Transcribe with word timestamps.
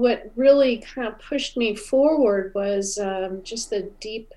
what 0.00 0.30
really 0.36 0.78
kind 0.78 1.08
of 1.08 1.18
pushed 1.18 1.56
me 1.56 1.74
forward 1.74 2.52
was 2.54 2.98
um, 2.98 3.42
just 3.42 3.70
the 3.70 3.90
deep 4.00 4.32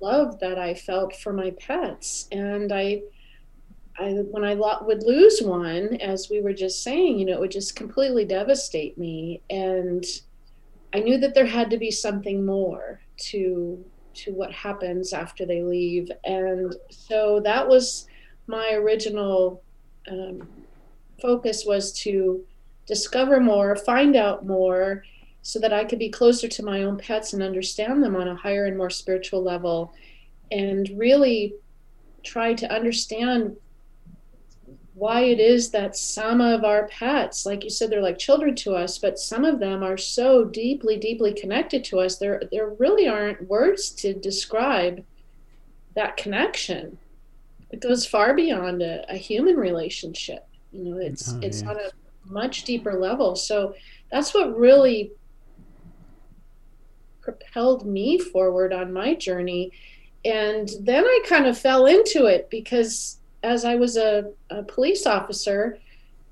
love 0.00 0.40
that 0.40 0.58
I 0.58 0.74
felt 0.74 1.14
for 1.16 1.32
my 1.32 1.52
pets. 1.52 2.28
And 2.32 2.72
I, 2.72 3.02
I 3.98 4.10
when 4.30 4.44
I 4.44 4.54
lo- 4.54 4.82
would 4.82 5.04
lose 5.04 5.40
one, 5.40 5.96
as 5.96 6.28
we 6.30 6.40
were 6.40 6.52
just 6.52 6.82
saying, 6.82 7.18
you 7.18 7.24
know, 7.24 7.34
it 7.34 7.40
would 7.40 7.50
just 7.50 7.76
completely 7.76 8.24
devastate 8.24 8.98
me. 8.98 9.42
And 9.48 10.04
I 10.92 11.00
knew 11.00 11.18
that 11.18 11.34
there 11.34 11.46
had 11.46 11.70
to 11.70 11.78
be 11.78 11.90
something 11.90 12.44
more 12.44 13.00
to 13.30 13.84
to 14.14 14.32
what 14.32 14.52
happens 14.52 15.12
after 15.12 15.46
they 15.46 15.62
leave. 15.62 16.10
And 16.24 16.74
so 16.90 17.40
that 17.44 17.66
was 17.66 18.06
my 18.46 18.72
original 18.72 19.62
um, 20.10 20.46
focus 21.20 21.64
was 21.66 21.92
to 22.00 22.44
discover 22.86 23.40
more, 23.40 23.76
find 23.76 24.16
out 24.16 24.46
more, 24.46 25.04
so 25.42 25.58
that 25.58 25.72
I 25.72 25.84
could 25.84 25.98
be 25.98 26.08
closer 26.08 26.48
to 26.48 26.64
my 26.64 26.84
own 26.84 26.96
pets 26.96 27.32
and 27.32 27.42
understand 27.42 28.02
them 28.02 28.16
on 28.16 28.28
a 28.28 28.36
higher 28.36 28.66
and 28.66 28.76
more 28.76 28.90
spiritual 28.90 29.42
level, 29.42 29.92
and 30.50 30.88
really 30.96 31.54
try 32.22 32.54
to 32.54 32.72
understand 32.72 33.56
why 34.94 35.22
it 35.22 35.40
is 35.40 35.70
that 35.70 35.96
some 35.96 36.40
of 36.40 36.64
our 36.64 36.86
pets, 36.88 37.46
like 37.46 37.64
you 37.64 37.70
said, 37.70 37.90
they're 37.90 38.02
like 38.02 38.18
children 38.18 38.54
to 38.54 38.74
us, 38.74 38.98
but 38.98 39.18
some 39.18 39.44
of 39.44 39.58
them 39.58 39.82
are 39.82 39.96
so 39.96 40.44
deeply, 40.44 40.98
deeply 40.98 41.32
connected 41.32 41.82
to 41.82 41.98
us. 41.98 42.18
There, 42.18 42.42
there 42.52 42.68
really 42.78 43.08
aren't 43.08 43.48
words 43.48 43.90
to 43.90 44.12
describe 44.12 45.02
that 45.94 46.16
connection. 46.16 46.98
It 47.70 47.80
goes 47.80 48.04
far 48.04 48.34
beyond 48.34 48.82
a, 48.82 49.10
a 49.10 49.16
human 49.16 49.56
relationship. 49.56 50.46
You 50.72 50.84
know, 50.84 50.98
it's 50.98 51.32
oh, 51.32 51.40
it's 51.42 51.62
yes. 51.62 51.70
on 51.70 51.76
a 51.76 51.90
much 52.24 52.64
deeper 52.64 52.98
level. 52.98 53.36
So 53.36 53.74
that's 54.10 54.34
what 54.34 54.56
really 54.56 55.12
propelled 57.20 57.86
me 57.86 58.18
forward 58.18 58.72
on 58.72 58.92
my 58.92 59.14
journey. 59.14 59.72
And 60.24 60.70
then 60.80 61.04
I 61.04 61.20
kind 61.26 61.46
of 61.46 61.58
fell 61.58 61.86
into 61.86 62.26
it 62.26 62.50
because 62.50 63.18
as 63.42 63.64
I 63.64 63.74
was 63.74 63.96
a, 63.96 64.32
a 64.50 64.62
police 64.62 65.06
officer, 65.06 65.78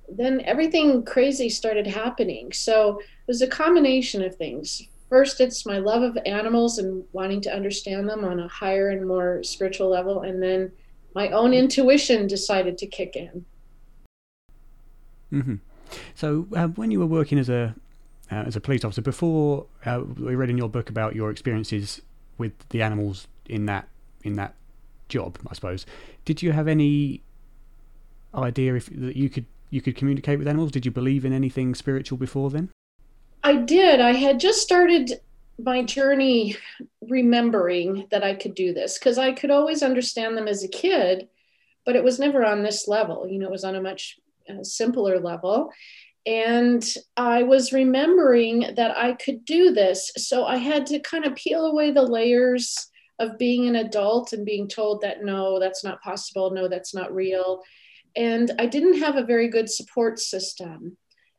then 0.08 0.40
everything 0.42 1.04
crazy 1.04 1.48
started 1.48 1.86
happening. 1.86 2.52
So 2.52 2.98
it 2.98 3.26
was 3.26 3.42
a 3.42 3.46
combination 3.46 4.22
of 4.22 4.36
things. 4.36 4.82
First, 5.08 5.40
it's 5.40 5.66
my 5.66 5.78
love 5.78 6.02
of 6.02 6.18
animals 6.24 6.78
and 6.78 7.04
wanting 7.12 7.40
to 7.42 7.54
understand 7.54 8.08
them 8.08 8.24
on 8.24 8.38
a 8.38 8.48
higher 8.48 8.90
and 8.90 9.06
more 9.06 9.42
spiritual 9.42 9.88
level. 9.88 10.22
And 10.22 10.40
then 10.42 10.70
my 11.14 11.30
own 11.30 11.52
intuition 11.52 12.28
decided 12.28 12.78
to 12.78 12.86
kick 12.86 13.16
in. 13.16 13.44
Mm-hmm. 15.32 15.54
So, 16.14 16.46
uh, 16.54 16.68
when 16.68 16.90
you 16.90 17.00
were 17.00 17.06
working 17.06 17.38
as 17.38 17.48
a 17.48 17.74
uh, 18.30 18.44
as 18.46 18.56
a 18.56 18.60
police 18.60 18.84
officer, 18.84 19.02
before 19.02 19.66
uh, 19.84 20.02
we 20.16 20.34
read 20.34 20.50
in 20.50 20.58
your 20.58 20.68
book 20.68 20.88
about 20.88 21.14
your 21.14 21.30
experiences 21.30 22.00
with 22.38 22.52
the 22.70 22.82
animals 22.82 23.26
in 23.46 23.66
that 23.66 23.88
in 24.22 24.34
that 24.34 24.54
job, 25.08 25.38
I 25.48 25.54
suppose. 25.54 25.86
Did 26.24 26.42
you 26.42 26.52
have 26.52 26.68
any 26.68 27.22
idea 28.34 28.74
if 28.74 28.86
that 28.86 29.16
you 29.16 29.28
could 29.28 29.46
you 29.70 29.80
could 29.80 29.96
communicate 29.96 30.38
with 30.38 30.48
animals? 30.48 30.72
Did 30.72 30.84
you 30.84 30.90
believe 30.90 31.24
in 31.24 31.32
anything 31.32 31.74
spiritual 31.74 32.18
before 32.18 32.50
then? 32.50 32.70
I 33.42 33.56
did. 33.56 34.00
I 34.00 34.12
had 34.12 34.40
just 34.40 34.60
started 34.60 35.20
my 35.58 35.82
journey 35.82 36.56
remembering 37.08 38.06
that 38.10 38.24
I 38.24 38.34
could 38.34 38.54
do 38.54 38.72
this 38.72 38.98
because 38.98 39.18
I 39.18 39.32
could 39.32 39.50
always 39.50 39.82
understand 39.82 40.36
them 40.36 40.48
as 40.48 40.62
a 40.64 40.68
kid, 40.68 41.28
but 41.84 41.96
it 41.96 42.04
was 42.04 42.18
never 42.18 42.44
on 42.44 42.62
this 42.62 42.88
level. 42.88 43.26
You 43.28 43.38
know, 43.38 43.46
it 43.46 43.52
was 43.52 43.64
on 43.64 43.76
a 43.76 43.82
much 43.82 44.18
uh, 44.58 44.64
simpler 44.64 45.18
level. 45.18 45.70
And 46.26 46.84
I 47.16 47.42
was 47.42 47.72
remembering 47.72 48.74
that 48.76 48.96
I 48.96 49.14
could 49.14 49.44
do 49.44 49.72
this. 49.72 50.12
So 50.16 50.44
I 50.44 50.56
had 50.56 50.86
to 50.86 51.00
kind 51.00 51.24
of 51.24 51.34
peel 51.34 51.66
away 51.66 51.92
the 51.92 52.02
layers 52.02 52.90
of 53.18 53.38
being 53.38 53.66
an 53.68 53.76
adult 53.76 54.32
and 54.32 54.44
being 54.46 54.68
told 54.68 55.02
that 55.02 55.24
no, 55.24 55.58
that's 55.58 55.84
not 55.84 56.02
possible, 56.02 56.50
no, 56.50 56.68
that's 56.68 56.94
not 56.94 57.14
real. 57.14 57.62
And 58.16 58.50
I 58.58 58.66
didn't 58.66 58.98
have 58.98 59.16
a 59.16 59.24
very 59.24 59.48
good 59.48 59.70
support 59.70 60.18
system. 60.18 60.96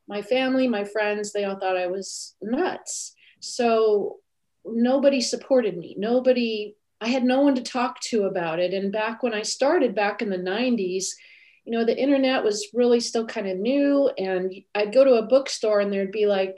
My 0.07 0.22
family, 0.22 0.67
my 0.67 0.83
friends, 0.83 1.31
they 1.31 1.43
all 1.43 1.59
thought 1.59 1.78
I 1.78 1.88
was 1.88 2.35
nuts. 2.41 3.13
So 3.39 4.17
nobody 4.66 5.22
supported 5.22 5.78
me. 5.78 5.95
Nobody, 5.97 6.75
I 6.99 7.07
had 7.07 7.23
no 7.23 7.41
one 7.41 7.55
to 7.55 7.63
talk 7.63 7.99
to 8.01 8.25
about 8.25 8.59
it. 8.59 8.73
And 8.73 8.91
back 8.91 9.23
when 9.23 9.33
I 9.33 9.41
started 9.41 9.95
back 9.95 10.22
in 10.22 10.29
the 10.29 10.38
90s, 10.38 11.05
you 11.71 11.77
know, 11.77 11.85
the 11.85 11.97
internet 11.97 12.43
was 12.43 12.67
really 12.73 12.99
still 12.99 13.25
kind 13.25 13.47
of 13.47 13.57
new. 13.57 14.09
And 14.17 14.53
I'd 14.75 14.93
go 14.93 15.05
to 15.05 15.13
a 15.13 15.21
bookstore 15.25 15.79
and 15.79 15.91
there'd 15.91 16.11
be 16.11 16.25
like, 16.25 16.57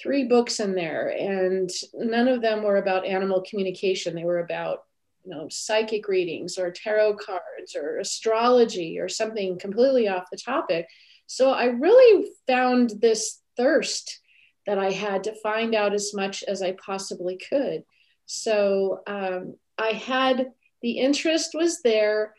three 0.00 0.24
books 0.24 0.60
in 0.60 0.74
there, 0.74 1.08
and 1.08 1.68
none 1.94 2.26
of 2.26 2.40
them 2.40 2.62
were 2.62 2.78
about 2.78 3.04
animal 3.04 3.44
communication. 3.48 4.14
They 4.14 4.24
were 4.24 4.38
about 4.38 4.84
you 5.24 5.30
know 5.30 5.48
psychic 5.50 6.08
readings 6.08 6.56
or 6.56 6.70
tarot 6.70 7.16
cards 7.16 7.76
or 7.76 7.98
astrology 7.98 8.98
or 8.98 9.08
something 9.08 9.58
completely 9.58 10.08
off 10.08 10.30
the 10.30 10.38
topic. 10.38 10.86
So 11.26 11.50
I 11.50 11.66
really 11.66 12.30
found 12.46 12.94
this 13.00 13.40
thirst 13.58 14.20
that 14.66 14.78
I 14.78 14.90
had 14.90 15.24
to 15.24 15.40
find 15.42 15.74
out 15.74 15.92
as 15.92 16.14
much 16.14 16.42
as 16.44 16.62
I 16.62 16.72
possibly 16.72 17.38
could. 17.48 17.84
So 18.26 19.02
um, 19.06 19.56
I 19.78 19.88
had 19.88 20.52
the 20.82 20.98
interest 20.98 21.50
was 21.54 21.82
there 21.82 22.34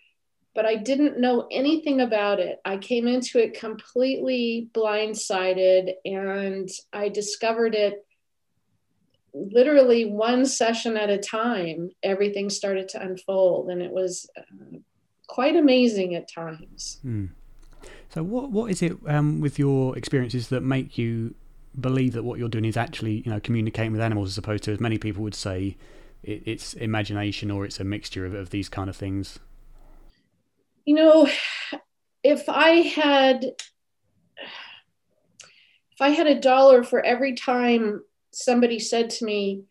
but 0.53 0.65
I 0.65 0.75
didn't 0.75 1.19
know 1.19 1.47
anything 1.49 2.01
about 2.01 2.39
it. 2.39 2.59
I 2.65 2.77
came 2.77 3.07
into 3.07 3.39
it 3.39 3.57
completely 3.57 4.69
blindsided 4.73 5.93
and 6.03 6.69
I 6.91 7.09
discovered 7.09 7.73
it 7.73 8.05
literally 9.33 10.05
one 10.05 10.45
session 10.45 10.97
at 10.97 11.09
a 11.09 11.17
time. 11.17 11.91
Everything 12.03 12.49
started 12.49 12.89
to 12.89 13.01
unfold 13.01 13.69
and 13.69 13.81
it 13.81 13.91
was 13.91 14.29
uh, 14.37 14.77
quite 15.27 15.55
amazing 15.55 16.15
at 16.15 16.29
times. 16.29 16.99
Mm. 17.05 17.29
So, 18.09 18.23
what, 18.23 18.51
what 18.51 18.69
is 18.69 18.81
it 18.81 18.97
um, 19.07 19.39
with 19.39 19.57
your 19.57 19.97
experiences 19.97 20.49
that 20.49 20.61
make 20.61 20.97
you 20.97 21.33
believe 21.79 22.11
that 22.13 22.23
what 22.23 22.37
you're 22.37 22.49
doing 22.49 22.65
is 22.65 22.75
actually 22.75 23.23
you 23.25 23.31
know 23.31 23.39
communicating 23.39 23.93
with 23.93 24.01
animals 24.01 24.27
as 24.27 24.37
opposed 24.37 24.63
to 24.63 24.73
as 24.73 24.81
many 24.81 24.97
people 24.97 25.23
would 25.23 25.33
say 25.33 25.77
it, 26.21 26.43
it's 26.45 26.73
imagination 26.73 27.49
or 27.49 27.63
it's 27.63 27.79
a 27.79 27.85
mixture 27.85 28.25
of, 28.25 28.33
of 28.33 28.49
these 28.49 28.67
kind 28.67 28.89
of 28.89 28.97
things? 28.97 29.39
You 30.85 30.95
know, 30.95 31.27
if 32.23 32.47
I 32.47 32.69
had 32.69 33.43
if 35.91 36.01
I 36.01 36.09
had 36.09 36.27
a 36.27 36.39
dollar 36.39 36.83
for 36.83 37.03
every 37.03 37.35
time 37.35 38.03
somebody 38.31 38.79
said 38.79 39.09
to 39.11 39.25
me, 39.25 39.63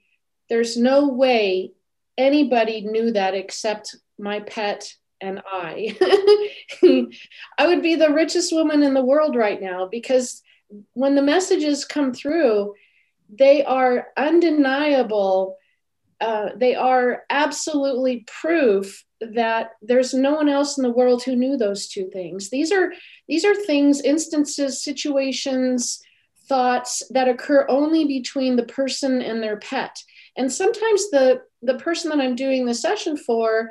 there's 0.49 0.77
no 0.77 1.09
way 1.09 1.73
anybody 2.17 2.83
knew 2.83 3.13
that 3.13 3.35
except 3.35 3.97
my 4.19 4.41
pet 4.41 4.95
and 5.21 5.41
I. 5.47 5.97
I 7.59 7.67
would 7.67 7.83
be 7.83 7.97
the 7.97 8.13
richest 8.13 8.53
woman 8.53 8.83
in 8.83 8.95
the 8.95 9.05
world 9.05 9.35
right 9.35 9.61
now 9.61 9.89
because 9.91 10.43
when 10.93 11.15
the 11.15 11.23
messages 11.23 11.85
come 11.85 12.13
through, 12.13 12.75
they 13.29 13.65
are 13.65 14.09
undeniable. 14.17 15.57
Uh, 16.21 16.51
they 16.57 16.75
are 16.75 17.23
absolutely 17.31 18.25
proof 18.41 19.05
that 19.21 19.73
there's 19.83 20.15
no 20.15 20.35
one 20.35 20.49
else 20.49 20.79
in 20.79 20.83
the 20.83 20.91
world 20.91 21.23
who 21.23 21.37
knew 21.37 21.57
those 21.57 21.89
two 21.89 22.09
things. 22.11 22.51
These 22.51 22.73
are 22.73 22.93
these 23.29 23.45
are 23.45 23.55
things 23.55 24.01
instances 24.01 24.83
situations 24.83 26.03
thoughts 26.47 27.03
that 27.11 27.29
occur 27.29 27.65
only 27.69 28.05
between 28.05 28.57
the 28.57 28.65
person 28.65 29.23
and 29.23 29.43
their 29.43 29.59
pet. 29.59 29.97
And 30.37 30.51
sometimes 30.51 31.11
the 31.11 31.43
the 31.63 31.77
person 31.77 32.11
that 32.11 32.21
i'm 32.21 32.35
doing 32.35 32.65
the 32.65 32.75
session 32.75 33.17
for 33.17 33.71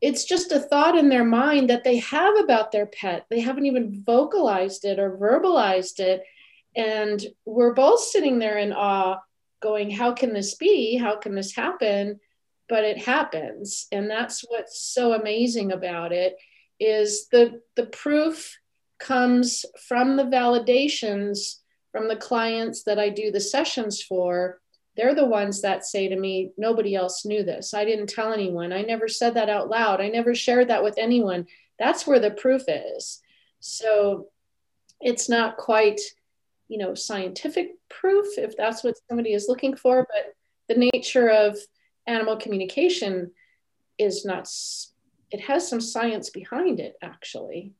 it's 0.00 0.24
just 0.24 0.52
a 0.52 0.60
thought 0.60 0.96
in 0.96 1.08
their 1.08 1.24
mind 1.24 1.68
that 1.70 1.84
they 1.84 1.98
have 1.98 2.36
about 2.38 2.70
their 2.70 2.86
pet. 2.86 3.26
They 3.30 3.40
haven't 3.40 3.66
even 3.66 4.02
vocalized 4.06 4.84
it 4.84 4.98
or 4.98 5.18
verbalized 5.18 5.98
it. 5.98 6.22
And 6.76 7.24
we're 7.44 7.74
both 7.74 8.00
sitting 8.00 8.38
there 8.38 8.58
in 8.58 8.72
awe 8.72 9.18
going 9.60 9.90
how 9.90 10.12
can 10.12 10.32
this 10.32 10.54
be? 10.54 10.96
How 10.96 11.16
can 11.16 11.34
this 11.34 11.54
happen 11.54 12.20
but 12.68 12.84
it 12.84 12.98
happens. 12.98 13.86
And 13.92 14.10
that's 14.10 14.44
what's 14.48 14.80
so 14.80 15.12
amazing 15.12 15.72
about 15.72 16.12
it 16.12 16.36
is 16.80 17.28
the 17.28 17.60
the 17.76 17.86
proof 17.86 18.56
comes 18.98 19.64
from 19.88 20.16
the 20.16 20.24
validations 20.24 21.56
from 21.92 22.08
the 22.08 22.16
clients 22.16 22.82
that 22.84 22.98
I 22.98 23.08
do 23.08 23.30
the 23.30 23.40
sessions 23.40 24.02
for. 24.02 24.60
They're 24.96 25.14
the 25.14 25.24
ones 25.24 25.62
that 25.62 25.84
say 25.84 26.08
to 26.08 26.16
me 26.16 26.52
nobody 26.58 26.94
else 26.94 27.24
knew 27.24 27.42
this. 27.42 27.72
I 27.72 27.84
didn't 27.84 28.08
tell 28.08 28.32
anyone. 28.32 28.72
I 28.72 28.82
never 28.82 29.08
said 29.08 29.34
that 29.34 29.48
out 29.48 29.68
loud. 29.68 30.00
I 30.00 30.08
never 30.08 30.34
shared 30.34 30.68
that 30.68 30.82
with 30.82 30.98
anyone. 30.98 31.46
That's 31.78 32.06
where 32.06 32.20
the 32.20 32.32
proof 32.32 32.62
is. 32.66 33.20
So 33.60 34.28
it's 35.00 35.28
not 35.28 35.56
quite 35.56 36.00
you 36.68 36.78
know 36.78 36.94
scientific 36.94 37.70
proof 37.88 38.26
if 38.36 38.56
that's 38.56 38.84
what 38.84 38.96
somebody 39.08 39.32
is 39.32 39.46
looking 39.48 39.74
for 39.74 40.06
but 40.12 40.34
the 40.68 40.88
nature 40.92 41.30
of 41.30 41.56
animal 42.08 42.36
communication 42.36 43.30
is 43.98 44.24
not 44.24 44.50
it 45.30 45.40
has 45.40 45.68
some 45.68 45.80
science 45.80 46.30
behind 46.30 46.80
it 46.80 46.96
actually 47.02 47.72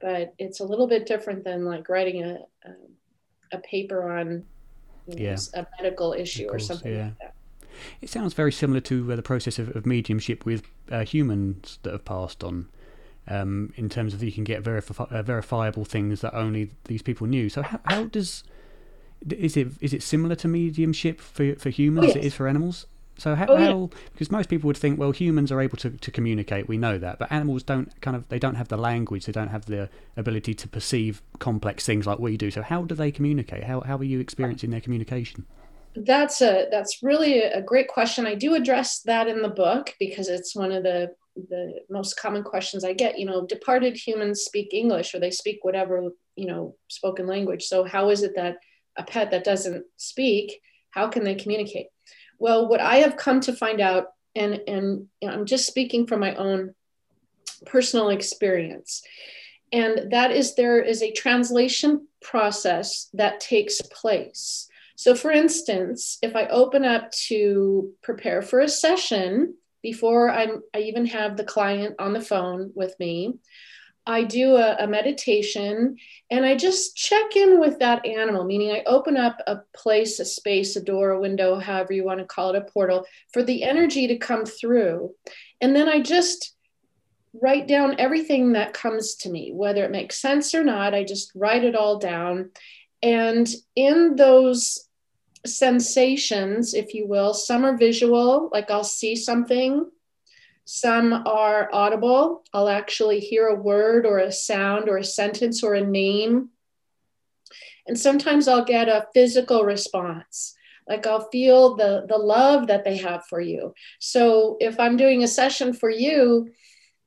but 0.00 0.34
it's 0.38 0.60
a 0.60 0.64
little 0.64 0.86
bit 0.86 1.06
different 1.06 1.44
than 1.44 1.64
like 1.64 1.88
writing 1.88 2.22
a, 2.22 2.38
a, 2.64 3.56
a 3.56 3.58
paper 3.58 4.12
on 4.18 4.44
know, 5.06 5.16
yeah. 5.16 5.36
a 5.54 5.66
medical 5.80 6.12
issue 6.12 6.48
course, 6.48 6.64
or 6.64 6.74
something 6.74 6.94
yeah. 6.94 7.04
like 7.04 7.18
that. 7.20 7.34
It 8.00 8.10
sounds 8.10 8.34
very 8.34 8.52
similar 8.52 8.80
to 8.80 9.12
uh, 9.12 9.16
the 9.16 9.22
process 9.22 9.58
of, 9.58 9.74
of 9.74 9.86
mediumship 9.86 10.44
with 10.44 10.64
uh, 10.90 11.04
humans 11.04 11.78
that 11.82 11.92
have 11.92 12.04
passed 12.04 12.44
on, 12.44 12.68
um, 13.28 13.72
in 13.76 13.88
terms 13.88 14.14
of 14.14 14.22
you 14.22 14.32
can 14.32 14.44
get 14.44 14.62
verifi- 14.62 15.10
uh, 15.10 15.22
verifiable 15.22 15.84
things 15.84 16.20
that 16.20 16.34
only 16.34 16.70
these 16.84 17.02
people 17.02 17.26
knew. 17.26 17.48
So 17.48 17.62
how, 17.62 17.80
how 17.84 18.04
does 18.04 18.44
is 19.28 19.56
it 19.56 19.68
is 19.80 19.92
it 19.94 20.02
similar 20.02 20.34
to 20.36 20.48
mediumship 20.48 21.20
for 21.20 21.54
for 21.56 21.70
humans 21.70 22.04
oh, 22.04 22.08
yes. 22.08 22.16
as 22.16 22.22
it 22.22 22.26
is 22.26 22.34
for 22.34 22.46
animals? 22.46 22.86
So 23.16 23.34
how, 23.34 23.46
oh, 23.48 23.58
yeah. 23.58 23.66
how, 23.66 23.90
because 24.12 24.30
most 24.30 24.48
people 24.48 24.66
would 24.66 24.76
think, 24.76 24.98
well, 24.98 25.12
humans 25.12 25.52
are 25.52 25.60
able 25.60 25.76
to, 25.78 25.90
to 25.90 26.10
communicate. 26.10 26.68
We 26.68 26.78
know 26.78 26.98
that, 26.98 27.18
but 27.18 27.30
animals 27.30 27.62
don't 27.62 28.00
kind 28.00 28.16
of 28.16 28.28
they 28.28 28.38
don't 28.38 28.56
have 28.56 28.68
the 28.68 28.76
language. 28.76 29.26
They 29.26 29.32
don't 29.32 29.48
have 29.48 29.66
the 29.66 29.88
ability 30.16 30.54
to 30.54 30.68
perceive 30.68 31.22
complex 31.38 31.86
things 31.86 32.06
like 32.06 32.18
we 32.18 32.36
do. 32.36 32.50
So 32.50 32.62
how 32.62 32.82
do 32.82 32.94
they 32.94 33.12
communicate? 33.12 33.64
How 33.64 33.80
how 33.80 33.96
are 33.96 34.04
you 34.04 34.20
experiencing 34.20 34.70
their 34.70 34.80
communication? 34.80 35.46
That's 35.94 36.40
a 36.40 36.66
that's 36.70 37.02
really 37.02 37.40
a 37.40 37.62
great 37.62 37.88
question. 37.88 38.26
I 38.26 38.34
do 38.34 38.54
address 38.54 39.00
that 39.02 39.28
in 39.28 39.42
the 39.42 39.48
book 39.48 39.94
because 40.00 40.28
it's 40.28 40.56
one 40.56 40.72
of 40.72 40.82
the 40.82 41.14
the 41.48 41.80
most 41.90 42.16
common 42.16 42.42
questions 42.42 42.84
I 42.84 42.94
get. 42.94 43.18
You 43.18 43.26
know, 43.26 43.46
departed 43.46 43.96
humans 43.96 44.42
speak 44.42 44.72
English 44.72 45.14
or 45.14 45.20
they 45.20 45.30
speak 45.30 45.60
whatever 45.62 46.10
you 46.34 46.46
know 46.46 46.74
spoken 46.88 47.26
language. 47.28 47.64
So 47.64 47.84
how 47.84 48.10
is 48.10 48.22
it 48.22 48.34
that 48.34 48.56
a 48.96 49.04
pet 49.04 49.30
that 49.30 49.44
doesn't 49.44 49.84
speak, 49.96 50.60
how 50.90 51.08
can 51.08 51.24
they 51.24 51.34
communicate? 51.34 51.86
Well, 52.38 52.68
what 52.68 52.80
I 52.80 52.96
have 52.96 53.16
come 53.16 53.40
to 53.40 53.52
find 53.52 53.80
out, 53.80 54.08
and, 54.34 54.60
and 54.66 55.08
I'm 55.26 55.46
just 55.46 55.66
speaking 55.66 56.06
from 56.06 56.20
my 56.20 56.34
own 56.34 56.74
personal 57.66 58.10
experience, 58.10 59.02
and 59.72 60.12
that 60.12 60.30
is 60.30 60.54
there 60.54 60.80
is 60.80 61.02
a 61.02 61.12
translation 61.12 62.06
process 62.20 63.08
that 63.14 63.40
takes 63.40 63.80
place. 63.80 64.68
So, 64.96 65.14
for 65.14 65.30
instance, 65.30 66.18
if 66.22 66.36
I 66.36 66.46
open 66.46 66.84
up 66.84 67.10
to 67.28 67.92
prepare 68.02 68.42
for 68.42 68.60
a 68.60 68.68
session 68.68 69.54
before 69.82 70.30
I'm, 70.30 70.62
I 70.72 70.80
even 70.80 71.06
have 71.06 71.36
the 71.36 71.44
client 71.44 71.96
on 71.98 72.12
the 72.12 72.20
phone 72.20 72.72
with 72.74 72.98
me, 73.00 73.34
I 74.06 74.24
do 74.24 74.56
a, 74.56 74.76
a, 74.80 74.86
meditation 74.86 75.96
and 76.30 76.44
I 76.44 76.56
just 76.56 76.94
check 76.94 77.36
in 77.36 77.58
with 77.58 77.78
that 77.78 78.04
animal, 78.04 78.44
meaning 78.44 78.70
I 78.70 78.82
open 78.86 79.16
up 79.16 79.38
a 79.46 79.60
place, 79.74 80.20
a 80.20 80.24
space, 80.24 80.76
a 80.76 80.82
door, 80.82 81.10
a 81.10 81.20
window, 81.20 81.58
however 81.58 81.94
you 81.94 82.04
want 82.04 82.20
to 82.20 82.26
call 82.26 82.50
it, 82.50 82.56
a 82.56 82.70
portal, 82.70 83.06
for 83.32 83.42
the 83.42 83.62
energy 83.62 84.06
to 84.08 84.18
come 84.18 84.44
through. 84.44 85.14
And 85.60 85.74
then 85.74 85.88
I 85.88 86.00
just 86.00 86.54
write 87.32 87.66
down 87.66 87.96
everything 87.98 88.52
that 88.52 88.74
comes 88.74 89.14
to 89.16 89.30
me, 89.30 89.52
whether 89.52 89.84
it 89.84 89.90
makes 89.90 90.20
sense 90.20 90.54
or 90.54 90.64
not. 90.64 90.94
I 90.94 91.02
just 91.04 91.32
write 91.34 91.64
it 91.64 91.74
all 91.74 91.98
down. 91.98 92.50
And 93.02 93.48
in 93.74 94.16
those 94.16 94.86
sensations, 95.46 96.74
if 96.74 96.94
you 96.94 97.06
will, 97.06 97.34
some 97.34 97.64
are 97.64 97.76
visual, 97.76 98.50
like 98.52 98.70
I'll 98.70 98.84
see 98.84 99.16
something 99.16 99.90
some 100.64 101.12
are 101.12 101.68
audible. 101.72 102.42
I'll 102.52 102.68
actually 102.68 103.20
hear 103.20 103.48
a 103.48 103.54
word 103.54 104.06
or 104.06 104.18
a 104.18 104.32
sound 104.32 104.88
or 104.88 104.96
a 104.96 105.04
sentence 105.04 105.62
or 105.62 105.74
a 105.74 105.84
name. 105.84 106.50
And 107.86 107.98
sometimes 107.98 108.48
I'll 108.48 108.64
get 108.64 108.88
a 108.88 109.06
physical 109.12 109.64
response. 109.64 110.54
Like 110.88 111.06
I'll 111.06 111.28
feel 111.30 111.76
the, 111.76 112.06
the 112.08 112.16
love 112.16 112.66
that 112.68 112.84
they 112.84 112.96
have 112.98 113.26
for 113.26 113.40
you. 113.40 113.74
So 114.00 114.56
if 114.60 114.80
I'm 114.80 114.96
doing 114.96 115.22
a 115.22 115.28
session 115.28 115.72
for 115.72 115.90
you, 115.90 116.50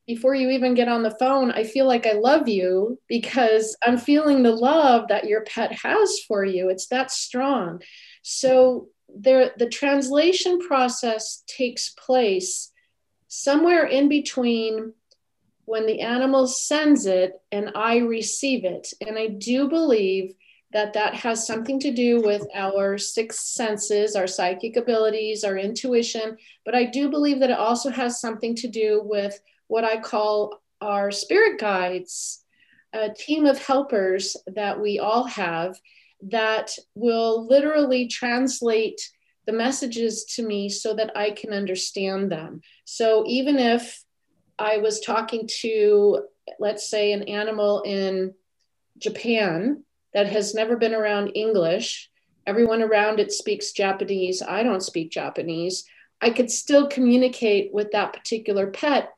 before 0.05 0.35
you 0.35 0.51
even 0.51 0.73
get 0.73 0.87
on 0.87 1.03
the 1.03 1.15
phone, 1.19 1.51
I 1.51 1.63
feel 1.63 1.85
like 1.85 2.05
I 2.05 2.13
love 2.13 2.47
you 2.47 2.97
because 3.09 3.75
I'm 3.85 3.97
feeling 3.97 4.41
the 4.41 4.53
love 4.55 5.09
that 5.09 5.25
your 5.25 5.41
pet 5.41 5.73
has 5.73 6.19
for 6.27 6.45
you. 6.45 6.69
It's 6.69 6.87
that 6.87 7.11
strong. 7.11 7.81
So 8.21 8.87
there, 9.13 9.51
the 9.57 9.67
translation 9.67 10.59
process 10.59 11.43
takes 11.47 11.89
place 11.89 12.71
somewhere 13.27 13.85
in 13.85 14.09
between 14.09 14.93
when 15.65 15.85
the 15.85 15.99
animal 15.99 16.47
sends 16.47 17.05
it 17.05 17.33
and 17.51 17.71
I 17.75 17.97
receive 17.97 18.63
it. 18.63 18.93
And 19.05 19.17
I 19.17 19.27
do 19.27 19.67
believe 19.67 20.33
that 20.71 20.93
that 20.93 21.13
has 21.13 21.47
something 21.47 21.79
to 21.79 21.91
do 21.91 22.21
with 22.21 22.45
our 22.53 22.97
six 22.97 23.53
senses, 23.53 24.15
our 24.15 24.27
psychic 24.27 24.75
abilities, 24.75 25.43
our 25.43 25.57
intuition. 25.57 26.37
But 26.65 26.75
I 26.75 26.85
do 26.85 27.09
believe 27.09 27.39
that 27.39 27.49
it 27.49 27.57
also 27.57 27.89
has 27.89 28.19
something 28.19 28.55
to 28.55 28.67
do 28.67 29.01
with 29.03 29.39
what 29.67 29.83
I 29.83 29.99
call 29.99 30.61
our 30.81 31.11
spirit 31.11 31.59
guides, 31.59 32.43
a 32.93 33.09
team 33.09 33.45
of 33.45 33.57
helpers 33.61 34.37
that 34.47 34.79
we 34.79 34.99
all 34.99 35.25
have 35.25 35.79
that 36.21 36.71
will 36.95 37.45
literally 37.47 38.07
translate 38.07 39.01
the 39.47 39.53
messages 39.53 40.25
to 40.25 40.45
me 40.45 40.69
so 40.69 40.93
that 40.93 41.15
I 41.15 41.31
can 41.31 41.53
understand 41.53 42.31
them. 42.31 42.61
So 42.85 43.23
even 43.25 43.57
if 43.57 44.03
I 44.59 44.77
was 44.77 44.99
talking 44.99 45.49
to, 45.61 46.23
let's 46.59 46.89
say, 46.89 47.13
an 47.13 47.23
animal 47.23 47.81
in 47.81 48.33
Japan 48.97 49.83
that 50.13 50.27
has 50.27 50.53
never 50.53 50.75
been 50.75 50.93
around 50.93 51.31
English, 51.33 52.09
everyone 52.45 52.81
around 52.81 53.19
it 53.19 53.31
speaks 53.31 53.71
Japanese. 53.71 54.41
I 54.41 54.63
don't 54.63 54.83
speak 54.83 55.11
Japanese. 55.11 55.85
I 56.21 56.31
could 56.31 56.51
still 56.51 56.87
communicate 56.87 57.71
with 57.73 57.91
that 57.91 58.13
particular 58.13 58.67
pet 58.67 59.13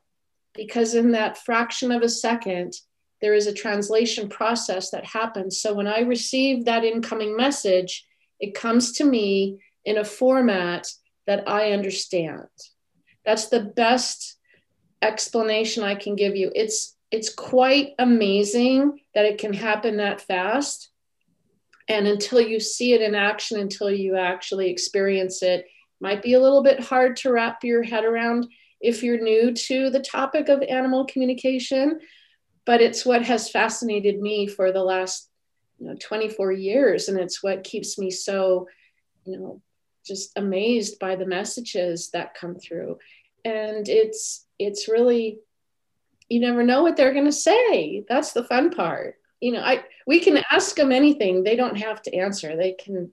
because 0.54 0.94
in 0.94 1.12
that 1.12 1.38
fraction 1.38 1.90
of 1.90 2.02
a 2.02 2.08
second, 2.08 2.74
there 3.20 3.34
is 3.34 3.46
a 3.46 3.54
translation 3.54 4.28
process 4.28 4.90
that 4.90 5.04
happens. 5.04 5.60
So 5.60 5.74
when 5.74 5.86
I 5.88 6.00
receive 6.00 6.64
that 6.64 6.84
incoming 6.84 7.36
message, 7.36 8.06
it 8.38 8.54
comes 8.54 8.92
to 8.92 9.04
me 9.04 9.58
in 9.84 9.98
a 9.98 10.04
format 10.04 10.86
that 11.26 11.48
I 11.48 11.72
understand. 11.72 12.48
That's 13.24 13.48
the 13.48 13.60
best 13.60 14.36
explanation 15.02 15.82
I 15.82 15.94
can 15.94 16.16
give 16.16 16.36
you. 16.36 16.50
It's 16.54 16.96
it's 17.10 17.34
quite 17.34 17.90
amazing 17.98 19.00
that 19.14 19.24
it 19.24 19.38
can 19.38 19.52
happen 19.52 19.96
that 19.96 20.20
fast. 20.20 20.90
And 21.88 22.06
until 22.06 22.40
you 22.40 22.60
see 22.60 22.92
it 22.92 23.00
in 23.00 23.16
action, 23.16 23.58
until 23.58 23.90
you 23.90 24.16
actually 24.16 24.70
experience 24.70 25.42
it, 25.42 25.66
might 26.00 26.22
be 26.22 26.34
a 26.34 26.40
little 26.40 26.62
bit 26.62 26.80
hard 26.80 27.16
to 27.16 27.32
wrap 27.32 27.64
your 27.64 27.82
head 27.82 28.04
around 28.04 28.46
if 28.80 29.02
you're 29.02 29.20
new 29.20 29.52
to 29.52 29.90
the 29.90 30.00
topic 30.00 30.48
of 30.48 30.62
animal 30.62 31.04
communication. 31.04 31.98
But 32.64 32.80
it's 32.80 33.04
what 33.04 33.22
has 33.22 33.50
fascinated 33.50 34.20
me 34.20 34.46
for 34.46 34.70
the 34.70 34.84
last 34.84 35.28
you 35.78 35.88
know 35.88 35.96
24 36.00 36.52
years, 36.52 37.08
and 37.08 37.18
it's 37.18 37.42
what 37.42 37.64
keeps 37.64 37.98
me 37.98 38.10
so 38.10 38.68
you 39.24 39.38
know 39.38 39.62
just 40.04 40.32
amazed 40.36 40.98
by 40.98 41.16
the 41.16 41.26
messages 41.26 42.10
that 42.10 42.34
come 42.34 42.56
through. 42.56 42.98
And 43.44 43.88
it's 43.88 44.46
it's 44.58 44.88
really 44.88 45.38
you 46.28 46.40
never 46.40 46.62
know 46.62 46.82
what 46.82 46.96
they're 46.96 47.12
going 47.12 47.24
to 47.24 47.32
say. 47.32 48.04
That's 48.08 48.32
the 48.32 48.44
fun 48.44 48.70
part. 48.70 49.16
You 49.40 49.52
know 49.52 49.62
i 49.62 49.84
we 50.06 50.20
can 50.20 50.42
ask 50.50 50.76
them 50.76 50.92
anything. 50.92 51.44
They 51.44 51.56
don't 51.56 51.76
have 51.76 52.02
to 52.02 52.14
answer. 52.14 52.56
They 52.56 52.72
can 52.72 53.10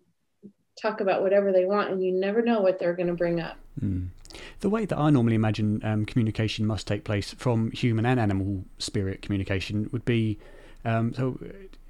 talk 0.82 1.02
about 1.02 1.24
whatever 1.24 1.52
they 1.52 1.66
want 1.66 1.90
and 1.90 2.04
you 2.04 2.12
never 2.12 2.42
know 2.42 2.62
what 2.62 2.78
they're 2.80 2.96
going 2.96 3.08
to 3.08 3.14
bring 3.14 3.40
up. 3.40 3.58
Mm. 3.82 4.08
the 4.62 4.70
way 4.70 4.86
that 4.86 4.98
i 4.98 5.12
normally 5.12 5.36
imagine 5.36 5.80
um, 5.84 6.04
communication 6.04 6.66
must 6.66 6.88
take 6.88 7.04
place 7.04 7.34
from 7.34 7.70
human 7.72 8.08
and 8.08 8.20
animal 8.20 8.66
spirit 8.80 9.22
communication 9.22 9.88
would 9.92 10.04
be 10.04 10.40
um, 10.88 11.14
so 11.14 11.38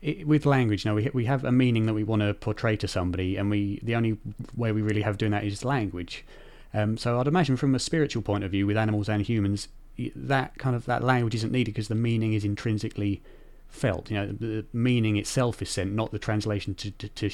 it, 0.02 0.28
with 0.28 0.48
language, 0.48 0.84
you 0.84 0.90
know, 0.90 0.96
we 0.96 1.10
we 1.14 1.26
have 1.26 1.44
a 1.44 1.52
meaning 1.52 1.86
that 1.86 1.94
we 1.94 2.04
want 2.04 2.24
to 2.24 2.34
portray 2.34 2.76
to 2.78 2.88
somebody, 2.88 3.38
and 3.38 3.50
we 3.50 3.80
the 3.84 3.96
only 3.96 4.18
way 4.56 4.72
we 4.72 4.82
really 4.82 5.04
have 5.04 5.20
doing 5.20 5.32
that 5.32 5.44
is 5.44 5.64
language. 5.64 6.26
Um, 6.74 6.98
so 6.98 7.20
I'd 7.20 7.28
imagine 7.28 7.58
from 7.58 7.76
a 7.76 7.80
spiritual 7.80 8.24
point 8.24 8.44
of 8.44 8.50
view, 8.50 8.66
with 8.66 8.76
animals 8.76 9.08
and 9.08 9.22
humans, 9.22 9.68
that 10.16 10.58
kind 10.58 10.76
of 10.76 10.86
that 10.86 11.04
language 11.04 11.36
isn't 11.36 11.52
needed 11.52 11.74
because 11.74 11.90
the 11.90 11.96
meaning 11.96 12.34
is 12.34 12.44
intrinsically 12.44 13.22
felt. 13.70 14.10
You 14.10 14.18
know, 14.18 14.28
the 14.32 14.66
meaning 14.74 15.16
itself 15.16 15.62
is 15.62 15.70
sent, 15.70 15.94
not 15.94 16.12
the 16.12 16.20
translation 16.20 16.74
to, 16.76 16.90
to, 16.92 17.08
to 17.10 17.30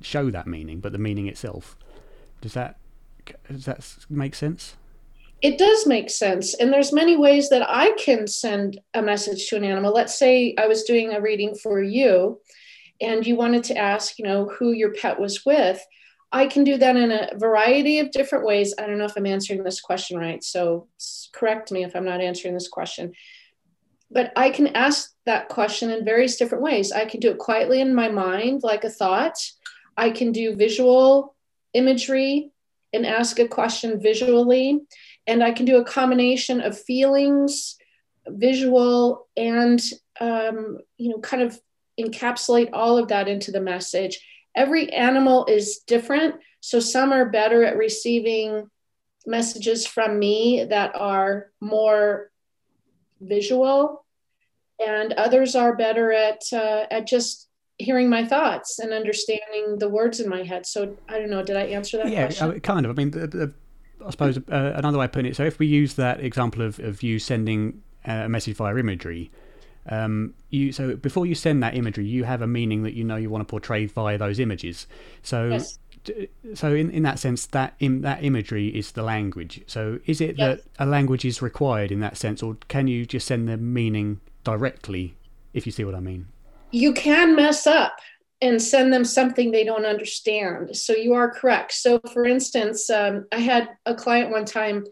show 0.00 0.30
that 0.30 0.48
meaning, 0.48 0.80
but 0.80 0.90
the 0.90 0.98
meaning 0.98 1.28
itself. 1.28 1.76
Does 2.40 2.54
that 2.54 2.78
does 3.48 3.64
that 3.66 4.06
make 4.10 4.34
sense? 4.34 4.76
It 5.42 5.58
does 5.58 5.86
make 5.86 6.10
sense. 6.10 6.54
And 6.54 6.72
there's 6.72 6.92
many 6.92 7.16
ways 7.16 7.48
that 7.50 7.68
i 7.68 7.92
can 7.92 8.26
send 8.26 8.80
a 8.94 9.02
message 9.02 9.48
to 9.48 9.56
an 9.56 9.64
animal. 9.64 9.92
Let's 9.92 10.18
say 10.18 10.54
i 10.58 10.66
was 10.66 10.84
doing 10.84 11.12
a 11.12 11.20
reading 11.20 11.54
for 11.54 11.82
you 11.82 12.40
and 13.00 13.26
you 13.26 13.36
wanted 13.36 13.64
to 13.64 13.76
ask 13.76 14.18
you 14.18 14.24
know 14.24 14.46
who 14.46 14.72
your 14.72 14.92
pet 14.94 15.20
was 15.20 15.44
with. 15.44 15.84
I 16.32 16.46
can 16.46 16.64
do 16.64 16.76
that 16.78 16.96
in 16.96 17.12
a 17.12 17.30
variety 17.36 17.98
of 18.00 18.10
different 18.10 18.44
ways. 18.44 18.74
I 18.78 18.86
don't 18.86 18.98
know 18.98 19.04
if 19.04 19.16
i'm 19.16 19.26
answering 19.26 19.62
this 19.62 19.80
question 19.80 20.18
right 20.18 20.42
so 20.42 20.88
correct 21.32 21.70
me 21.70 21.84
if 21.84 21.94
i'm 21.94 22.04
not 22.04 22.20
answering 22.20 22.54
this 22.54 22.68
question. 22.68 23.12
But 24.10 24.32
i 24.36 24.50
can 24.50 24.68
ask 24.68 25.12
that 25.26 25.48
question 25.48 25.90
in 25.90 26.04
various 26.04 26.36
different 26.36 26.64
ways. 26.64 26.92
I 26.92 27.04
can 27.04 27.20
do 27.20 27.30
it 27.30 27.38
quietly 27.38 27.80
in 27.80 27.94
my 27.94 28.08
mind 28.08 28.62
like 28.62 28.84
a 28.84 28.90
thought. 28.90 29.36
I 29.96 30.10
can 30.10 30.32
do 30.32 30.56
visual 30.56 31.34
imagery 31.74 32.52
and 32.92 33.04
ask 33.04 33.38
a 33.38 33.48
question 33.48 34.00
visually 34.00 34.80
and 35.26 35.42
I 35.42 35.52
can 35.52 35.66
do 35.66 35.76
a 35.76 35.84
combination 35.84 36.60
of 36.60 36.78
feelings, 36.78 37.76
visual, 38.28 39.28
and 39.36 39.80
um, 40.20 40.78
you 40.96 41.10
know, 41.10 41.18
kind 41.18 41.42
of 41.42 41.60
encapsulate 41.98 42.70
all 42.72 42.98
of 42.98 43.08
that 43.08 43.28
into 43.28 43.50
the 43.50 43.60
message. 43.60 44.20
every 44.54 44.90
animal 44.92 45.44
is 45.46 45.80
different. 45.86 46.34
So 46.60 46.80
some 46.80 47.12
are 47.12 47.28
better 47.28 47.62
at 47.62 47.76
receiving 47.76 48.70
messages 49.26 49.86
from 49.86 50.18
me 50.18 50.64
that 50.64 50.94
are 50.96 51.50
more 51.60 52.30
visual, 53.20 54.04
and 54.78 55.12
others 55.12 55.54
are 55.54 55.76
better 55.76 56.12
at 56.12 56.42
uh, 56.52 56.86
at 56.90 57.06
just 57.06 57.48
hearing 57.78 58.08
my 58.08 58.24
thoughts 58.24 58.78
and 58.78 58.92
understanding 58.92 59.78
the 59.78 59.88
words 59.88 60.20
in 60.20 60.28
my 60.28 60.42
head. 60.42 60.64
So 60.66 60.96
I 61.08 61.18
don't 61.18 61.30
know. 61.30 61.42
Did 61.42 61.56
I 61.56 61.66
answer 61.66 61.98
that? 61.98 62.08
Yeah, 62.08 62.26
question? 62.26 62.60
kind 62.60 62.86
of. 62.86 62.92
I 62.92 62.94
mean, 62.94 63.10
the, 63.10 63.26
the, 63.26 63.54
I 64.04 64.10
suppose 64.10 64.38
uh, 64.38 64.72
another 64.74 64.98
way 64.98 65.06
of 65.06 65.12
putting 65.12 65.30
it. 65.30 65.36
So 65.36 65.44
if 65.44 65.58
we 65.58 65.66
use 65.66 65.94
that 65.94 66.20
example 66.20 66.62
of, 66.62 66.78
of 66.78 67.02
you 67.02 67.18
sending 67.18 67.82
a 68.04 68.28
message 68.28 68.56
via 68.56 68.76
imagery, 68.76 69.30
um, 69.88 70.34
you 70.50 70.72
so 70.72 70.96
before 70.96 71.26
you 71.26 71.34
send 71.34 71.62
that 71.62 71.76
imagery, 71.76 72.06
you 72.06 72.24
have 72.24 72.42
a 72.42 72.46
meaning 72.46 72.82
that 72.82 72.94
you 72.94 73.04
know 73.04 73.16
you 73.16 73.30
want 73.30 73.42
to 73.42 73.50
portray 73.50 73.86
via 73.86 74.18
those 74.18 74.38
images. 74.38 74.86
So. 75.22 75.48
Yes. 75.48 75.78
So 76.54 76.72
in, 76.72 76.92
in 76.92 77.02
that 77.02 77.18
sense, 77.18 77.46
that 77.46 77.74
Im, 77.80 78.02
that 78.02 78.22
imagery 78.22 78.68
is 78.68 78.92
the 78.92 79.02
language. 79.02 79.62
So 79.66 79.98
is 80.06 80.20
it 80.20 80.36
Yes. 80.38 80.60
that 80.60 80.84
a 80.84 80.86
language 80.86 81.24
is 81.24 81.42
required 81.42 81.90
in 81.90 81.98
that 81.98 82.16
sense, 82.16 82.44
or 82.44 82.56
can 82.68 82.86
you 82.86 83.04
just 83.04 83.26
send 83.26 83.48
the 83.48 83.56
meaning 83.56 84.20
directly, 84.44 85.16
if 85.52 85.66
you 85.66 85.72
see 85.72 85.84
what 85.84 85.96
I 85.96 86.00
mean? 86.00 86.28
you 86.70 86.92
can 86.92 87.34
mess 87.34 87.66
up 87.66 87.98
and 88.40 88.60
send 88.60 88.92
them 88.92 89.04
something 89.04 89.50
they 89.50 89.64
don't 89.64 89.86
understand. 89.86 90.76
So 90.76 90.92
you 90.92 91.14
are 91.14 91.30
correct. 91.30 91.72
So, 91.72 92.00
for 92.12 92.24
instance, 92.24 92.90
um, 92.90 93.26
I 93.32 93.38
had 93.38 93.70
a 93.86 93.94
client 93.94 94.30
one 94.30 94.44
time 94.44 94.84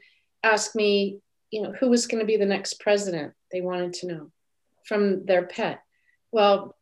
ask 0.43 0.75
me, 0.75 1.19
you 1.51 1.63
know, 1.63 1.73
who 1.73 1.91
was 1.91 2.07
going 2.07 2.21
to 2.21 2.27
be 2.27 2.37
the 2.37 2.47
next 2.47 2.81
president? 2.81 3.35
They 3.53 3.61
wanted 3.61 3.93
to 3.95 4.07
know 4.07 4.31
from 4.87 5.25
their 5.27 5.47
pet. 5.47 5.83
Well, 6.33 6.77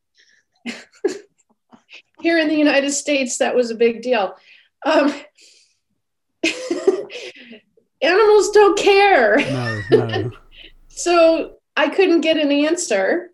here 2.20 2.38
in 2.38 2.48
the 2.48 2.56
United 2.56 2.92
States, 2.92 3.38
that 3.38 3.54
was 3.54 3.70
a 3.70 3.76
big 3.76 4.02
deal. 4.02 4.34
Um, 4.84 5.14
animals 8.02 8.50
don't 8.50 8.78
care. 8.78 9.38
No, 9.38 9.80
no. 9.90 10.30
So 10.94 11.56
I 11.74 11.88
couldn't 11.88 12.20
get 12.20 12.36
an 12.36 12.52
answer. 12.52 13.31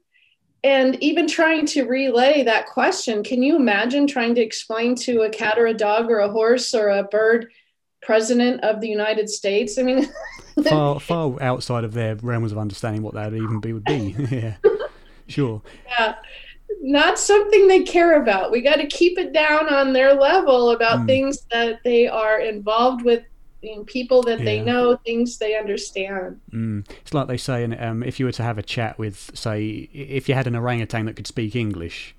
And 0.64 1.00
even 1.02 1.28
trying 1.28 1.66
to 1.66 1.84
relay 1.84 2.42
that 2.42 2.66
question, 2.66 3.22
can 3.22 3.42
you 3.42 3.56
imagine 3.56 4.06
trying 4.06 4.34
to 4.34 4.40
explain 4.40 4.94
to 4.96 5.22
a 5.22 5.30
cat 5.30 5.58
or 5.58 5.66
a 5.66 5.74
dog 5.74 6.10
or 6.10 6.18
a 6.18 6.28
horse 6.28 6.74
or 6.74 6.88
a 6.88 7.04
bird, 7.04 7.50
president 8.02 8.62
of 8.64 8.80
the 8.80 8.88
United 8.88 9.28
States? 9.28 9.78
I 9.78 9.82
mean, 9.82 10.08
far 10.68 10.98
far 10.98 11.40
outside 11.40 11.84
of 11.84 11.92
their 11.94 12.16
realms 12.16 12.50
of 12.52 12.58
understanding 12.58 13.02
what 13.02 13.14
that 13.14 13.32
even 13.34 13.60
be 13.60 13.72
would 13.72 13.84
be. 13.84 14.16
yeah, 14.30 14.56
sure. 15.28 15.62
yeah, 15.98 16.16
not 16.80 17.18
something 17.18 17.68
they 17.68 17.82
care 17.82 18.20
about. 18.20 18.50
We 18.50 18.60
got 18.60 18.76
to 18.76 18.86
keep 18.86 19.16
it 19.18 19.32
down 19.32 19.72
on 19.72 19.92
their 19.92 20.14
level 20.14 20.70
about 20.72 21.00
Mm. 21.00 21.06
things 21.06 21.46
that 21.52 21.78
they 21.84 22.08
are 22.08 22.40
involved 22.40 23.04
with, 23.04 23.22
you 23.60 23.76
know, 23.76 23.84
people 23.84 24.22
that 24.22 24.38
they 24.38 24.60
know, 24.60 24.96
things 25.04 25.38
they 25.38 25.56
understand. 25.56 26.40
Mm. 26.52 26.88
It's 27.00 27.12
like 27.12 27.26
they 27.26 27.36
say, 27.36 27.64
and 27.64 27.78
um, 27.80 28.02
if 28.02 28.20
you 28.20 28.26
were 28.26 28.32
to 28.32 28.42
have 28.42 28.58
a 28.58 28.62
chat 28.62 28.98
with, 28.98 29.30
say, 29.34 29.88
if 29.92 30.28
you 30.28 30.34
had 30.34 30.46
an 30.46 30.54
orangutan 30.54 31.06
that 31.06 31.16
could 31.16 31.26
speak 31.26 31.56
English, 31.56 32.14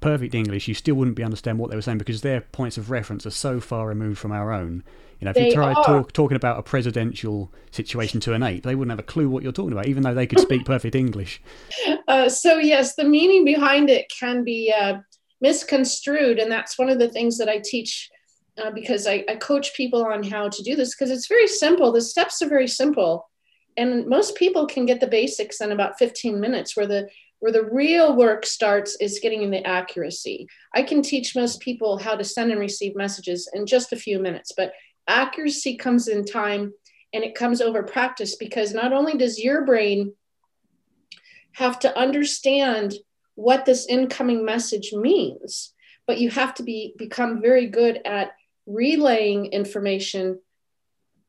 perfect 0.00 0.34
English, 0.34 0.68
you 0.68 0.74
still 0.74 0.94
wouldn't 0.94 1.16
be 1.16 1.24
understand 1.24 1.58
what 1.58 1.70
they 1.70 1.76
were 1.76 1.82
saying 1.82 1.98
because 1.98 2.22
their 2.22 2.40
points 2.40 2.78
of 2.78 2.90
reference 2.90 3.26
are 3.26 3.30
so 3.30 3.60
far 3.60 3.88
removed 3.88 4.18
from 4.18 4.30
our 4.30 4.52
own. 4.52 4.84
You 5.18 5.26
know, 5.26 5.30
if 5.30 5.36
They 5.36 5.48
you 5.48 5.54
try 5.54 5.72
talk, 5.72 6.12
talking 6.12 6.36
about 6.36 6.58
a 6.58 6.62
presidential 6.62 7.52
situation 7.70 8.18
to 8.20 8.34
an 8.34 8.42
ape, 8.42 8.64
they 8.64 8.74
wouldn't 8.74 8.90
have 8.90 8.98
a 8.98 9.04
clue 9.04 9.28
what 9.28 9.42
you're 9.42 9.52
talking 9.52 9.72
about, 9.72 9.86
even 9.86 10.02
though 10.02 10.14
they 10.14 10.26
could 10.26 10.40
speak 10.40 10.64
perfect 10.66 10.94
English. 10.94 11.40
Uh, 12.08 12.28
so 12.28 12.58
yes, 12.58 12.94
the 12.96 13.04
meaning 13.04 13.44
behind 13.44 13.88
it 13.88 14.10
can 14.16 14.42
be 14.42 14.72
uh, 14.76 14.98
misconstrued, 15.40 16.38
and 16.38 16.50
that's 16.50 16.78
one 16.78 16.88
of 16.88 16.98
the 16.98 17.08
things 17.08 17.38
that 17.38 17.48
I 17.48 17.60
teach 17.64 18.10
uh, 18.58 18.70
because 18.70 19.06
I, 19.06 19.24
I 19.28 19.36
coach 19.36 19.74
people 19.74 20.04
on 20.04 20.22
how 20.22 20.48
to 20.48 20.62
do 20.62 20.76
this 20.76 20.94
because 20.94 21.10
it's 21.10 21.28
very 21.28 21.46
simple. 21.46 21.92
The 21.92 22.00
steps 22.00 22.42
are 22.42 22.48
very 22.48 22.68
simple, 22.68 23.28
and 23.76 24.06
most 24.06 24.36
people 24.36 24.66
can 24.66 24.86
get 24.86 25.00
the 25.00 25.06
basics 25.06 25.60
in 25.60 25.72
about 25.72 25.98
15 25.98 26.38
minutes. 26.40 26.76
Where 26.76 26.86
the 26.86 27.08
where 27.38 27.52
the 27.52 27.64
real 27.64 28.14
work 28.14 28.46
starts 28.46 28.96
is 29.00 29.18
getting 29.20 29.42
in 29.42 29.50
the 29.50 29.66
accuracy. 29.66 30.46
I 30.74 30.82
can 30.82 31.02
teach 31.02 31.34
most 31.34 31.60
people 31.60 31.98
how 31.98 32.14
to 32.14 32.22
send 32.22 32.52
and 32.52 32.60
receive 32.60 32.94
messages 32.94 33.50
in 33.52 33.66
just 33.66 33.92
a 33.92 33.96
few 33.96 34.20
minutes, 34.20 34.52
but 34.56 34.72
accuracy 35.08 35.76
comes 35.76 36.06
in 36.06 36.24
time 36.24 36.72
and 37.12 37.24
it 37.24 37.34
comes 37.34 37.60
over 37.60 37.82
practice 37.82 38.36
because 38.36 38.72
not 38.72 38.92
only 38.92 39.14
does 39.14 39.40
your 39.40 39.66
brain 39.66 40.12
have 41.54 41.78
to 41.80 41.98
understand 41.98 42.94
what 43.34 43.64
this 43.64 43.86
incoming 43.86 44.44
message 44.44 44.92
means 44.92 45.74
but 46.06 46.18
you 46.18 46.30
have 46.30 46.54
to 46.54 46.62
be 46.62 46.94
become 46.98 47.40
very 47.40 47.66
good 47.66 48.00
at 48.04 48.32
relaying 48.66 49.46
information 49.46 50.38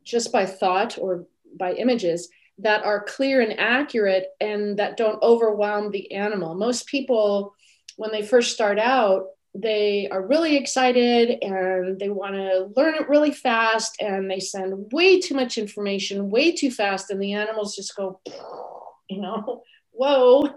just 0.03 0.31
by 0.31 0.45
thought 0.45 0.97
or 0.97 1.25
by 1.57 1.73
images 1.73 2.29
that 2.59 2.83
are 2.83 3.03
clear 3.03 3.41
and 3.41 3.59
accurate 3.59 4.27
and 4.39 4.77
that 4.77 4.97
don't 4.97 5.21
overwhelm 5.23 5.91
the 5.91 6.11
animal. 6.11 6.55
Most 6.55 6.87
people 6.87 7.55
when 7.95 8.11
they 8.11 8.21
first 8.21 8.53
start 8.53 8.79
out 8.79 9.27
they 9.55 10.07
are 10.09 10.25
really 10.25 10.55
excited 10.55 11.37
and 11.43 11.99
they 11.99 12.09
want 12.09 12.33
to 12.33 12.71
learn 12.75 12.95
it 12.95 13.07
really 13.07 13.31
fast 13.31 13.95
and 13.99 14.29
they 14.29 14.39
send 14.39 14.91
way 14.91 15.19
too 15.19 15.35
much 15.35 15.57
information 15.57 16.31
way 16.31 16.51
too 16.51 16.71
fast 16.71 17.11
and 17.11 17.21
the 17.21 17.33
animals 17.33 17.75
just 17.75 17.95
go 17.95 18.19
you 19.09 19.21
know 19.21 19.61
whoa 19.93 20.49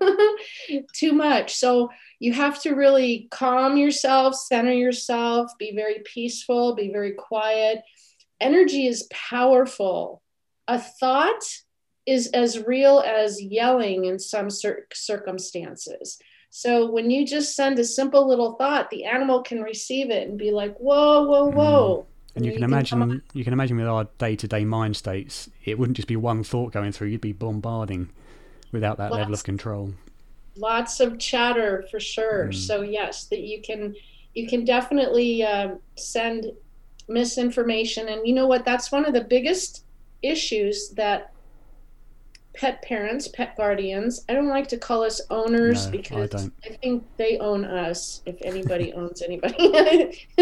too 0.95 1.13
much. 1.13 1.55
So 1.55 1.91
you 2.19 2.33
have 2.33 2.61
to 2.63 2.75
really 2.75 3.29
calm 3.31 3.77
yourself 3.77 4.35
center 4.35 4.73
yourself 4.73 5.53
be 5.59 5.75
very 5.75 6.03
peaceful 6.05 6.75
be 6.75 6.91
very 6.91 7.13
quiet. 7.13 7.83
Energy 8.41 8.87
is 8.87 9.09
powerful. 9.11 10.23
A 10.69 10.79
thought 10.79 11.45
is 12.07 12.29
as 12.29 12.65
real 12.67 13.01
as 13.01 13.43
yelling 13.43 14.05
in 14.05 14.19
some 14.19 14.49
cir- 14.51 14.87
circumstances. 14.93 16.19
So 16.51 16.91
when 16.91 17.11
you 17.11 17.27
just 17.27 17.55
send 17.55 17.79
a 17.79 17.85
simple 17.85 18.27
little 18.27 18.55
thought 18.55 18.91
the 18.91 19.05
animal 19.05 19.43
can 19.43 19.63
receive 19.63 20.11
it 20.11 20.29
and 20.29 20.39
be 20.39 20.51
like 20.51 20.77
whoa 20.79 21.25
whoa 21.25 21.51
mm. 21.51 21.55
whoa. 21.55 22.07
And 22.35 22.45
you 22.45 22.53
can 22.53 22.63
come 22.63 22.73
imagine, 22.73 23.23
you 23.33 23.45
can 23.45 23.55
imagine 23.55 23.79
with 23.79 23.87
our 23.87 24.05
day-to-day 24.19 24.67
mind 24.67 24.95
states, 24.95 25.49
it 25.65 25.79
wouldn't 25.79 25.97
just 25.97 26.07
be 26.07 26.17
one 26.17 26.45
thought 26.45 26.71
going 26.71 26.93
through; 26.93 27.09
you'd 27.09 27.23
be 27.23 27.33
bombarding 27.33 28.11
without 28.73 28.97
that 28.99 29.13
level 29.13 29.33
of 29.35 29.43
control. 29.45 29.93
lots 30.57 31.01
of 31.01 31.19
chatter 31.19 31.85
for 31.91 32.01
sure 32.01 32.49
Mm. 32.49 32.55
so 32.55 32.83
yes 32.83 33.25
that 33.25 33.41
you 33.41 33.61
can 33.63 33.95
you 34.35 34.47
can 34.49 34.65
definitely 34.65 35.43
um, 35.45 35.79
send 35.97 36.53
misinformation 37.09 38.09
and 38.09 38.27
you 38.27 38.35
know 38.35 38.47
what 38.47 38.65
that's 38.65 38.91
one 38.91 39.05
of 39.07 39.13
the 39.15 39.21
biggest 39.25 39.85
issues 40.23 40.91
that 40.91 41.33
pet 42.55 42.81
parents 42.83 43.29
pet 43.29 43.55
guardians 43.57 44.25
i 44.29 44.33
don't 44.33 44.49
like 44.49 44.67
to 44.67 44.79
call 44.79 45.03
us 45.05 45.21
owners 45.31 45.87
No, 45.87 45.93
because 45.93 46.31
don't. 46.31 46.53
I 46.65 46.71
think 46.83 47.05
they 47.19 47.39
own 47.39 47.65
us 47.67 48.23
if 48.27 48.37
anybody 48.43 48.93
owns 49.01 49.21
anybody 49.23 49.55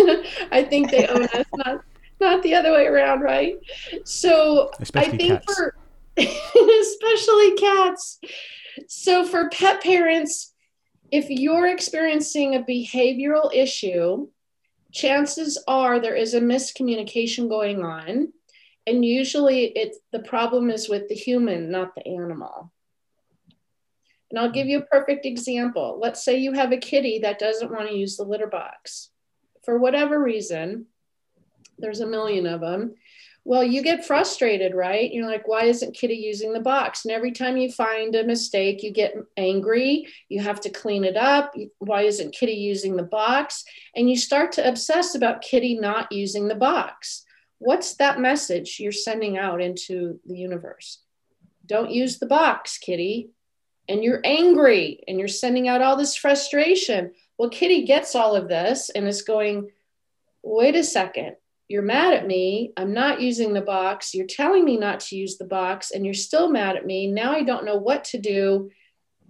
i 0.52 0.62
think 0.62 0.90
they 0.90 1.07
own 1.09 1.25
us 1.25 1.45
not 1.57 1.85
not 2.21 2.43
the 2.45 2.54
other 2.54 2.73
way 2.73 2.87
around 2.87 3.21
right 3.21 3.59
so 4.04 4.71
Especially 4.81 5.12
I 5.14 5.16
think 5.16 5.33
cats. 5.43 5.54
for 5.54 5.76
especially 6.16 7.54
cats. 7.56 8.21
So 8.88 9.25
for 9.25 9.49
pet 9.50 9.83
parents, 9.83 10.52
if 11.11 11.30
you're 11.30 11.66
experiencing 11.66 12.54
a 12.54 12.62
behavioral 12.62 13.54
issue, 13.54 14.28
chances 14.92 15.62
are 15.66 16.00
there 16.00 16.14
is 16.14 16.35
a 16.35 16.40
miscommunication 16.40 17.49
going 17.49 17.85
on. 17.85 18.33
And 18.87 19.04
usually 19.04 19.64
it's 19.64 19.99
the 20.12 20.21
problem 20.21 20.71
is 20.71 20.88
with 20.88 21.09
the 21.09 21.14
human, 21.14 21.71
not 21.71 21.94
the 21.94 22.06
animal. 22.06 22.73
And 24.30 24.38
I'll 24.38 24.50
give 24.50 24.66
you 24.66 24.78
a 24.78 24.87
perfect 24.87 25.26
example. 25.26 25.99
Let's 26.00 26.25
say 26.25 26.38
you 26.38 26.52
have 26.52 26.73
a 26.73 26.76
kitty 26.76 27.21
that 27.21 27.38
doesn't 27.38 27.71
want 27.71 27.88
to 27.88 27.94
use 27.94 28.16
the 28.16 28.25
litter 28.25 28.47
box. 28.47 29.11
For 29.64 29.78
whatever 29.78 30.21
reason, 30.21 30.87
there's 31.78 32.00
a 32.00 32.06
million 32.06 32.47
of 32.47 32.61
them. 32.61 32.94
Well, 33.47 33.63
you 33.63 33.83
get 33.83 34.07
frustrated, 34.07 34.75
right? 34.75 35.13
You're 35.13 35.29
like, 35.29 35.47
why 35.47 35.65
isn't 35.65 35.95
Kitty 35.95 36.15
using 36.15 36.55
the 36.55 36.61
box? 36.61 37.05
And 37.05 37.13
every 37.13 37.31
time 37.31 37.59
you 37.59 37.71
find 37.71 38.15
a 38.15 38.25
mistake, 38.25 38.83
you 38.83 38.91
get 38.91 39.15
angry. 39.37 40.07
You 40.31 40.41
have 40.41 40.61
to 40.63 40.71
clean 40.71 41.05
it 41.05 41.17
up. 41.17 41.55
Why 41.79 42.03
isn't 42.03 42.35
Kitty 42.35 42.55
using 42.55 42.97
the 42.97 43.03
box? 43.03 43.65
And 43.95 44.09
you 44.09 44.17
start 44.17 44.53
to 44.53 44.67
obsess 44.67 45.15
about 45.15 45.43
Kitty 45.43 45.79
not 45.79 46.11
using 46.11 46.49
the 46.49 46.55
box. 46.55 47.23
What's 47.59 47.97
that 47.97 48.19
message 48.19 48.79
you're 48.81 48.93
sending 48.93 49.37
out 49.37 49.61
into 49.61 50.21
the 50.25 50.37
universe? 50.37 51.03
Don't 51.67 51.91
use 51.91 52.19
the 52.19 52.27
box, 52.27 52.79
Kitty. 52.79 53.29
And 53.91 54.03
you're 54.03 54.23
angry 54.25 55.05
and 55.07 55.19
you're 55.19 55.29
sending 55.29 55.69
out 55.69 55.83
all 55.83 55.97
this 55.97 56.17
frustration. 56.17 57.13
Well, 57.37 57.51
Kitty 57.51 57.85
gets 57.85 58.15
all 58.15 58.37
of 58.37 58.49
this 58.49 58.89
and 58.89 59.07
is 59.07 59.21
going, 59.21 59.71
wait 60.43 60.77
a 60.77 60.83
second 60.83 61.37
you're 61.68 61.83
mad 61.83 62.14
at 62.14 62.26
me. 62.26 62.73
I'm 62.76 62.92
not 62.92 63.21
using 63.21 63.52
the 63.52 63.62
box. 63.62 64.14
You're 64.14 64.26
telling 64.26 64.64
me 64.64 64.76
not 64.76 65.00
to 65.00 65.16
use 65.16 65.38
the 65.38 65.47
box, 65.47 65.90
and 65.90 66.04
you're 66.04 66.14
still 66.14 66.50
mad 66.50 66.76
at 66.76 66.87
me. 66.87 67.06
Now 67.06 67.33
I 67.33 67.42
don't 67.42 67.64
know 67.64 67.76
what 67.76 68.04
to 68.06 68.18
do, 68.18 68.71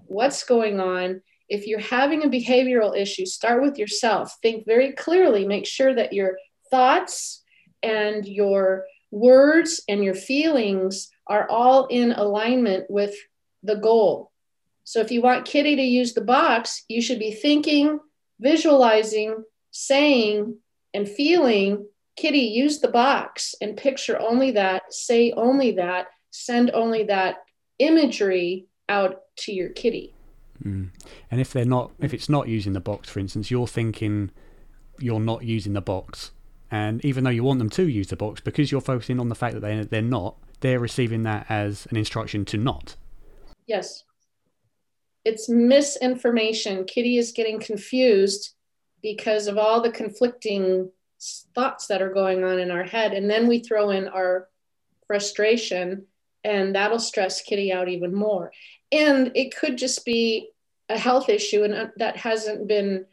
what's 0.06 0.44
going 0.44 0.80
on. 0.80 1.22
If 1.48 1.66
you're 1.66 1.78
having 1.78 2.24
a 2.24 2.28
behavioral 2.28 2.96
issue, 2.96 3.26
start 3.26 3.62
with 3.62 3.78
yourself. 3.78 4.36
Think 4.42 4.66
very 4.66 4.92
clearly. 4.92 5.46
Make 5.46 5.66
sure 5.66 5.94
that 5.94 6.12
your 6.12 6.38
thoughts 6.70 7.42
and 7.82 8.26
your 8.26 8.84
words 9.10 9.82
and 9.88 10.02
your 10.02 10.14
feelings 10.14 11.10
are 11.28 11.48
all 11.48 11.86
in 11.86 12.12
alignment 12.12 12.90
with 12.90 13.14
the 13.62 13.76
goal. 13.76 14.32
So 14.82 15.00
if 15.00 15.10
you 15.10 15.22
want 15.22 15.46
Kitty 15.46 15.76
to 15.76 15.82
use 15.82 16.14
the 16.14 16.20
box, 16.20 16.84
you 16.88 17.00
should 17.00 17.18
be 17.18 17.32
thinking, 17.32 18.00
visualizing, 18.40 19.44
saying, 19.70 20.58
and 20.92 21.08
feeling 21.08 21.86
Kitty, 22.16 22.38
use 22.38 22.80
the 22.80 22.88
box 22.88 23.54
and 23.60 23.76
picture 23.76 24.20
only 24.20 24.52
that, 24.52 24.92
say 24.92 25.32
only 25.32 25.72
that, 25.72 26.06
send 26.30 26.70
only 26.72 27.04
that 27.04 27.36
imagery 27.78 28.66
out 28.88 29.22
to 29.36 29.52
your 29.52 29.70
kitty. 29.70 30.14
Mm. 30.62 30.90
And 31.30 31.40
if 31.40 31.52
they're 31.52 31.64
not, 31.64 31.90
if 31.98 32.14
it's 32.14 32.28
not 32.28 32.48
using 32.48 32.72
the 32.72 32.80
box, 32.80 33.08
for 33.08 33.18
instance, 33.18 33.50
you're 33.50 33.66
thinking 33.66 34.30
you're 35.00 35.20
not 35.20 35.44
using 35.44 35.72
the 35.72 35.80
box, 35.80 36.30
and 36.70 37.04
even 37.04 37.24
though 37.24 37.30
you 37.30 37.42
want 37.42 37.58
them 37.58 37.70
to 37.70 37.88
use 37.88 38.08
the 38.08 38.16
box, 38.16 38.40
because 38.40 38.70
you're 38.70 38.80
focusing 38.80 39.18
on 39.18 39.28
the 39.28 39.34
fact 39.34 39.54
that 39.54 39.60
they 39.60 39.82
they're 39.82 40.02
not, 40.02 40.36
they're 40.60 40.78
receiving 40.78 41.24
that 41.24 41.46
as 41.48 41.86
an 41.90 41.96
instruction 41.96 42.44
to 42.46 42.56
not. 42.56 42.96
Yes, 43.66 44.04
it's 45.24 45.48
misinformation. 45.48 46.84
Kitty 46.84 47.18
is 47.18 47.32
getting 47.32 47.58
confused 47.58 48.54
because 49.02 49.48
of 49.48 49.58
all 49.58 49.82
the 49.82 49.90
conflicting 49.90 50.90
thoughts 51.54 51.86
that 51.86 52.02
are 52.02 52.12
going 52.12 52.44
on 52.44 52.58
in 52.58 52.70
our 52.70 52.82
head. 52.82 53.12
And 53.12 53.30
then 53.30 53.46
we 53.46 53.60
throw 53.60 53.90
in 53.90 54.08
our 54.08 54.48
frustration, 55.06 56.06
and 56.42 56.74
that'll 56.74 56.98
stress 56.98 57.42
Kitty 57.42 57.72
out 57.72 57.88
even 57.88 58.14
more. 58.14 58.52
And 58.92 59.32
it 59.34 59.56
could 59.56 59.78
just 59.78 60.04
be 60.04 60.50
a 60.88 60.98
health 60.98 61.28
issue, 61.28 61.64
and 61.64 61.74
uh, 61.74 61.86
that 61.96 62.16
hasn't 62.16 62.68
been 62.68 63.06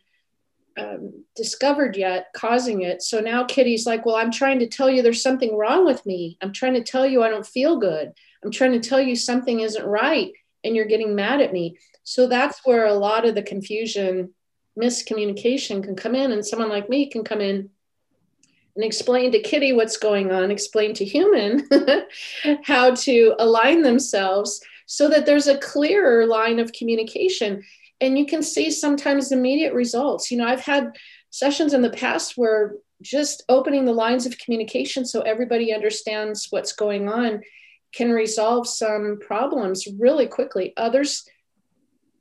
um, 0.78 1.24
discovered 1.36 1.98
yet 1.98 2.28
causing 2.34 2.82
it. 2.82 3.02
So 3.02 3.20
now 3.20 3.46
Kitty's 3.46 3.86
like, 3.86 4.06
Well, 4.06 4.16
I'm 4.16 4.32
trying 4.32 4.60
to 4.60 4.68
tell 4.68 4.90
you 4.90 5.02
there's 5.02 5.24
something 5.24 5.58
wrong 5.58 5.86
with 5.86 6.06
me. 6.06 6.38
I'm 6.42 6.54
trying 6.54 6.74
to 6.74 6.84
tell 6.84 7.06
you 7.06 7.24
I 7.24 7.30
don't 7.30 7.46
feel 7.46 7.78
good. 7.78 8.12
I'm 8.44 8.52
trying 8.52 8.74
to 8.80 8.90
tell 8.90 9.00
you 9.00 9.16
something 9.16 9.60
isn't 9.62 9.86
right, 9.86 10.32
and 10.64 10.76
you're 10.76 10.86
getting 10.86 11.16
mad 11.16 11.42
at 11.42 11.54
me. 11.54 11.78
So 12.04 12.28
that's 12.28 12.62
where 12.66 12.86
a 12.86 12.94
lot 12.94 13.26
of 13.26 13.36
the 13.36 13.44
confusion, 13.44 14.34
miscommunication 14.80 15.84
can 15.84 15.96
come 15.96 16.16
in, 16.16 16.32
and 16.32 16.46
someone 16.46 16.70
like 16.70 16.90
me 16.90 17.10
can 17.10 17.24
come 17.24 17.42
in 17.42 17.70
and 18.76 18.84
explain 18.84 19.32
to 19.32 19.42
Kitty 19.42 19.74
what's 19.74 19.98
going 19.98 20.32
on, 20.32 20.52
explain 20.52 20.94
to 20.96 21.06
human 21.06 21.68
how 22.64 22.96
to 22.96 23.36
align 23.40 23.82
themselves 23.82 24.62
so 24.86 25.10
that 25.10 25.26
there's 25.26 25.48
a 25.48 25.58
clearer 25.58 26.26
line 26.26 26.60
of 26.60 26.74
communication. 26.74 27.64
And 28.00 28.18
you 28.18 28.26
can 28.26 28.42
see 28.42 28.72
sometimes 28.72 29.32
immediate 29.32 29.74
results. 29.74 30.32
You 30.32 30.38
know, 30.38 30.48
I've 30.48 30.62
had 30.62 30.96
sessions 31.30 31.74
in 31.74 31.82
the 31.82 31.90
past 31.90 32.38
where 32.38 32.76
just 33.02 33.44
opening 33.50 33.86
the 33.86 33.94
lines 33.94 34.26
of 34.26 34.38
communication 34.38 35.06
so 35.06 35.22
everybody 35.22 35.74
understands 35.74 36.48
what's 36.50 36.74
going 36.74 37.10
on 37.10 37.42
can 37.94 38.12
resolve 38.12 38.68
some 38.68 39.20
problems 39.20 39.88
really 39.98 40.28
quickly. 40.28 40.74
Others 40.78 41.28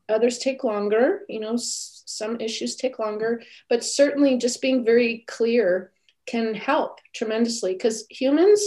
others 0.08 0.38
take 0.38 0.64
longer, 0.64 1.20
you 1.28 1.38
know, 1.38 1.54
some 1.56 2.40
issues 2.40 2.74
take 2.74 2.98
longer, 2.98 3.40
but 3.68 3.84
certainly 3.84 4.36
just 4.38 4.60
being 4.60 4.84
very 4.84 5.24
clear 5.28 5.92
can 6.30 6.54
help 6.54 7.00
tremendously 7.14 7.72
because 7.72 8.06
humans, 8.08 8.62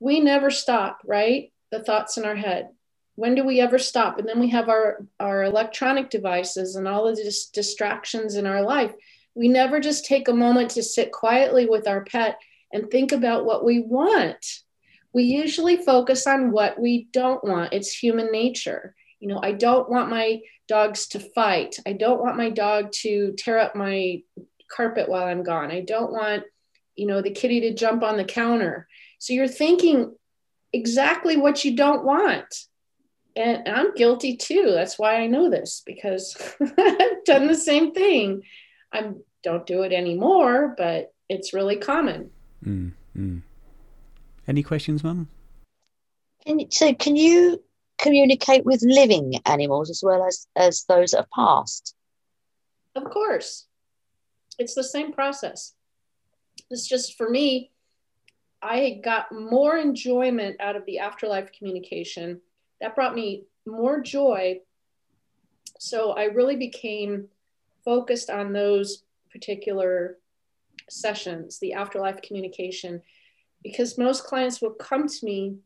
we 0.00 0.20
never 0.20 0.50
stop, 0.50 0.98
right? 1.04 1.52
The 1.70 1.82
thoughts 1.82 2.16
in 2.16 2.24
our 2.24 2.36
head. 2.36 2.68
When 3.14 3.34
do 3.34 3.44
we 3.44 3.60
ever 3.60 3.78
stop? 3.78 4.18
And 4.18 4.28
then 4.28 4.40
we 4.40 4.50
have 4.50 4.68
our, 4.68 5.04
our 5.20 5.44
electronic 5.44 6.10
devices 6.10 6.76
and 6.76 6.88
all 6.88 7.06
of 7.06 7.16
the 7.16 7.24
dis- 7.24 7.48
distractions 7.48 8.36
in 8.36 8.46
our 8.46 8.62
life. 8.62 8.92
We 9.34 9.48
never 9.48 9.80
just 9.80 10.06
take 10.06 10.28
a 10.28 10.34
moment 10.34 10.70
to 10.72 10.82
sit 10.82 11.12
quietly 11.12 11.66
with 11.66 11.88
our 11.88 12.04
pet 12.04 12.38
and 12.72 12.90
think 12.90 13.12
about 13.12 13.44
what 13.44 13.64
we 13.64 13.80
want. 13.80 14.44
We 15.12 15.24
usually 15.24 15.76
focus 15.76 16.26
on 16.26 16.52
what 16.52 16.80
we 16.80 17.08
don't 17.12 17.44
want. 17.44 17.72
It's 17.72 17.96
human 17.96 18.32
nature. 18.32 18.94
You 19.20 19.28
know, 19.28 19.40
I 19.42 19.52
don't 19.52 19.90
want 19.90 20.10
my 20.10 20.40
dogs 20.68 21.06
to 21.08 21.20
fight. 21.20 21.76
I 21.86 21.92
don't 21.92 22.20
want 22.20 22.36
my 22.36 22.50
dog 22.50 22.92
to 23.02 23.34
tear 23.36 23.58
up 23.58 23.76
my 23.76 24.22
carpet 24.74 25.08
while 25.08 25.24
I'm 25.24 25.42
gone. 25.42 25.70
I 25.70 25.80
don't 25.80 26.12
want 26.12 26.44
you 26.96 27.06
know, 27.06 27.22
the 27.22 27.30
kitty 27.30 27.60
to 27.60 27.74
jump 27.74 28.02
on 28.02 28.16
the 28.16 28.24
counter. 28.24 28.88
So 29.18 29.32
you're 29.32 29.48
thinking 29.48 30.14
exactly 30.72 31.36
what 31.36 31.64
you 31.64 31.76
don't 31.76 32.04
want. 32.04 32.66
And 33.34 33.66
I'm 33.68 33.94
guilty 33.94 34.36
too. 34.36 34.70
That's 34.72 34.98
why 34.98 35.16
I 35.16 35.26
know 35.26 35.48
this 35.48 35.82
because 35.86 36.36
I've 36.60 37.24
done 37.24 37.46
the 37.46 37.54
same 37.54 37.92
thing. 37.92 38.42
I 38.92 39.12
don't 39.42 39.66
do 39.66 39.82
it 39.82 39.92
anymore, 39.92 40.74
but 40.76 41.14
it's 41.28 41.54
really 41.54 41.76
common. 41.76 42.30
Mm, 42.64 42.92
mm. 43.16 43.42
Any 44.46 44.62
questions, 44.62 45.02
Mum? 45.02 45.28
Can, 46.44 46.70
so, 46.70 46.92
can 46.94 47.16
you 47.16 47.62
communicate 47.98 48.64
with 48.64 48.82
living 48.82 49.40
animals 49.46 49.88
as 49.88 50.02
well 50.04 50.26
as, 50.26 50.46
as 50.56 50.84
those 50.84 51.12
that 51.12 51.18
have 51.18 51.30
passed? 51.30 51.94
Of 52.94 53.04
course. 53.04 53.66
It's 54.58 54.74
the 54.74 54.84
same 54.84 55.12
process. 55.12 55.72
It's 56.72 56.88
just 56.88 57.18
for 57.18 57.28
me, 57.28 57.70
I 58.62 59.00
got 59.04 59.30
more 59.30 59.76
enjoyment 59.76 60.56
out 60.60 60.74
of 60.74 60.86
the 60.86 61.00
afterlife 61.00 61.52
communication. 61.52 62.40
That 62.80 62.94
brought 62.94 63.14
me 63.14 63.44
more 63.66 64.00
joy. 64.00 64.60
So 65.78 66.12
I 66.12 66.24
really 66.24 66.56
became 66.56 67.28
focused 67.84 68.30
on 68.30 68.52
those 68.52 69.02
particular 69.30 70.18
sessions, 70.88 71.58
the 71.58 71.74
afterlife 71.74 72.22
communication, 72.22 73.02
because 73.62 73.98
most 73.98 74.24
clients 74.24 74.62
will 74.62 74.70
come 74.70 75.08
to 75.08 75.24
me 75.26 75.56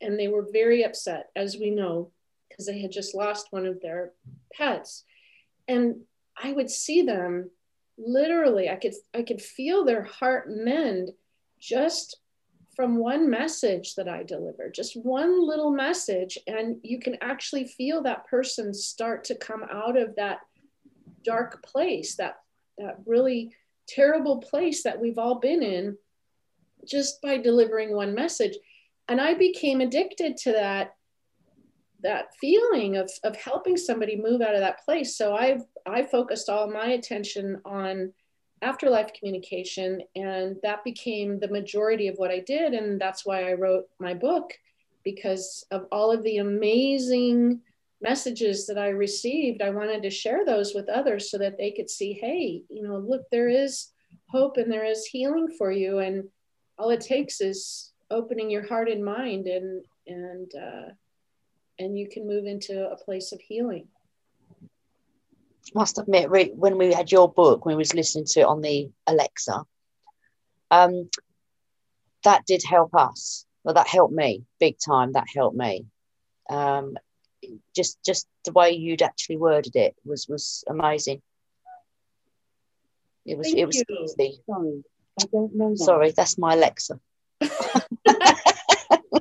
and 0.00 0.18
they 0.18 0.28
were 0.28 0.46
very 0.52 0.84
upset, 0.84 1.30
as 1.34 1.56
we 1.56 1.70
know, 1.70 2.10
because 2.48 2.66
they 2.66 2.80
had 2.80 2.92
just 2.92 3.14
lost 3.14 3.48
one 3.50 3.66
of 3.66 3.80
their 3.80 4.12
pets. 4.52 5.04
And 5.66 6.02
I 6.40 6.52
would 6.52 6.70
see 6.70 7.02
them 7.02 7.50
literally 7.98 8.68
i 8.68 8.76
could 8.76 8.94
i 9.14 9.22
could 9.22 9.40
feel 9.40 9.84
their 9.84 10.02
heart 10.02 10.46
mend 10.48 11.10
just 11.58 12.18
from 12.76 12.98
one 12.98 13.30
message 13.30 13.94
that 13.94 14.06
i 14.06 14.22
delivered 14.22 14.74
just 14.74 14.96
one 15.02 15.44
little 15.44 15.70
message. 15.70 16.38
And 16.46 16.76
you 16.82 17.00
can 17.00 17.16
actually 17.22 17.66
feel 17.66 18.02
that 18.02 18.26
person 18.26 18.74
start 18.74 19.24
to 19.24 19.34
come 19.34 19.64
out 19.72 19.96
of 19.96 20.14
that 20.16 20.40
dark 21.24 21.64
place 21.64 22.16
that 22.16 22.36
that 22.78 22.98
really 23.06 23.56
terrible 23.88 24.38
place 24.38 24.82
that 24.82 25.00
we've 25.00 25.18
all 25.18 25.36
been 25.40 25.62
in 25.62 25.96
just 26.86 27.22
by 27.22 27.38
delivering 27.38 27.94
one 27.94 28.14
message. 28.14 28.56
And 29.08 29.20
i 29.20 29.32
became 29.32 29.80
addicted 29.80 30.36
to 30.38 30.52
that 30.52 30.95
that 32.02 32.34
feeling 32.40 32.96
of, 32.96 33.10
of 33.24 33.36
helping 33.36 33.76
somebody 33.76 34.16
move 34.16 34.40
out 34.40 34.54
of 34.54 34.60
that 34.60 34.84
place. 34.84 35.16
So 35.16 35.34
I've 35.34 35.62
I 35.86 36.02
focused 36.02 36.48
all 36.48 36.70
my 36.70 36.88
attention 36.88 37.60
on 37.64 38.12
afterlife 38.62 39.12
communication, 39.12 40.02
and 40.14 40.56
that 40.62 40.84
became 40.84 41.38
the 41.38 41.48
majority 41.48 42.08
of 42.08 42.16
what 42.16 42.30
I 42.30 42.40
did. 42.40 42.74
And 42.74 43.00
that's 43.00 43.24
why 43.24 43.48
I 43.48 43.54
wrote 43.54 43.84
my 43.98 44.14
book 44.14 44.52
because 45.04 45.64
of 45.70 45.86
all 45.92 46.10
of 46.10 46.22
the 46.24 46.38
amazing 46.38 47.60
messages 48.02 48.66
that 48.66 48.78
I 48.78 48.88
received. 48.88 49.62
I 49.62 49.70
wanted 49.70 50.02
to 50.02 50.10
share 50.10 50.44
those 50.44 50.74
with 50.74 50.88
others 50.88 51.30
so 51.30 51.38
that 51.38 51.56
they 51.56 51.70
could 51.70 51.88
see, 51.88 52.12
hey, 52.12 52.62
you 52.68 52.82
know, 52.82 52.98
look, 52.98 53.22
there 53.30 53.48
is 53.48 53.88
hope 54.28 54.56
and 54.56 54.70
there 54.70 54.84
is 54.84 55.06
healing 55.06 55.48
for 55.56 55.70
you, 55.70 55.98
and 55.98 56.24
all 56.78 56.90
it 56.90 57.00
takes 57.00 57.40
is 57.40 57.92
opening 58.10 58.50
your 58.50 58.66
heart 58.66 58.88
and 58.88 59.04
mind 59.04 59.46
and 59.46 59.84
and 60.06 60.52
uh, 60.54 60.88
and 61.78 61.98
you 61.98 62.08
can 62.08 62.26
move 62.26 62.46
into 62.46 62.88
a 62.90 62.96
place 62.96 63.32
of 63.32 63.40
healing. 63.40 63.88
Must 65.74 65.98
admit 65.98 66.30
when 66.30 66.78
we 66.78 66.92
had 66.92 67.10
your 67.10 67.30
book 67.30 67.66
when 67.66 67.76
we 67.76 67.80
was 67.80 67.94
listening 67.94 68.24
to 68.26 68.40
it 68.40 68.46
on 68.46 68.60
the 68.62 68.90
alexa. 69.06 69.64
Um 70.70 71.10
that 72.24 72.46
did 72.46 72.62
help 72.64 72.94
us. 72.94 73.44
Well 73.64 73.74
that 73.74 73.88
helped 73.88 74.14
me 74.14 74.44
big 74.60 74.76
time 74.78 75.12
that 75.12 75.26
helped 75.34 75.56
me. 75.56 75.86
Um 76.48 76.96
just 77.74 77.98
just 78.04 78.26
the 78.44 78.52
way 78.52 78.72
you'd 78.72 79.02
actually 79.02 79.36
worded 79.36 79.76
it 79.76 79.96
was 80.04 80.26
was 80.28 80.64
amazing. 80.68 81.20
It 83.24 83.36
was 83.36 83.48
Thank 83.48 83.58
it 83.58 83.66
was 83.66 83.84
easy. 83.90 84.40
sorry 84.48 84.84
i 85.20 85.24
don't 85.32 85.54
know 85.54 85.70
that. 85.70 85.78
sorry 85.78 86.10
that's 86.12 86.38
my 86.38 86.54
alexa 86.54 87.00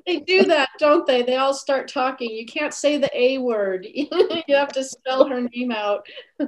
they 0.06 0.20
do 0.20 0.44
that, 0.44 0.70
don't 0.80 1.06
they? 1.08 1.24
They 1.24 1.38
all 1.38 1.54
start 1.54 1.88
talking. 1.88 2.30
You 2.30 2.46
can't 2.46 2.74
say 2.74 2.98
the 2.98 3.10
A 3.18 3.38
word. 3.40 3.88
you 3.94 4.56
have 4.56 4.72
to 4.74 4.84
spell 4.84 5.28
her 5.28 5.42
name 5.42 5.72
out. 5.72 6.06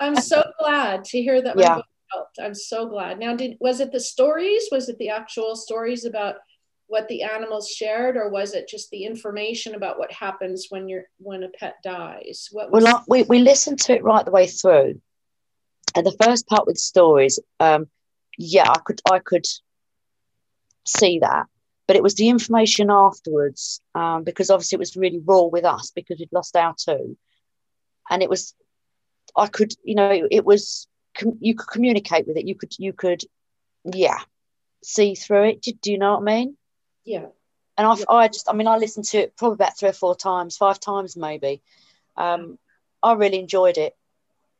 I'm 0.00 0.16
so 0.16 0.42
glad 0.58 1.04
to 1.06 1.22
hear 1.22 1.42
that 1.42 1.58
yeah. 1.58 1.80
helped. 2.10 2.38
I'm 2.40 2.54
so 2.54 2.88
glad. 2.88 3.18
Now, 3.18 3.36
did 3.36 3.56
was 3.60 3.80
it 3.80 3.92
the 3.92 4.00
stories? 4.00 4.68
Was 4.72 4.88
it 4.88 4.98
the 4.98 5.10
actual 5.10 5.56
stories 5.56 6.04
about 6.04 6.36
what 6.86 7.08
the 7.08 7.22
animals 7.22 7.68
shared 7.70 8.16
or 8.16 8.28
was 8.28 8.54
it 8.54 8.68
just 8.68 8.90
the 8.90 9.04
information 9.04 9.74
about 9.74 9.98
what 9.98 10.12
happens 10.12 10.66
when 10.70 10.88
you're 10.88 11.04
when 11.18 11.42
a 11.42 11.48
pet 11.48 11.76
dies 11.82 12.48
what 12.52 12.70
was- 12.70 12.84
well 12.84 13.04
we, 13.08 13.22
we 13.24 13.38
listened 13.38 13.80
to 13.80 13.94
it 13.94 14.04
right 14.04 14.24
the 14.24 14.30
way 14.30 14.46
through 14.46 15.00
and 15.96 16.06
the 16.06 16.16
first 16.22 16.46
part 16.46 16.66
with 16.66 16.76
stories 16.76 17.38
um 17.60 17.86
yeah 18.36 18.68
i 18.68 18.78
could 18.84 19.00
i 19.10 19.18
could 19.18 19.46
see 20.86 21.18
that 21.18 21.46
but 21.86 21.96
it 21.96 22.02
was 22.02 22.14
the 22.14 22.28
information 22.28 22.90
afterwards 22.90 23.80
um, 23.94 24.24
because 24.24 24.50
obviously 24.50 24.76
it 24.76 24.80
was 24.80 24.96
really 24.96 25.20
raw 25.24 25.42
with 25.42 25.64
us 25.64 25.92
because 25.94 26.18
we'd 26.18 26.32
lost 26.32 26.56
our 26.56 26.74
two. 26.78 27.16
And 28.10 28.22
it 28.22 28.28
was 28.28 28.54
i 29.36 29.46
could 29.48 29.72
you 29.82 29.94
know 29.96 30.10
it, 30.10 30.24
it 30.30 30.44
was 30.44 30.86
you 31.40 31.54
could 31.54 31.68
communicate 31.68 32.26
with 32.26 32.36
it. 32.36 32.46
You 32.46 32.54
could 32.54 32.72
you 32.78 32.92
could 32.92 33.22
yeah 33.92 34.18
see 34.82 35.14
through 35.14 35.44
it. 35.44 35.62
Do, 35.62 35.72
do 35.80 35.92
you 35.92 35.98
know 35.98 36.12
what 36.14 36.22
i 36.22 36.34
mean? 36.36 36.56
Yeah. 37.04 37.26
And 37.76 37.86
I, 37.86 37.94
yeah. 37.96 38.04
I 38.08 38.28
just 38.28 38.48
i 38.48 38.52
mean 38.52 38.68
i 38.68 38.76
listened 38.76 39.06
to 39.06 39.18
it 39.18 39.36
probably 39.36 39.54
about 39.54 39.78
three 39.78 39.88
or 39.88 39.94
four 39.94 40.14
times 40.14 40.56
five 40.56 40.80
times 40.80 41.16
maybe. 41.16 41.62
Um, 42.16 42.58
i 43.02 43.12
really 43.14 43.38
enjoyed 43.40 43.78
it. 43.78 43.94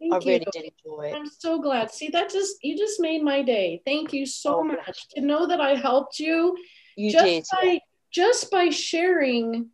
Thank 0.00 0.12
i 0.14 0.16
really 0.18 0.46
you. 0.46 0.52
did 0.52 0.72
enjoy 0.84 1.02
it. 1.08 1.14
I'm 1.14 1.28
so 1.30 1.60
glad. 1.60 1.90
See, 1.92 2.08
that 2.08 2.30
just 2.30 2.56
you 2.62 2.76
just 2.76 3.00
made 3.00 3.22
my 3.22 3.42
day. 3.42 3.82
Thank 3.84 4.12
you 4.12 4.26
so 4.26 4.56
Oh, 4.60 4.64
much. 4.64 5.08
to 5.10 5.20
know 5.20 5.46
that 5.46 5.60
I 5.60 5.74
helped 5.76 6.18
you 6.18 6.56
you 6.96 7.10
just 7.10 7.24
did 7.24 7.44
by 7.52 7.80
just 8.10 8.50
by 8.50 8.70
sharing 8.70 9.70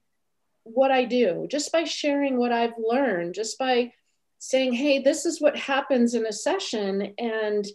what 0.64 0.90
I 0.90 1.04
do, 1.04 1.46
just 1.50 1.72
by 1.72 1.84
sharing 1.84 2.38
what 2.38 2.52
I've 2.52 2.74
learned, 2.78 3.34
just 3.34 3.58
by 3.58 3.92
saying, 4.38 4.74
"Hey, 4.74 5.00
this 5.00 5.26
is 5.26 5.40
what 5.40 5.56
happens 5.56 6.14
in 6.14 6.26
a 6.26 6.32
session," 6.32 7.14
and 7.18 7.66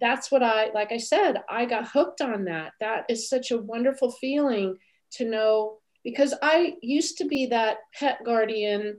that's 0.00 0.30
what 0.30 0.42
I 0.42 0.70
like. 0.72 0.92
I 0.92 0.98
said, 0.98 1.42
I 1.48 1.66
got 1.66 1.88
hooked 1.88 2.20
on 2.20 2.44
that. 2.44 2.72
That 2.80 3.04
is 3.08 3.28
such 3.28 3.50
a 3.50 3.58
wonderful 3.58 4.10
feeling 4.10 4.78
to 5.12 5.28
know 5.28 5.78
because 6.04 6.34
I 6.42 6.76
used 6.82 7.18
to 7.18 7.24
be 7.24 7.46
that 7.46 7.78
pet 7.94 8.22
guardian 8.24 8.98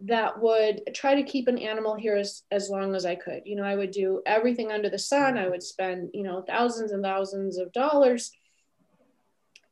that 0.00 0.40
would 0.40 0.82
try 0.94 1.14
to 1.14 1.22
keep 1.22 1.46
an 1.46 1.58
animal 1.58 1.94
here 1.94 2.16
as, 2.16 2.42
as 2.50 2.70
long 2.70 2.94
as 2.94 3.04
I 3.04 3.14
could. 3.14 3.42
You 3.44 3.56
know, 3.56 3.64
I 3.64 3.76
would 3.76 3.90
do 3.90 4.22
everything 4.24 4.72
under 4.72 4.88
the 4.88 4.98
sun. 4.98 5.36
I 5.36 5.48
would 5.48 5.62
spend, 5.62 6.10
you 6.14 6.22
know, 6.22 6.42
thousands 6.42 6.92
and 6.92 7.02
thousands 7.02 7.58
of 7.58 7.72
dollars. 7.72 8.32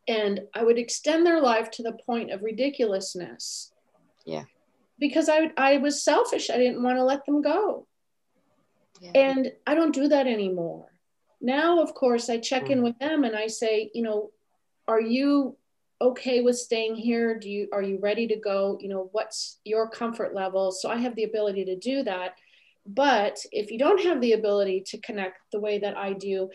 And 0.08 0.40
I 0.54 0.64
would 0.64 0.78
extend 0.78 1.26
their 1.26 1.40
life 1.40 1.70
to 1.72 1.82
the 1.82 1.92
point 1.92 2.30
of 2.30 2.42
ridiculousness. 2.42 3.72
Yeah. 4.24 4.44
Because 4.98 5.28
I, 5.28 5.52
I 5.56 5.76
was 5.76 6.02
selfish. 6.02 6.50
I 6.50 6.56
didn't 6.56 6.82
want 6.82 6.96
to 6.96 7.04
let 7.04 7.24
them 7.26 7.42
go. 7.42 7.86
Yeah. 9.00 9.12
And 9.14 9.52
I 9.66 9.74
don't 9.74 9.94
do 9.94 10.08
that 10.08 10.26
anymore. 10.26 10.86
Now, 11.40 11.80
of 11.80 11.94
course, 11.94 12.28
I 12.28 12.38
check 12.38 12.68
in 12.70 12.80
Mm. 12.80 12.82
with 12.82 12.98
them 12.98 13.22
and 13.24 13.36
I 13.36 13.46
say, 13.46 13.90
you 13.94 14.02
know, 14.02 14.30
are 14.88 15.00
you 15.00 15.56
okay 16.00 16.40
with 16.40 16.58
staying 16.58 16.96
here? 16.96 17.38
Do 17.38 17.48
you 17.50 17.68
are 17.72 17.82
you 17.82 17.98
ready 18.00 18.26
to 18.28 18.36
go? 18.36 18.78
You 18.80 18.88
know, 18.88 19.08
what's 19.12 19.60
your 19.64 19.88
comfort 19.88 20.34
level? 20.34 20.72
So 20.72 20.88
I 20.88 20.96
have 20.96 21.14
the 21.14 21.24
ability 21.24 21.64
to 21.66 21.76
do 21.76 22.02
that. 22.04 22.34
But 22.86 23.38
if 23.52 23.70
you 23.70 23.78
don't 23.78 24.02
have 24.02 24.20
the 24.20 24.32
ability 24.32 24.80
to 24.86 24.98
connect 24.98 25.38
the 25.52 25.60
way 25.60 25.78
that 25.78 25.96
I 25.96 26.14
do, 26.14 26.50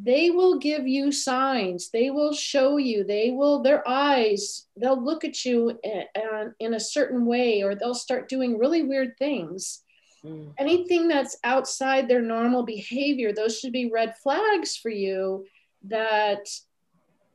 they 0.00 0.30
will 0.30 0.58
give 0.58 0.86
you 0.86 1.10
signs. 1.10 1.90
They 1.90 2.10
will 2.10 2.32
show 2.32 2.76
you. 2.76 3.02
They 3.02 3.30
will 3.32 3.62
their 3.62 3.86
eyes. 3.88 4.66
They'll 4.76 5.02
look 5.02 5.24
at 5.24 5.44
you 5.44 5.78
in, 5.82 6.54
in 6.60 6.74
a 6.74 6.80
certain 6.80 7.26
way, 7.26 7.62
or 7.62 7.74
they'll 7.74 7.94
start 7.94 8.28
doing 8.28 8.58
really 8.58 8.82
weird 8.84 9.16
things 9.18 9.82
Mm. 10.24 10.52
anything 10.58 11.06
that's 11.06 11.36
outside 11.44 12.08
their 12.08 12.22
normal 12.22 12.64
behavior, 12.64 13.32
those 13.32 13.58
should 13.58 13.72
be 13.72 13.90
red 13.90 14.16
flags 14.16 14.76
for 14.76 14.90
you 14.90 15.46
that 15.84 16.48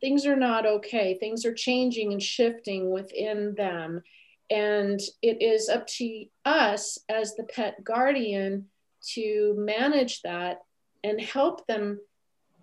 things 0.02 0.26
are 0.26 0.36
not 0.36 0.66
okay. 0.66 1.18
Things 1.18 1.46
are 1.46 1.54
changing 1.54 2.12
and 2.12 2.22
shifting 2.22 2.92
within 2.92 3.56
them. 3.56 4.04
And 4.50 5.00
it 5.22 5.42
is 5.42 5.70
up 5.70 5.88
to 5.88 6.26
us 6.44 7.00
as 7.08 7.36
the 7.36 7.44
pet 7.44 7.84
guardian 7.84 8.68
to 9.14 9.56
manage 9.58 10.22
that 10.24 10.60
and 11.06 11.22
help 11.22 11.66
them 11.68 12.00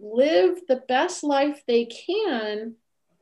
live 0.01 0.59
the 0.69 0.83
best 0.89 1.23
life 1.23 1.63
they 1.67 1.85
can 1.85 2.75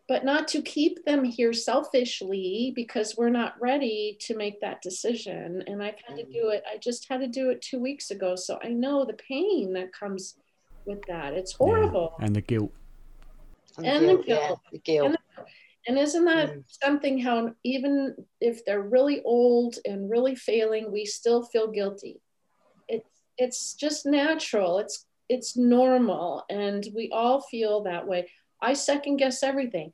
but 0.08 0.24
not 0.24 0.48
to 0.48 0.62
keep 0.62 1.04
them 1.04 1.22
here 1.22 1.52
selfishly 1.52 2.72
because 2.74 3.14
we're 3.16 3.28
not 3.28 3.60
ready 3.60 4.16
to 4.22 4.34
make 4.34 4.58
that 4.62 4.80
decision. 4.80 5.62
And 5.66 5.82
I've 5.82 5.96
had 6.06 6.16
to 6.16 6.24
do 6.24 6.48
it, 6.48 6.62
I 6.66 6.78
just 6.78 7.06
had 7.10 7.20
to 7.20 7.28
do 7.28 7.50
it 7.50 7.60
two 7.60 7.78
weeks 7.78 8.10
ago. 8.10 8.34
So 8.34 8.58
I 8.62 8.68
know 8.68 9.04
the 9.04 9.12
pain 9.28 9.74
that 9.74 9.92
comes 9.92 10.36
with 10.86 11.04
that. 11.08 11.34
It's 11.34 11.52
horrible. 11.52 12.14
Yeah, 12.18 12.24
and 12.24 12.34
the 12.34 12.40
guilt. 12.40 12.72
And, 13.76 13.86
And 13.86 14.08
the 14.08 14.16
the 14.16 14.22
guilt, 14.22 14.40
yeah, 14.40 14.54
the 14.72 14.78
guilt. 14.78 15.06
And 15.08 15.18
And 15.88 15.98
isn't 15.98 16.24
that 16.24 16.50
Mm. 16.50 16.64
something 16.66 17.18
how 17.18 17.54
even 17.64 18.16
if 18.40 18.64
they're 18.64 18.82
really 18.82 19.22
old 19.24 19.76
and 19.84 20.10
really 20.10 20.34
failing, 20.34 20.90
we 20.90 21.04
still 21.04 21.42
feel 21.44 21.68
guilty? 21.70 22.20
It's 22.88 23.22
it's 23.36 23.74
just 23.74 24.06
natural. 24.06 24.78
It's 24.78 25.06
it's 25.28 25.56
normal 25.56 26.44
and 26.48 26.86
we 26.94 27.10
all 27.12 27.40
feel 27.40 27.82
that 27.82 28.06
way. 28.06 28.28
I 28.60 28.72
second 28.72 29.18
guess 29.18 29.42
everything. 29.42 29.92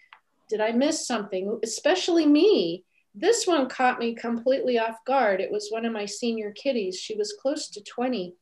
Did 0.49 0.61
I 0.61 0.73
miss 0.73 1.07
something? 1.07 1.59
Especially 1.63 2.27
me. 2.27 2.85
This 3.15 3.47
one 3.47 3.69
caught 3.69 3.99
me 3.99 4.15
completely 4.15 4.79
off 4.79 5.05
guard. 5.07 5.41
It 5.41 5.51
was 5.51 5.69
one 5.71 5.85
of 5.85 5.93
my 5.93 6.07
senior 6.07 6.53
kitties. 6.53 6.99
She 6.99 7.15
was 7.15 7.35
close 7.41 7.69
to 7.71 7.83
20. 7.83 8.35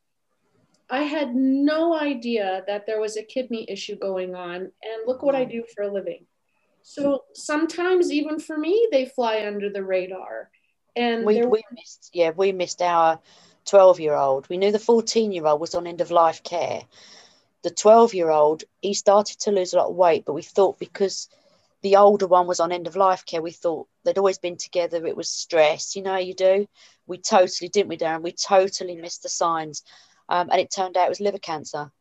I 0.89 1.03
had 1.03 1.35
no 1.35 1.97
idea 1.97 2.63
that 2.67 2.85
there 2.85 2.99
was 2.99 3.17
a 3.17 3.23
kidney 3.23 3.65
issue 3.69 3.97
going 3.97 4.35
on. 4.35 4.55
And 4.55 5.07
look 5.07 5.23
what 5.23 5.35
I 5.35 5.45
mm. 5.45 5.51
do 5.51 5.63
for 5.75 5.83
a 5.83 5.91
living. 5.91 6.25
So 6.81 7.23
sometimes, 7.33 8.11
even 8.11 8.39
for 8.39 8.57
me, 8.57 8.87
they 8.91 9.05
fly 9.05 9.45
under 9.45 9.69
the 9.69 9.83
radar. 9.83 10.49
And 10.95 11.25
we, 11.25 11.43
we 11.45 11.63
missed 11.71 12.11
yeah 12.13 12.31
we 12.35 12.51
missed 12.51 12.81
our 12.81 13.19
12 13.65 13.99
year 13.99 14.15
old 14.15 14.47
we 14.49 14.57
knew 14.57 14.71
the 14.71 14.79
14 14.79 15.31
year 15.31 15.45
old 15.45 15.61
was 15.61 15.75
on 15.75 15.87
end 15.87 16.01
of 16.01 16.11
life 16.11 16.43
care. 16.43 16.81
The 17.63 17.71
12 17.71 18.13
year 18.13 18.29
old 18.29 18.63
he 18.81 18.93
started 18.93 19.39
to 19.41 19.51
lose 19.51 19.73
a 19.73 19.77
lot 19.77 19.89
of 19.89 19.95
weight 19.95 20.25
but 20.25 20.33
we 20.33 20.41
thought 20.41 20.79
because 20.79 21.29
the 21.81 21.97
older 21.97 22.27
one 22.27 22.47
was 22.47 22.59
on 22.59 22.71
end 22.71 22.87
of 22.87 22.95
life 22.95 23.25
care 23.25 23.41
we 23.41 23.51
thought 23.51 23.87
they'd 24.03 24.17
always 24.17 24.37
been 24.37 24.57
together. 24.57 25.05
It 25.05 25.17
was 25.17 25.29
stress. 25.29 25.95
You 25.95 26.03
know 26.03 26.17
you 26.17 26.33
do? 26.33 26.67
We 27.07 27.17
totally 27.17 27.69
didn't 27.69 27.89
we 27.89 27.97
darren? 27.97 28.21
We 28.21 28.33
totally 28.33 28.95
missed 28.95 29.23
the 29.23 29.29
signs. 29.29 29.83
Um, 30.29 30.49
and 30.51 30.59
it 30.59 30.71
turned 30.71 30.97
out 30.97 31.07
it 31.07 31.09
was 31.09 31.19
liver 31.19 31.39
cancer. 31.39 31.91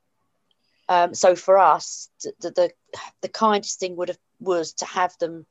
Um, 0.89 1.15
so 1.15 1.35
for 1.37 1.59
us 1.59 2.11
the, 2.23 2.51
the 2.51 2.71
the 3.21 3.29
kindest 3.29 3.81
thing 3.81 3.97
would 3.97 4.09
have 4.09 4.19
was 4.41 4.73
to 4.75 4.85
have 4.85 5.17
them 5.19 5.47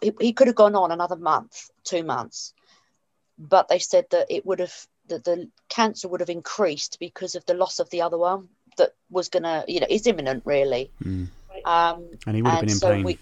he, 0.00 0.12
he 0.20 0.32
could 0.32 0.46
have 0.46 0.56
gone 0.56 0.74
on 0.74 0.92
another 0.92 1.16
month 1.16 1.70
two 1.84 2.02
months. 2.02 2.54
But 3.38 3.68
they 3.68 3.78
said 3.78 4.06
that 4.10 4.26
it 4.30 4.44
would 4.44 4.58
have 4.58 4.74
that 5.10 5.24
the 5.24 5.48
cancer 5.68 6.08
would 6.08 6.20
have 6.20 6.30
increased 6.30 6.98
because 6.98 7.34
of 7.34 7.44
the 7.46 7.54
loss 7.54 7.78
of 7.78 7.90
the 7.90 8.02
other 8.02 8.18
one 8.18 8.48
that 8.78 8.94
was 9.10 9.28
gonna 9.28 9.64
you 9.68 9.80
know 9.80 9.86
is 9.90 10.06
imminent 10.06 10.42
really. 10.46 10.90
Mm. 11.04 11.28
um 11.66 12.08
And 12.26 12.36
he 12.36 12.42
would 12.42 12.50
have 12.50 12.60
been 12.60 12.70
in 12.70 12.76
so 12.76 12.92
pain. 12.92 13.04
we 13.04 13.18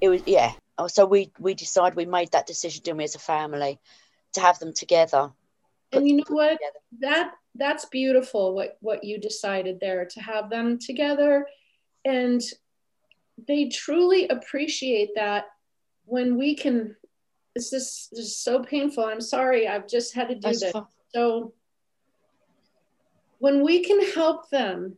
it 0.00 0.08
was 0.08 0.22
yeah. 0.26 0.52
Oh, 0.78 0.86
so 0.86 1.04
we 1.04 1.30
we 1.38 1.54
decided 1.54 1.96
we 1.96 2.06
made 2.06 2.30
that 2.32 2.46
decision 2.46 2.82
didn't 2.84 2.98
we 2.98 3.04
as 3.04 3.14
a 3.14 3.18
family 3.18 3.78
to 4.34 4.40
have 4.40 4.58
them 4.58 4.72
together. 4.72 5.30
And 5.92 6.06
you 6.08 6.16
know 6.16 6.24
what? 6.28 6.52
together. 6.52 6.80
that 7.00 7.32
that's 7.56 7.86
beautiful 7.86 8.54
what 8.54 8.78
what 8.80 9.02
you 9.02 9.18
decided 9.18 9.80
there 9.80 10.04
to 10.04 10.20
have 10.20 10.48
them 10.48 10.78
together. 10.78 11.46
And 12.04 12.40
they 13.48 13.68
truly 13.68 14.28
appreciate 14.28 15.10
that 15.16 15.46
when 16.04 16.36
we 16.38 16.54
can 16.54 16.96
this 17.56 17.72
is, 17.72 18.08
this 18.12 18.26
is 18.26 18.38
so 18.38 18.62
painful. 18.62 19.04
I'm 19.04 19.20
sorry 19.20 19.66
i've 19.66 19.88
just 19.88 20.14
had 20.14 20.28
to 20.28 20.34
do 20.34 20.40
That's 20.42 20.60
this. 20.60 20.72
fi- 20.72 20.84
so 21.12 21.52
when 23.38 23.62
we 23.64 23.82
can 23.82 24.00
help 24.12 24.50
them 24.50 24.96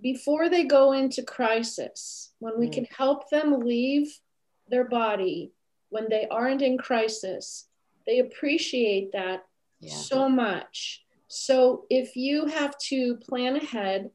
before 0.00 0.48
they 0.48 0.64
go 0.64 0.92
into 0.92 1.22
crisis 1.22 2.32
when 2.38 2.58
we 2.58 2.68
Mm. 2.68 2.72
can 2.72 2.84
help 2.86 3.30
them 3.30 3.60
leave 3.60 4.20
their 4.68 4.84
body 4.84 5.52
when 5.88 6.08
they 6.08 6.26
aren't 6.28 6.62
in 6.62 6.76
crisis 6.78 7.68
they 8.06 8.18
appreciate 8.20 9.12
that 9.12 9.44
yeah 9.80 9.94
so 9.94 10.28
much. 10.28 11.04
So 11.28 11.86
if 11.90 12.14
you 12.16 12.46
have 12.46 12.78
to 12.90 13.16
plan 13.16 13.56
ahead 13.56 14.10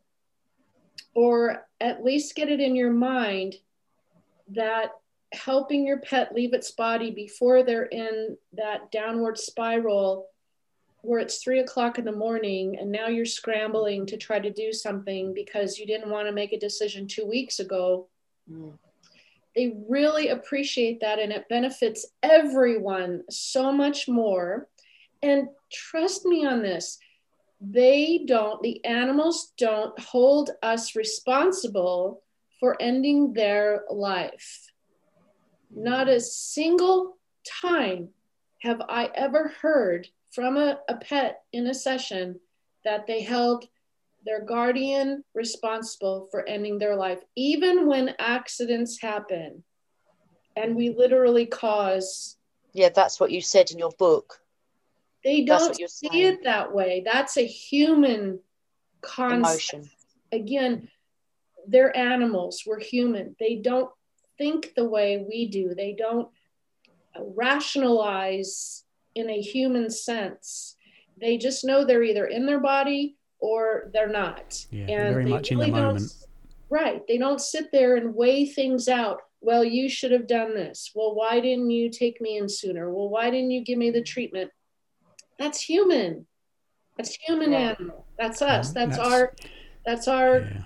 or 1.13 1.67
at 1.81 2.03
least 2.03 2.35
get 2.35 2.49
it 2.49 2.61
in 2.61 2.73
your 2.75 2.91
mind 2.91 3.55
that 4.47 4.91
helping 5.33 5.85
your 5.85 5.99
pet 5.99 6.33
leave 6.33 6.53
its 6.53 6.71
body 6.71 7.11
before 7.11 7.63
they're 7.63 7.85
in 7.85 8.37
that 8.53 8.91
downward 8.91 9.37
spiral 9.37 10.27
where 11.01 11.19
it's 11.19 11.43
three 11.43 11.59
o'clock 11.59 11.97
in 11.97 12.05
the 12.05 12.11
morning 12.11 12.77
and 12.79 12.91
now 12.91 13.07
you're 13.07 13.25
scrambling 13.25 14.05
to 14.05 14.17
try 14.17 14.39
to 14.39 14.51
do 14.51 14.71
something 14.71 15.33
because 15.33 15.77
you 15.77 15.85
didn't 15.85 16.09
want 16.09 16.27
to 16.27 16.33
make 16.33 16.53
a 16.53 16.59
decision 16.59 17.07
two 17.07 17.25
weeks 17.25 17.59
ago 17.59 18.07
Mm. 18.49 18.73
they 19.55 19.75
really 19.87 20.29
appreciate 20.29 20.99
that 21.01 21.19
and 21.19 21.31
it 21.31 21.47
benefits 21.47 22.07
everyone 22.23 23.21
so 23.29 23.71
much 23.71 24.07
more 24.07 24.67
and 25.21 25.47
trust 25.71 26.25
me 26.25 26.43
on 26.43 26.63
this 26.63 26.97
they 27.61 28.23
don't 28.25 28.61
the 28.63 28.83
animals 28.83 29.53
don't 29.57 29.97
hold 29.99 30.49
us 30.63 30.95
responsible 30.95 32.23
for 32.59 32.75
ending 32.79 33.33
their 33.33 33.83
life. 33.89 34.71
Not 35.73 36.09
a 36.09 36.19
single 36.19 37.17
time 37.61 38.09
have 38.61 38.81
I 38.87 39.09
ever 39.15 39.53
heard 39.61 40.07
from 40.31 40.57
a, 40.57 40.79
a 40.89 40.95
pet 40.95 41.41
in 41.51 41.67
a 41.67 41.73
session 41.73 42.39
that 42.83 43.05
they 43.07 43.21
held 43.21 43.65
their 44.25 44.43
guardian 44.43 45.23
responsible 45.33 46.27
for 46.31 46.47
ending 46.47 46.77
their 46.77 46.95
life, 46.95 47.19
even 47.35 47.87
when 47.87 48.15
accidents 48.19 49.01
happen 49.01 49.63
and 50.55 50.75
we 50.75 50.89
literally 50.89 51.45
cause. 51.45 52.37
Yeah, 52.73 52.89
that's 52.89 53.19
what 53.19 53.31
you 53.31 53.41
said 53.41 53.71
in 53.71 53.79
your 53.79 53.91
book. 53.97 54.39
They 55.23 55.43
don't 55.43 55.75
see 55.89 56.23
it 56.23 56.43
that 56.43 56.73
way. 56.73 57.03
That's 57.05 57.37
a 57.37 57.45
human 57.45 58.39
concept. 59.01 59.73
Emotion. 59.73 59.89
Again, 60.31 60.89
they're 61.67 61.95
animals. 61.95 62.63
We're 62.65 62.79
human. 62.79 63.35
They 63.39 63.55
don't 63.55 63.91
think 64.37 64.73
the 64.75 64.85
way 64.85 65.23
we 65.27 65.47
do. 65.47 65.75
They 65.75 65.93
don't 65.93 66.29
rationalize 67.19 68.83
in 69.15 69.29
a 69.29 69.41
human 69.41 69.89
sense. 69.89 70.75
They 71.19 71.37
just 71.37 71.63
know 71.63 71.83
they're 71.83 72.03
either 72.03 72.25
in 72.25 72.45
their 72.45 72.59
body 72.59 73.17
or 73.39 73.89
they're 73.93 74.09
not. 74.09 74.65
Yeah, 74.71 74.85
and 74.85 75.13
very 75.13 75.25
much 75.25 75.51
really 75.51 75.67
in 75.67 75.73
the 75.73 75.81
moment. 75.81 76.13
Right. 76.69 77.01
They 77.07 77.17
don't 77.17 77.41
sit 77.41 77.71
there 77.71 77.97
and 77.97 78.15
weigh 78.15 78.45
things 78.45 78.87
out. 78.87 79.21
Well, 79.41 79.63
you 79.63 79.89
should 79.89 80.11
have 80.11 80.27
done 80.27 80.55
this. 80.55 80.91
Well, 80.95 81.15
why 81.15 81.39
didn't 81.39 81.71
you 81.71 81.89
take 81.89 82.21
me 82.21 82.37
in 82.37 82.47
sooner? 82.47 82.93
Well, 82.93 83.09
why 83.09 83.29
didn't 83.29 83.51
you 83.51 83.63
give 83.63 83.77
me 83.77 83.89
the 83.89 84.03
treatment? 84.03 84.51
That's 85.37 85.61
human. 85.61 86.27
That's 86.95 87.15
human 87.15 87.51
yeah. 87.51 87.75
animal. 87.77 88.05
That's 88.17 88.41
us. 88.41 88.71
That's, 88.71 88.97
that's 88.97 88.99
our 88.99 89.33
that's 89.85 90.07
our 90.07 90.39
yeah. 90.41 90.63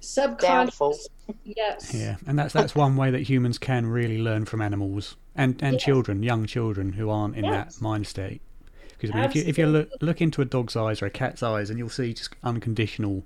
subconscious. 0.00 1.08
Yes. 1.44 1.94
Yeah. 1.94 2.16
And 2.26 2.38
that's 2.38 2.52
that's 2.52 2.74
one 2.74 2.96
way 2.96 3.10
that 3.10 3.22
humans 3.22 3.58
can 3.58 3.86
really 3.86 4.18
learn 4.18 4.44
from 4.44 4.60
animals 4.60 5.16
and 5.34 5.62
and 5.62 5.74
yes. 5.74 5.82
children, 5.82 6.22
young 6.22 6.46
children 6.46 6.92
who 6.92 7.10
aren't 7.10 7.36
in 7.36 7.44
yes. 7.44 7.76
that 7.76 7.82
mind 7.82 8.06
state. 8.06 8.42
Because 8.90 9.10
I 9.10 9.14
mean, 9.14 9.24
if 9.24 9.34
you 9.34 9.44
if 9.46 9.58
you 9.58 9.66
look 9.66 9.90
look 10.00 10.20
into 10.20 10.42
a 10.42 10.44
dog's 10.44 10.76
eyes 10.76 11.02
or 11.02 11.06
a 11.06 11.10
cat's 11.10 11.42
eyes, 11.42 11.70
and 11.70 11.78
you'll 11.78 11.88
see 11.88 12.14
just 12.14 12.34
unconditional, 12.42 13.24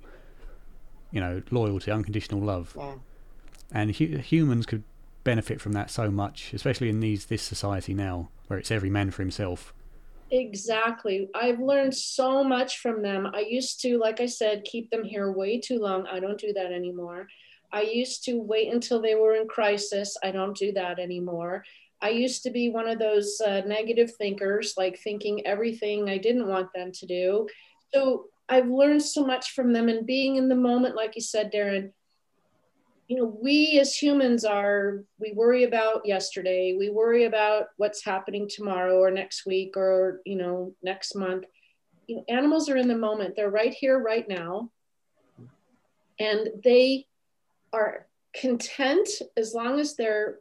you 1.11 1.19
know, 1.19 1.41
loyalty, 1.51 1.91
unconditional 1.91 2.41
love, 2.41 2.73
yeah. 2.75 2.95
and 3.71 3.95
hu- 3.95 4.17
humans 4.17 4.65
could 4.65 4.83
benefit 5.23 5.61
from 5.61 5.73
that 5.73 5.91
so 5.91 6.09
much, 6.09 6.51
especially 6.53 6.89
in 6.89 6.99
these 6.99 7.25
this 7.25 7.43
society 7.43 7.93
now 7.93 8.29
where 8.47 8.57
it's 8.57 8.71
every 8.71 8.89
man 8.89 9.11
for 9.11 9.21
himself. 9.21 9.73
Exactly. 10.31 11.29
I've 11.35 11.59
learned 11.59 11.95
so 11.95 12.43
much 12.43 12.79
from 12.79 13.01
them. 13.01 13.27
I 13.33 13.41
used 13.41 13.79
to, 13.81 13.97
like 13.97 14.19
I 14.19 14.25
said, 14.25 14.65
keep 14.65 14.89
them 14.89 15.03
here 15.03 15.31
way 15.31 15.59
too 15.59 15.79
long. 15.79 16.05
I 16.07 16.19
don't 16.19 16.39
do 16.39 16.51
that 16.53 16.71
anymore. 16.71 17.27
I 17.71 17.81
used 17.81 18.23
to 18.25 18.39
wait 18.39 18.73
until 18.73 19.01
they 19.01 19.15
were 19.15 19.35
in 19.35 19.47
crisis. 19.47 20.17
I 20.23 20.31
don't 20.31 20.55
do 20.55 20.71
that 20.73 20.99
anymore. 20.99 21.63
I 22.01 22.09
used 22.09 22.43
to 22.43 22.51
be 22.51 22.69
one 22.69 22.87
of 22.87 22.99
those 22.99 23.41
uh, 23.41 23.61
negative 23.65 24.11
thinkers, 24.15 24.75
like 24.77 24.99
thinking 24.99 25.45
everything 25.45 26.09
I 26.09 26.17
didn't 26.17 26.47
want 26.47 26.69
them 26.73 26.91
to 26.91 27.05
do. 27.05 27.47
So 27.93 28.25
I've 28.49 28.67
learned 28.67 29.03
so 29.03 29.25
much 29.25 29.51
from 29.51 29.73
them 29.73 29.89
and 29.89 30.05
being 30.05 30.35
in 30.35 30.47
the 30.47 30.55
moment, 30.55 30.95
like 30.95 31.15
you 31.15 31.21
said, 31.21 31.51
Darren. 31.51 31.91
You 33.07 33.17
know, 33.17 33.37
we 33.41 33.79
as 33.79 33.95
humans 33.95 34.43
are, 34.43 35.03
we 35.17 35.31
worry 35.31 35.63
about 35.63 36.05
yesterday, 36.05 36.75
we 36.77 36.89
worry 36.89 37.23
about 37.23 37.67
what's 37.77 38.03
happening 38.03 38.49
tomorrow 38.49 38.99
or 38.99 39.09
next 39.11 39.45
week 39.45 39.77
or, 39.77 40.19
you 40.25 40.35
know, 40.35 40.73
next 40.83 41.15
month. 41.15 41.45
You 42.07 42.17
know, 42.17 42.25
animals 42.27 42.69
are 42.69 42.77
in 42.77 42.89
the 42.89 42.97
moment, 42.97 43.35
they're 43.35 43.49
right 43.49 43.73
here, 43.73 43.97
right 43.97 44.27
now. 44.27 44.71
And 46.19 46.49
they 46.63 47.05
are 47.73 48.07
content 48.33 49.07
as 49.35 49.53
long 49.53 49.79
as 49.79 49.95
they're 49.95 50.39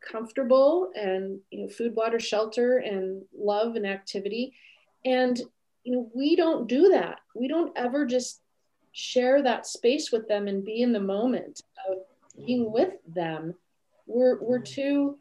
comfortable 0.00 0.90
and 0.94 1.38
you 1.50 1.60
know 1.60 1.68
food 1.68 1.94
water 1.94 2.18
shelter 2.18 2.78
and 2.78 3.22
love 3.36 3.76
and 3.76 3.86
activity. 3.86 4.54
And 5.04 5.40
you 5.84 5.92
know 5.92 6.10
we 6.14 6.36
don't 6.36 6.68
do 6.68 6.90
that. 6.90 7.20
We 7.34 7.48
don't 7.48 7.76
ever 7.76 8.06
just 8.06 8.40
share 8.92 9.42
that 9.42 9.66
space 9.66 10.12
with 10.12 10.28
them 10.28 10.48
and 10.48 10.64
be 10.64 10.82
in 10.82 10.92
the 10.92 11.00
moment 11.00 11.62
of 11.88 11.98
being 12.46 12.70
with 12.72 12.94
them. 13.06 13.54
We're 14.06 14.40
we're 14.40 14.60
mm-hmm. 14.60 14.74
too 14.74 15.18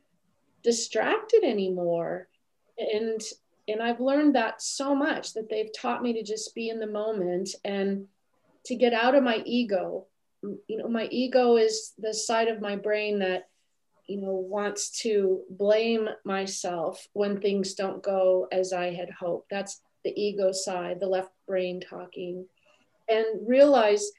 distracted 0.64 1.44
anymore. 1.44 2.28
And 2.78 3.22
and 3.68 3.82
I've 3.82 4.00
learned 4.00 4.36
that 4.36 4.62
so 4.62 4.96
much 4.96 5.34
that 5.34 5.50
they've 5.50 5.70
taught 5.76 6.04
me 6.04 6.14
to 6.14 6.24
just 6.24 6.54
be 6.56 6.70
in 6.70 6.80
the 6.80 6.88
moment 6.88 7.56
and 7.64 8.08
to 8.66 8.76
get 8.76 8.94
out 8.94 9.16
of 9.16 9.24
my 9.24 9.42
ego 9.46 10.06
you 10.44 10.78
know 10.78 10.88
my 10.88 11.08
ego 11.12 11.58
is 11.58 11.94
the 11.98 12.14
side 12.14 12.48
of 12.48 12.62
my 12.62 12.76
brain 12.76 13.20
that 13.20 13.48
you 14.08 14.20
know 14.20 14.32
wants 14.34 15.02
to 15.02 15.42
blame 15.50 16.10
myself 16.26 17.08
when 17.14 17.40
things 17.40 17.76
don't 17.76 18.04
go 18.04 18.48
as 18.52 18.74
i 18.74 18.94
had 18.94 19.10
hoped. 19.10 19.50
That's 19.50 19.82
the 20.04 20.14
ego 20.20 20.52
side 20.52 21.00
the 21.00 21.08
left 21.08 21.32
brain 21.48 21.80
talking. 21.80 22.46
And 23.08 23.26
realize 23.48 24.12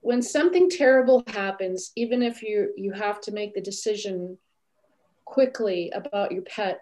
when 0.00 0.22
something 0.22 0.70
terrible 0.70 1.22
happens 1.28 1.92
even 1.94 2.22
if 2.22 2.42
you 2.42 2.72
you 2.76 2.92
have 2.92 3.20
to 3.22 3.32
make 3.32 3.54
the 3.54 3.60
decision 3.60 4.38
quickly 5.24 5.90
about 5.94 6.32
your 6.32 6.42
pet 6.42 6.80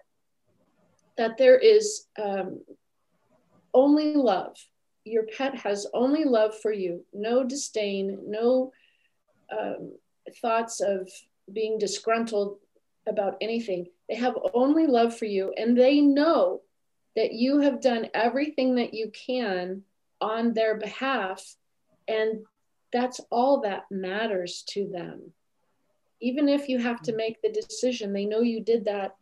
that 1.17 1.37
there 1.37 1.57
is 1.57 2.05
um, 2.21 2.61
only 3.73 4.13
love. 4.15 4.55
Your 5.03 5.23
pet 5.37 5.53
has 5.55 5.85
only 5.93 6.23
love 6.23 6.57
for 6.61 6.71
you. 6.71 7.05
No 7.13 7.43
disdain 7.43 8.19
no 8.25 8.71
um, 9.57 9.93
thoughts 10.41 10.81
of 10.81 11.09
being 11.51 11.77
disgruntled 11.77 12.57
about 13.07 13.37
anything. 13.41 13.87
They 14.07 14.15
have 14.15 14.37
only 14.53 14.87
love 14.87 15.17
for 15.17 15.25
you, 15.25 15.53
and 15.57 15.77
they 15.77 16.01
know 16.01 16.61
that 17.15 17.33
you 17.33 17.59
have 17.59 17.81
done 17.81 18.07
everything 18.13 18.75
that 18.75 18.93
you 18.93 19.11
can 19.11 19.83
on 20.21 20.53
their 20.53 20.77
behalf, 20.77 21.55
and 22.07 22.45
that's 22.91 23.19
all 23.31 23.61
that 23.61 23.85
matters 23.91 24.63
to 24.69 24.87
them. 24.87 25.21
Even 26.21 26.49
if 26.49 26.67
you 26.67 26.79
have 26.79 27.01
to 27.03 27.15
make 27.15 27.41
the 27.41 27.51
decision, 27.51 28.13
they 28.13 28.25
know 28.25 28.41
you 28.41 28.61
did 28.61 28.85
that 28.85 29.15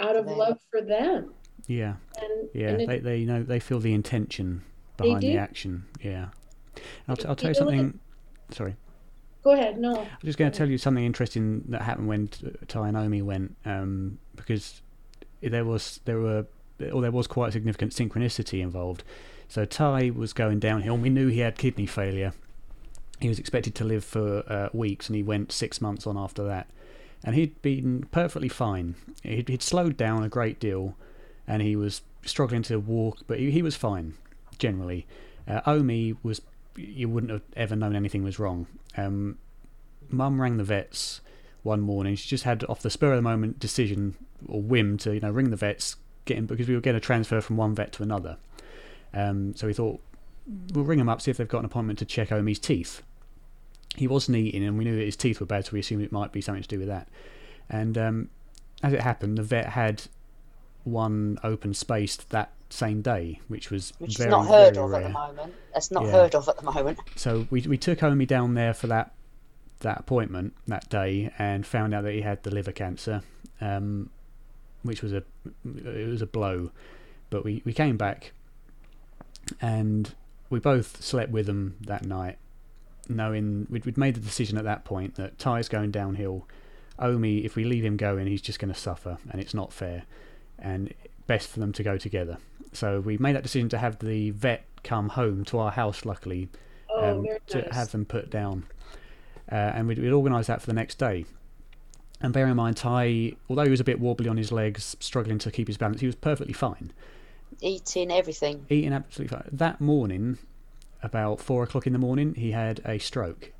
out 0.00 0.16
of 0.16 0.26
love 0.26 0.58
for 0.70 0.80
them. 0.80 1.32
Yeah, 1.66 1.96
and, 2.20 2.48
yeah, 2.54 2.68
and 2.68 2.80
it, 2.82 2.88
they, 2.88 2.98
they 2.98 3.24
know 3.24 3.42
they 3.42 3.60
feel 3.60 3.80
the 3.80 3.92
intention 3.92 4.62
behind 4.96 5.22
the 5.22 5.36
action. 5.36 5.84
Yeah, 6.02 6.28
I'll, 7.06 7.16
t- 7.16 7.26
I'll 7.26 7.36
tell 7.36 7.50
you 7.50 7.54
something. 7.54 8.00
Sorry. 8.50 8.76
Go 9.42 9.52
ahead. 9.52 9.78
No. 9.78 10.00
I'm 10.00 10.08
just 10.24 10.38
going 10.38 10.50
to 10.50 10.56
tell 10.56 10.68
you 10.68 10.78
something 10.78 11.04
interesting 11.04 11.64
that 11.68 11.82
happened 11.82 12.08
when 12.08 12.28
Ty 12.68 12.88
and 12.88 12.96
Omi 12.96 13.22
went, 13.22 13.56
um, 13.64 14.18
because 14.36 14.82
there 15.40 15.64
was 15.64 16.00
there 16.04 16.18
were 16.18 16.46
or 16.92 17.02
there 17.02 17.10
was 17.10 17.26
quite 17.26 17.52
significant 17.52 17.92
synchronicity 17.92 18.60
involved. 18.60 19.02
So 19.48 19.64
Ty 19.64 20.10
was 20.10 20.32
going 20.32 20.60
downhill. 20.60 20.96
We 20.96 21.10
knew 21.10 21.28
he 21.28 21.40
had 21.40 21.58
kidney 21.58 21.86
failure. 21.86 22.32
He 23.18 23.28
was 23.28 23.38
expected 23.38 23.74
to 23.76 23.84
live 23.84 24.04
for 24.04 24.44
uh, 24.50 24.68
weeks, 24.72 25.08
and 25.08 25.16
he 25.16 25.22
went 25.22 25.52
six 25.52 25.80
months 25.80 26.06
on 26.06 26.16
after 26.16 26.42
that. 26.44 26.68
And 27.22 27.34
he'd 27.34 27.60
been 27.60 28.06
perfectly 28.10 28.48
fine. 28.48 28.94
He'd, 29.22 29.48
he'd 29.48 29.62
slowed 29.62 29.96
down 29.96 30.22
a 30.22 30.28
great 30.28 30.58
deal, 30.58 30.96
and 31.46 31.60
he 31.60 31.76
was 31.76 32.00
struggling 32.24 32.62
to 32.62 32.78
walk, 32.78 33.18
but 33.26 33.38
he, 33.38 33.50
he 33.50 33.62
was 33.62 33.76
fine 33.76 34.14
generally. 34.58 35.06
Uh, 35.46 35.60
Omi 35.66 36.16
was 36.22 36.40
you 36.76 37.08
wouldn't 37.08 37.32
have 37.32 37.42
ever 37.56 37.76
known 37.76 37.96
anything 37.96 38.22
was 38.22 38.38
wrong. 38.38 38.66
Um, 38.96 39.38
Mum 40.08 40.40
rang 40.40 40.56
the 40.56 40.64
vets 40.64 41.20
one 41.62 41.80
morning. 41.80 42.16
She 42.16 42.28
just 42.28 42.44
had 42.44 42.64
off 42.64 42.82
the 42.82 42.90
spur 42.90 43.12
of 43.12 43.16
the 43.16 43.22
moment 43.22 43.58
decision 43.58 44.16
or 44.46 44.62
whim 44.62 44.96
to 44.98 45.14
you 45.14 45.20
know 45.20 45.30
ring 45.30 45.50
the 45.50 45.56
vets, 45.56 45.96
get 46.24 46.38
him 46.38 46.46
because 46.46 46.68
we 46.68 46.74
were 46.74 46.80
going 46.80 46.94
to 46.94 47.00
transfer 47.00 47.40
from 47.40 47.56
one 47.56 47.74
vet 47.74 47.92
to 47.92 48.02
another. 48.02 48.36
Um, 49.12 49.54
so 49.56 49.66
we 49.66 49.72
thought 49.72 50.00
we'll 50.72 50.84
ring 50.84 50.98
them 50.98 51.08
up 51.08 51.20
see 51.20 51.30
if 51.30 51.36
they've 51.36 51.48
got 51.48 51.60
an 51.60 51.64
appointment 51.64 51.98
to 52.00 52.04
check 52.04 52.32
Omi's 52.32 52.58
teeth. 52.58 53.02
He 53.96 54.06
wasn't 54.06 54.36
eating, 54.36 54.64
and 54.64 54.78
we 54.78 54.84
knew 54.84 54.96
that 54.96 55.04
his 55.04 55.16
teeth 55.16 55.40
were 55.40 55.46
bad, 55.46 55.66
so 55.66 55.72
we 55.72 55.80
assumed 55.80 56.02
it 56.02 56.12
might 56.12 56.32
be 56.32 56.40
something 56.40 56.62
to 56.62 56.68
do 56.68 56.78
with 56.78 56.88
that. 56.88 57.08
And 57.68 57.98
um, 57.98 58.30
as 58.82 58.92
it 58.92 59.00
happened, 59.00 59.36
the 59.36 59.42
vet 59.42 59.70
had 59.70 60.02
one 60.84 61.38
open 61.42 61.74
space 61.74 62.16
that 62.16 62.52
same 62.70 63.02
day, 63.02 63.40
which 63.48 63.70
was 63.70 63.92
which 63.98 64.16
very, 64.16 64.28
is 64.28 64.30
not 64.30 64.46
heard 64.46 64.76
of 64.76 64.90
rare. 64.90 65.00
at 65.00 65.06
the 65.06 65.12
moment. 65.12 65.54
That's 65.74 65.90
not 65.90 66.04
yeah. 66.04 66.12
heard 66.12 66.34
of 66.34 66.48
at 66.48 66.56
the 66.56 66.70
moment. 66.70 66.98
So 67.16 67.46
we 67.50 67.62
we 67.62 67.76
took 67.76 68.02
Omi 68.02 68.26
down 68.26 68.54
there 68.54 68.74
for 68.74 68.86
that 68.86 69.12
that 69.80 70.00
appointment 70.00 70.54
that 70.66 70.88
day 70.88 71.32
and 71.38 71.66
found 71.66 71.94
out 71.94 72.04
that 72.04 72.12
he 72.12 72.20
had 72.20 72.42
the 72.42 72.50
liver 72.50 72.72
cancer, 72.72 73.22
um, 73.60 74.10
which 74.82 75.02
was 75.02 75.12
a 75.12 75.22
it 75.64 76.08
was 76.08 76.22
a 76.22 76.26
blow. 76.26 76.70
But 77.30 77.44
we, 77.44 77.62
we 77.64 77.72
came 77.72 77.96
back 77.96 78.32
and 79.60 80.14
we 80.50 80.58
both 80.58 81.02
slept 81.02 81.30
with 81.30 81.48
him 81.48 81.76
that 81.82 82.04
night, 82.04 82.38
knowing 83.08 83.66
we'd, 83.70 83.86
we'd 83.86 83.96
made 83.96 84.16
the 84.16 84.20
decision 84.20 84.58
at 84.58 84.64
that 84.64 84.84
point 84.84 85.14
that 85.14 85.38
Ty's 85.38 85.68
going 85.68 85.90
downhill. 85.92 86.46
Omi, 86.98 87.44
if 87.44 87.56
we 87.56 87.64
leave 87.64 87.84
him 87.84 87.96
going, 87.96 88.26
he's 88.26 88.42
just 88.42 88.58
going 88.58 88.72
to 88.72 88.78
suffer, 88.78 89.18
and 89.30 89.40
it's 89.40 89.54
not 89.54 89.72
fair. 89.72 90.04
And 90.58 90.92
best 91.30 91.48
for 91.48 91.60
them 91.60 91.72
to 91.72 91.82
go 91.84 91.96
together. 91.96 92.38
So 92.72 92.98
we 92.98 93.16
made 93.16 93.36
that 93.36 93.44
decision 93.44 93.68
to 93.68 93.78
have 93.78 94.00
the 94.00 94.30
vet 94.30 94.64
come 94.82 95.10
home 95.10 95.44
to 95.44 95.58
our 95.58 95.70
house, 95.70 96.04
luckily, 96.04 96.48
oh, 96.90 97.20
um, 97.20 97.26
to 97.46 97.68
have 97.72 97.92
them 97.92 98.04
put 98.04 98.30
down. 98.30 98.66
uh, 99.50 99.54
and 99.54 99.86
we'd, 99.88 99.98
we'd 99.98 100.12
organise 100.12 100.46
that 100.46 100.60
for 100.60 100.66
the 100.66 100.74
next 100.74 100.98
day. 100.98 101.24
And 102.20 102.32
bear 102.32 102.46
in 102.46 102.56
mind, 102.56 102.76
Ty, 102.76 103.32
although 103.48 103.64
he 103.64 103.70
was 103.70 103.80
a 103.80 103.84
bit 103.84 103.98
wobbly 103.98 104.28
on 104.28 104.36
his 104.36 104.52
legs, 104.52 104.96
struggling 105.00 105.38
to 105.38 105.50
keep 105.50 105.68
his 105.68 105.76
balance, 105.76 106.00
he 106.00 106.06
was 106.06 106.14
perfectly 106.14 106.52
fine. 106.52 106.92
Eating 107.60 108.10
everything. 108.10 108.66
Eating 108.68 108.92
absolutely 108.92 109.36
fine. 109.36 109.48
That 109.52 109.80
morning, 109.80 110.38
about 111.02 111.40
four 111.40 111.62
o'clock 111.62 111.86
in 111.86 111.92
the 111.92 111.98
morning, 111.98 112.34
he 112.34 112.52
had 112.52 112.80
a 112.84 112.98
stroke, 112.98 113.52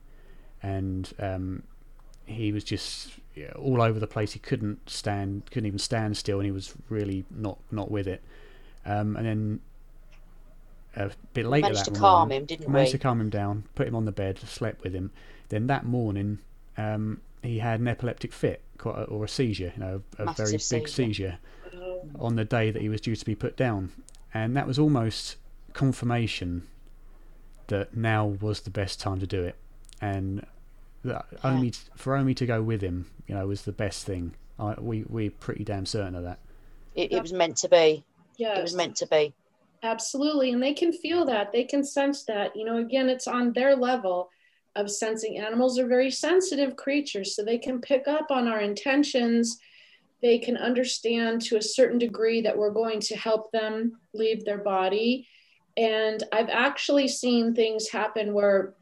and 0.62 1.12
um, 1.18 1.62
he 2.26 2.52
was 2.52 2.64
just 2.64 3.12
yeah, 3.34 3.52
all 3.56 3.80
over 3.80 3.98
the 3.98 4.06
place. 4.06 4.32
He 4.32 4.38
couldn't 4.38 4.88
stand, 4.88 5.46
couldn't 5.50 5.66
even 5.66 5.78
stand 5.78 6.16
still, 6.16 6.38
and 6.38 6.46
he 6.46 6.52
was 6.52 6.74
really 6.88 7.24
not 7.30 7.58
not 7.70 7.90
with 7.90 8.06
it. 8.06 8.22
Um, 8.84 9.16
and 9.16 9.26
then 9.26 9.60
a 10.96 11.10
bit 11.34 11.46
later 11.46 11.62
managed 11.62 11.86
that 11.86 11.94
to 11.94 12.00
morning, 12.00 12.00
calm 12.00 12.32
him, 12.32 12.44
didn't 12.46 12.68
managed 12.68 12.92
we? 12.94 12.98
to 12.98 13.02
calm 13.02 13.20
him 13.20 13.30
down, 13.30 13.64
put 13.74 13.86
him 13.86 13.94
on 13.94 14.04
the 14.04 14.12
bed, 14.12 14.38
slept 14.40 14.82
with 14.82 14.94
him. 14.94 15.10
Then 15.48 15.66
that 15.68 15.84
morning, 15.84 16.38
um, 16.76 17.20
he 17.42 17.58
had 17.58 17.80
an 17.80 17.88
epileptic 17.88 18.32
fit, 18.32 18.62
or 18.84 19.24
a 19.24 19.28
seizure, 19.28 19.72
you 19.76 19.80
know, 19.80 20.02
a 20.18 20.24
Massive 20.24 20.46
very 20.46 20.52
big 20.52 20.88
seizure. 20.88 20.88
seizure 20.92 21.38
on 22.18 22.36
the 22.36 22.44
day 22.44 22.70
that 22.70 22.82
he 22.82 22.88
was 22.88 23.00
due 23.00 23.14
to 23.14 23.24
be 23.24 23.34
put 23.34 23.56
down, 23.56 23.92
and 24.34 24.56
that 24.56 24.66
was 24.66 24.78
almost 24.78 25.36
confirmation 25.72 26.66
that 27.68 27.96
now 27.96 28.26
was 28.26 28.60
the 28.62 28.70
best 28.70 28.98
time 28.98 29.20
to 29.20 29.26
do 29.26 29.42
it, 29.42 29.54
and 30.00 30.44
that 31.04 31.26
Yeah. 31.32 31.38
Omi 31.44 31.72
for 31.96 32.16
Omi 32.16 32.34
to 32.34 32.46
go 32.46 32.62
with 32.62 32.82
him, 32.82 33.06
you 33.26 33.34
know, 33.34 33.46
was 33.46 33.62
the 33.62 33.72
best 33.72 34.06
thing. 34.06 34.34
I, 34.58 34.74
we 34.78 35.04
we're 35.08 35.30
pretty 35.30 35.64
damn 35.64 35.86
certain 35.86 36.14
of 36.14 36.24
that. 36.24 36.38
It, 36.94 37.12
it 37.12 37.22
was 37.22 37.32
meant 37.32 37.56
to 37.58 37.68
be. 37.68 38.04
yes. 38.36 38.58
It 38.58 38.62
was 38.62 38.74
meant 38.74 38.96
to 38.96 39.06
be. 39.06 39.32
Absolutely. 39.82 40.52
And 40.52 40.62
they 40.62 40.74
can 40.74 40.92
feel 40.92 41.24
that. 41.26 41.52
They 41.52 41.64
can 41.64 41.82
sense 41.84 42.24
that. 42.24 42.54
You 42.54 42.64
know, 42.64 42.78
again, 42.78 43.08
it's 43.08 43.26
on 43.26 43.52
their 43.52 43.74
level 43.74 44.28
of 44.76 44.90
sensing. 44.90 45.38
Animals 45.38 45.78
are 45.78 45.86
very 45.86 46.10
sensitive 46.10 46.76
creatures, 46.76 47.34
so 47.34 47.42
they 47.42 47.58
can 47.58 47.80
pick 47.80 48.06
up 48.06 48.30
on 48.30 48.46
our 48.46 48.60
intentions. 48.60 49.58
They 50.20 50.38
can 50.38 50.56
understand 50.56 51.40
to 51.42 51.56
a 51.56 51.62
certain 51.62 51.98
degree 51.98 52.42
that 52.42 52.56
we're 52.56 52.72
going 52.72 53.00
to 53.00 53.16
help 53.16 53.50
them 53.52 53.98
leave 54.12 54.44
their 54.44 54.58
body. 54.58 55.26
And 55.76 56.22
I've 56.32 56.50
actually 56.50 57.08
seen 57.08 57.54
things 57.54 57.88
happen 57.88 58.34
where 58.34 58.74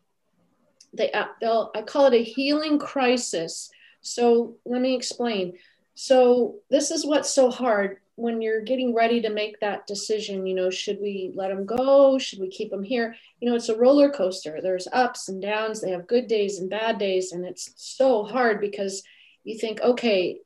they 0.92 1.10
uh, 1.12 1.26
they'll 1.40 1.70
I 1.74 1.82
call 1.82 2.06
it 2.06 2.14
a 2.14 2.22
healing 2.22 2.78
crisis. 2.78 3.70
So 4.00 4.56
let 4.64 4.80
me 4.80 4.94
explain. 4.94 5.54
So 5.94 6.56
this 6.70 6.90
is 6.90 7.04
what's 7.04 7.30
so 7.30 7.50
hard 7.50 7.98
when 8.18 8.42
you're 8.42 8.60
getting 8.62 8.92
ready 8.92 9.20
to 9.22 9.30
make 9.30 9.60
that 9.60 9.86
decision, 9.86 10.44
you 10.44 10.52
know, 10.52 10.70
should 10.70 11.00
we 11.00 11.30
let 11.36 11.48
them 11.48 11.64
go? 11.64 12.18
Should 12.18 12.40
we 12.40 12.48
keep 12.48 12.68
them 12.68 12.82
here? 12.82 13.14
You 13.40 13.48
know, 13.48 13.54
it's 13.54 13.68
a 13.68 13.78
roller 13.78 14.10
coaster. 14.10 14.58
There's 14.60 14.88
ups 14.92 15.28
and 15.28 15.40
downs. 15.40 15.80
They 15.80 15.92
have 15.92 16.08
good 16.08 16.26
days 16.26 16.58
and 16.58 16.68
bad 16.68 16.98
days. 16.98 17.30
And 17.30 17.44
it's 17.44 17.70
so 17.76 18.24
hard 18.24 18.60
because 18.60 19.04
you 19.44 19.56
think, 19.56 19.80
okay, 19.82 20.40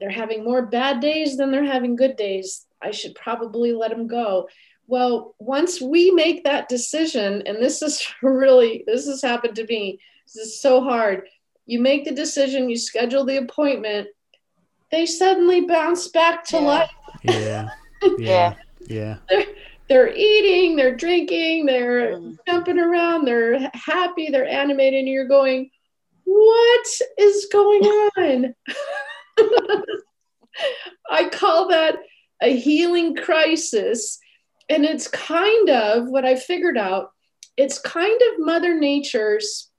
they're 0.00 0.08
having 0.08 0.42
more 0.42 0.64
bad 0.64 1.00
days 1.00 1.36
than 1.36 1.50
they're 1.50 1.62
having 1.62 1.94
good 1.94 2.16
days. 2.16 2.64
I 2.80 2.90
should 2.90 3.14
probably 3.14 3.72
let 3.72 3.90
them 3.90 4.06
go. 4.06 4.48
Well, 4.88 5.34
once 5.38 5.82
we 5.82 6.10
make 6.10 6.44
that 6.44 6.68
decision, 6.70 7.42
and 7.46 7.62
this 7.62 7.82
is 7.82 8.04
really, 8.22 8.84
this 8.86 9.06
has 9.06 9.22
happened 9.22 9.54
to 9.56 9.66
me, 9.66 10.00
this 10.26 10.36
is 10.36 10.60
so 10.60 10.80
hard. 10.82 11.28
You 11.66 11.80
make 11.80 12.04
the 12.06 12.14
decision, 12.14 12.70
you 12.70 12.76
schedule 12.78 13.24
the 13.26 13.36
appointment, 13.36 14.08
they 14.90 15.04
suddenly 15.04 15.60
bounce 15.66 16.08
back 16.08 16.42
to 16.46 16.56
Yeah. 16.56 16.62
life 16.62 16.90
Yeah, 17.22 17.68
Yeah. 18.18 18.54
yeah, 18.88 19.16
yeah, 19.30 19.44
they're 19.90 20.14
eating, 20.14 20.76
they're 20.76 20.96
drinking, 20.96 21.66
they're 21.66 22.16
Mm. 22.16 22.36
jumping 22.48 22.78
around, 22.78 23.26
they're 23.26 23.70
happy, 23.74 24.30
they're 24.30 24.48
animated, 24.48 25.00
and 25.00 25.08
you're 25.08 25.28
going, 25.28 25.70
What 26.24 26.86
is 27.18 27.46
going 27.52 27.82
on? 27.84 28.54
I 31.10 31.28
call 31.28 31.68
that 31.68 31.96
a 32.42 32.56
healing 32.56 33.14
crisis. 33.14 34.18
And 34.68 34.84
it's 34.84 35.08
kind 35.08 35.70
of 35.70 36.08
what 36.08 36.24
I 36.24 36.36
figured 36.36 36.76
out, 36.76 37.12
it's 37.56 37.78
kind 37.78 38.20
of 38.32 38.44
Mother 38.44 38.78
Nature's 38.78 39.70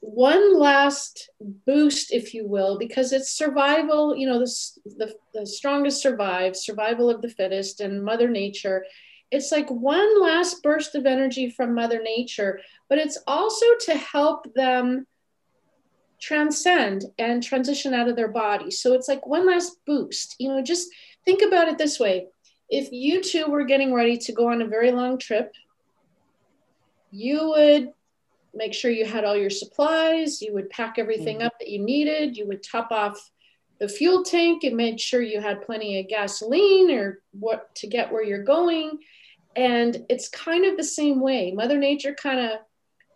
one 0.00 0.58
last 0.58 1.30
boost, 1.66 2.12
if 2.12 2.32
you 2.32 2.46
will, 2.46 2.78
because 2.78 3.12
it's 3.12 3.30
survival, 3.36 4.16
you 4.16 4.26
know, 4.26 4.38
the, 4.38 4.50
the, 4.96 5.14
the 5.34 5.46
strongest 5.46 6.00
survive, 6.00 6.56
survival 6.56 7.10
of 7.10 7.20
the 7.20 7.28
fittest, 7.28 7.80
and 7.80 8.02
Mother 8.02 8.28
Nature. 8.28 8.84
It's 9.30 9.52
like 9.52 9.70
one 9.70 10.20
last 10.20 10.62
burst 10.62 10.94
of 10.94 11.06
energy 11.06 11.50
from 11.50 11.74
Mother 11.74 12.02
Nature, 12.02 12.60
but 12.88 12.98
it's 12.98 13.18
also 13.26 13.66
to 13.80 13.96
help 13.96 14.52
them 14.54 15.06
transcend 16.20 17.04
and 17.18 17.42
transition 17.42 17.94
out 17.94 18.08
of 18.08 18.16
their 18.16 18.28
body. 18.28 18.70
So 18.70 18.94
it's 18.94 19.08
like 19.08 19.26
one 19.26 19.46
last 19.46 19.76
boost. 19.86 20.36
You 20.38 20.48
know, 20.48 20.62
just 20.62 20.88
think 21.24 21.42
about 21.42 21.68
it 21.68 21.78
this 21.78 22.00
way 22.00 22.26
if 22.70 22.92
you 22.92 23.20
two 23.20 23.46
were 23.46 23.64
getting 23.64 23.92
ready 23.92 24.16
to 24.16 24.32
go 24.32 24.48
on 24.48 24.62
a 24.62 24.66
very 24.66 24.92
long 24.92 25.18
trip, 25.18 25.52
you 27.10 27.48
would 27.48 27.92
make 28.54 28.72
sure 28.72 28.90
you 28.90 29.04
had 29.04 29.24
all 29.24 29.36
your 29.36 29.50
supplies, 29.50 30.40
you 30.40 30.54
would 30.54 30.70
pack 30.70 30.98
everything 30.98 31.38
Mhm. 31.38 31.46
up 31.46 31.58
that 31.58 31.68
you 31.68 31.80
needed, 31.80 32.36
you 32.36 32.46
would 32.46 32.62
top 32.62 32.90
off 32.90 33.30
the 33.78 33.88
fuel 33.88 34.22
tank 34.22 34.62
and 34.62 34.76
make 34.76 35.00
sure 35.00 35.22
you 35.22 35.40
had 35.40 35.62
plenty 35.62 35.98
of 35.98 36.08
gasoline 36.08 36.90
or 36.90 37.22
what 37.32 37.74
to 37.74 37.86
get 37.86 38.12
where 38.12 38.22
you're 38.22 38.42
going. 38.42 38.98
And 39.56 40.04
it's 40.08 40.28
kind 40.28 40.64
of 40.64 40.76
the 40.76 40.84
same 40.84 41.20
way. 41.20 41.50
Mother 41.50 41.78
Nature 41.78 42.14
kind 42.14 42.38
of 42.40 42.60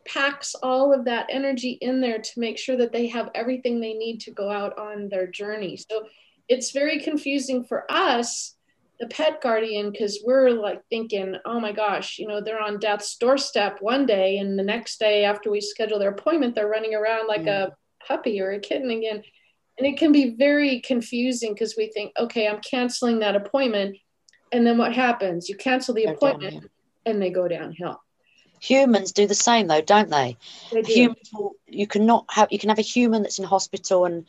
packs 0.05 0.55
all 0.57 0.93
of 0.93 1.05
that 1.05 1.27
energy 1.29 1.79
in 1.81 2.01
there 2.01 2.19
to 2.19 2.41
make 2.41 2.59
sure 2.59 2.77
that 2.77 2.93
they 2.93 3.07
have 3.09 3.31
everything 3.35 3.81
they 3.81 3.95
need 3.95 4.21
to 4.21 4.31
go 4.31 4.51
out 4.51 4.77
on 4.79 5.09
their 5.09 5.27
journey. 5.27 5.77
So 5.77 6.09
it's 6.49 6.73
very 6.73 6.99
confusing 7.01 7.65
for 7.65 7.91
us, 7.91 8.54
the 9.01 9.07
pet 9.09 9.41
guardian, 9.43 9.91
because 9.91 10.21
we're 10.25 10.51
like 10.51 10.83
thinking, 10.89 11.37
oh 11.45 11.59
my 11.59 11.73
gosh, 11.73 12.19
you 12.19 12.29
know, 12.29 12.41
they're 12.41 12.63
on 12.63 12.79
death's 12.79 13.17
doorstep 13.17 13.79
one 13.81 14.07
day, 14.07 14.39
and 14.39 14.59
the 14.59 14.63
next 14.63 14.99
day 15.01 15.25
after 15.25 15.51
we 15.51 15.61
schedule 15.61 15.99
their 15.99 16.11
appointment, 16.11 16.55
they're 16.55 16.69
running 16.69 16.95
around 16.95 17.27
like 17.27 17.47
a 17.47 17.75
puppy 18.07 18.41
or 18.41 18.53
a 18.53 18.61
kitten 18.61 18.91
again. 18.91 19.23
And 19.77 19.87
it 19.87 19.99
can 19.99 20.13
be 20.13 20.37
very 20.37 20.81
confusing 20.81 21.53
because 21.53 21.75
we 21.77 21.91
think, 21.91 22.13
okay, 22.17 22.47
I'm 22.47 22.61
canceling 22.61 23.19
that 23.21 23.35
appointment. 23.35 23.97
And 24.53 24.65
then 24.65 24.79
what 24.79 24.95
happens? 24.95 25.49
You 25.49 25.57
cancel 25.57 25.95
the 25.95 26.05
Go 26.05 26.13
appointment 26.13 26.53
downhill. 26.53 26.71
and 27.07 27.21
they 27.21 27.31
go 27.31 27.49
downhill. 27.49 28.01
Humans 28.61 29.13
do 29.13 29.27
the 29.27 29.35
same 29.35 29.67
though, 29.67 29.81
don't 29.81 30.11
they? 30.11 30.37
They 30.71 30.83
do. 30.83 30.93
Humans 30.93 31.31
will, 31.35 31.53
you 31.67 31.87
cannot 31.89 32.25
have 32.31 32.49
you 32.53 32.59
can 32.59 32.69
have 32.69 32.79
a 32.79 32.83
human 32.83 33.23
that's 33.23 33.39
in 33.39 33.45
hospital 33.45 34.05
and 34.05 34.25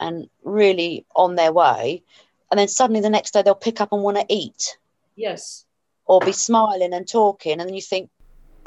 and 0.00 0.28
really 0.42 1.06
on 1.14 1.36
their 1.36 1.52
way, 1.52 2.02
and 2.50 2.58
then 2.58 2.68
suddenly 2.68 3.00
the 3.00 3.10
next 3.10 3.32
day 3.32 3.42
they'll 3.42 3.54
pick 3.54 3.80
up 3.80 3.92
and 3.92 4.02
want 4.02 4.16
to 4.18 4.26
eat 4.28 4.78
Yes. 5.16 5.64
or 6.06 6.20
be 6.20 6.32
smiling 6.32 6.92
and 6.94 7.06
talking, 7.08 7.52
and 7.60 7.68
then 7.68 7.74
you 7.74 7.82
think, 7.82 8.10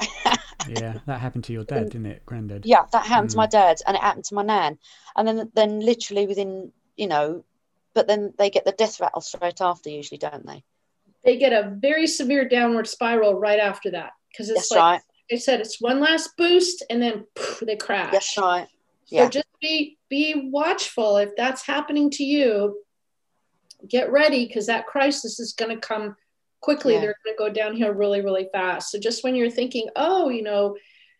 yeah. 0.68 0.98
That 1.06 1.20
happened 1.20 1.44
to 1.44 1.52
your 1.52 1.64
dad, 1.64 1.90
didn't 1.90 2.06
it, 2.06 2.24
Grandad? 2.26 2.64
yeah, 2.66 2.84
that 2.92 3.04
happened 3.06 3.30
to 3.30 3.34
Mm. 3.36 3.38
my 3.38 3.46
dad 3.46 3.78
and 3.86 3.96
it 3.96 4.00
happened 4.02 4.24
to 4.26 4.34
my 4.34 4.42
nan, 4.42 4.78
and 5.16 5.26
then 5.26 5.50
then 5.54 5.80
literally 5.80 6.26
within 6.26 6.72
you 6.96 7.06
know, 7.06 7.44
but 7.94 8.06
then 8.06 8.34
they 8.38 8.50
get 8.50 8.64
the 8.64 8.72
death 8.72 9.00
rattle 9.00 9.20
straight 9.22 9.60
after 9.60 9.88
usually, 9.90 10.18
don't 10.18 10.46
they? 10.46 10.62
They 11.24 11.36
get 11.38 11.52
a 11.52 11.70
very 11.70 12.06
severe 12.06 12.48
downward 12.48 12.86
spiral 12.86 13.34
right 13.34 13.58
after 13.60 13.90
that 13.92 14.12
because 14.30 14.48
it's 14.50 14.68
That's 14.68 14.70
like 14.72 14.80
right. 14.80 15.02
I 15.32 15.36
said, 15.36 15.60
it's 15.60 15.80
one 15.80 16.00
last 16.00 16.36
boost 16.36 16.84
and 16.90 17.00
then 17.00 17.24
poof, 17.34 17.60
they 17.66 17.76
crash. 17.76 18.12
That's 18.12 18.36
right. 18.38 18.68
So 19.06 19.28
just 19.28 19.46
be 19.60 19.98
be 20.08 20.50
watchful 20.52 21.16
if 21.18 21.30
that's 21.36 21.66
happening 21.66 22.10
to 22.12 22.24
you. 22.24 22.78
Get 23.88 24.10
ready 24.12 24.46
because 24.46 24.66
that 24.66 24.86
crisis 24.86 25.40
is 25.40 25.52
going 25.52 25.74
to 25.74 25.80
come 25.80 26.16
quickly. 26.60 26.94
Yeah. 26.94 27.00
They're 27.00 27.16
going 27.24 27.36
to 27.36 27.38
go 27.38 27.62
downhill 27.62 27.92
really, 27.92 28.20
really 28.20 28.48
fast. 28.52 28.90
So 28.90 28.98
just 28.98 29.24
when 29.24 29.34
you're 29.34 29.50
thinking, 29.50 29.88
oh, 29.96 30.28
you 30.28 30.42
know, 30.42 30.76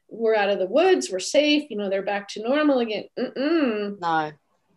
we're 0.09 0.35
out 0.35 0.51
of 0.51 0.59
the 0.59 0.67
woods, 0.67 1.11
we're 1.11 1.19
safe, 1.19 1.71
you 1.71 1.77
know, 1.77 1.89
they're 1.89 2.03
back 2.03 2.29
to 2.29 2.43
normal 2.43 2.81
again. 2.81 3.05
Mm-mm, 3.19 4.01
No. 4.01 4.33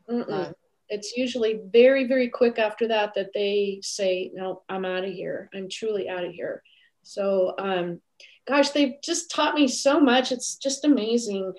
mm-mm. 0.10 0.30
No. 0.30 0.54
It's 0.88 1.18
usually 1.18 1.60
very, 1.72 2.06
very 2.06 2.30
quick 2.30 2.60
after 2.60 2.88
that 2.90 3.14
that 3.16 3.32
they 3.34 3.80
say, 3.82 4.32
no, 4.34 4.62
I'm 4.70 4.86
out 4.86 5.04
of 5.04 5.12
here. 5.12 5.50
I'm 5.54 5.68
truly 5.68 6.08
out 6.08 6.24
of 6.24 6.32
here. 6.32 6.62
So, 7.04 7.56
um, 7.58 8.02
gosh, 8.48 8.70
they've 8.70 8.96
just 9.04 9.32
taught 9.32 9.56
me 9.56 9.68
so 9.68 10.00
much. 10.00 10.32
It's 10.32 10.56
just 10.56 10.86
amazing. 10.86 11.54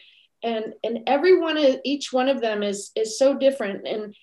And, 0.44 0.74
and 0.84 1.00
every 1.06 1.38
one 1.38 1.56
of 1.56 1.80
each 1.84 2.12
one 2.12 2.28
of 2.28 2.40
them 2.40 2.62
is, 2.62 2.92
is 2.94 3.18
so 3.18 3.36
different. 3.36 3.86
And 3.86 4.14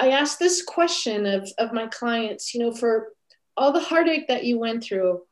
I 0.00 0.12
ask 0.12 0.38
this 0.38 0.62
question 0.62 1.26
of, 1.26 1.48
of 1.58 1.74
my 1.74 1.86
clients, 1.86 2.54
you 2.54 2.60
know, 2.60 2.72
for 2.72 3.12
all 3.54 3.70
the 3.70 3.80
heartache 3.80 4.28
that 4.28 4.44
you 4.44 4.58
went 4.58 4.82
through, 4.82 5.22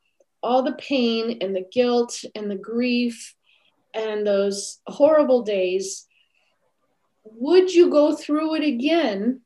all 0.43 0.61
the 0.61 0.73
pain 0.73 1.39
and 1.41 1.55
the 1.55 1.65
guilt 1.71 2.23
and 2.35 2.49
the 2.49 2.55
grief 2.55 3.35
and 3.95 4.25
those 4.25 4.79
horrible 4.85 5.41
days, 5.41 6.05
would 7.23 7.73
you 7.73 7.89
go 7.89 8.15
through 8.15 8.55
it 8.55 8.63
again 8.63 9.41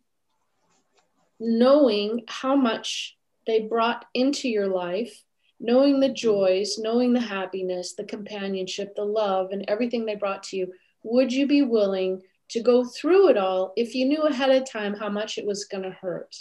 knowing 1.39 2.26
how 2.28 2.57
much 2.57 3.17
they 3.47 3.61
brought 3.61 4.05
into 4.13 4.49
your 4.49 4.67
life, 4.67 5.24
knowing 5.57 6.01
the 6.01 6.09
joys, 6.09 6.78
knowing 6.78 7.13
the 7.13 7.21
happiness, 7.21 7.93
the 7.95 8.03
companionship, 8.03 8.93
the 8.95 9.05
love, 9.05 9.51
and 9.51 9.63
everything 9.69 10.05
they 10.05 10.15
brought 10.15 10.43
to 10.43 10.57
you? 10.57 10.74
would 11.03 11.32
you 11.32 11.47
be 11.47 11.61
willing 11.61 12.21
to 12.49 12.61
go 12.61 12.85
through 12.85 13.29
it 13.29 13.37
all 13.37 13.73
if 13.75 13.95
you 13.95 14.05
knew 14.05 14.23
ahead 14.23 14.49
of 14.49 14.69
time 14.69 14.93
how 14.93 15.09
much 15.09 15.37
it 15.37 15.45
was 15.45 15.65
going 15.65 15.83
to 15.83 15.91
hurt 15.91 16.35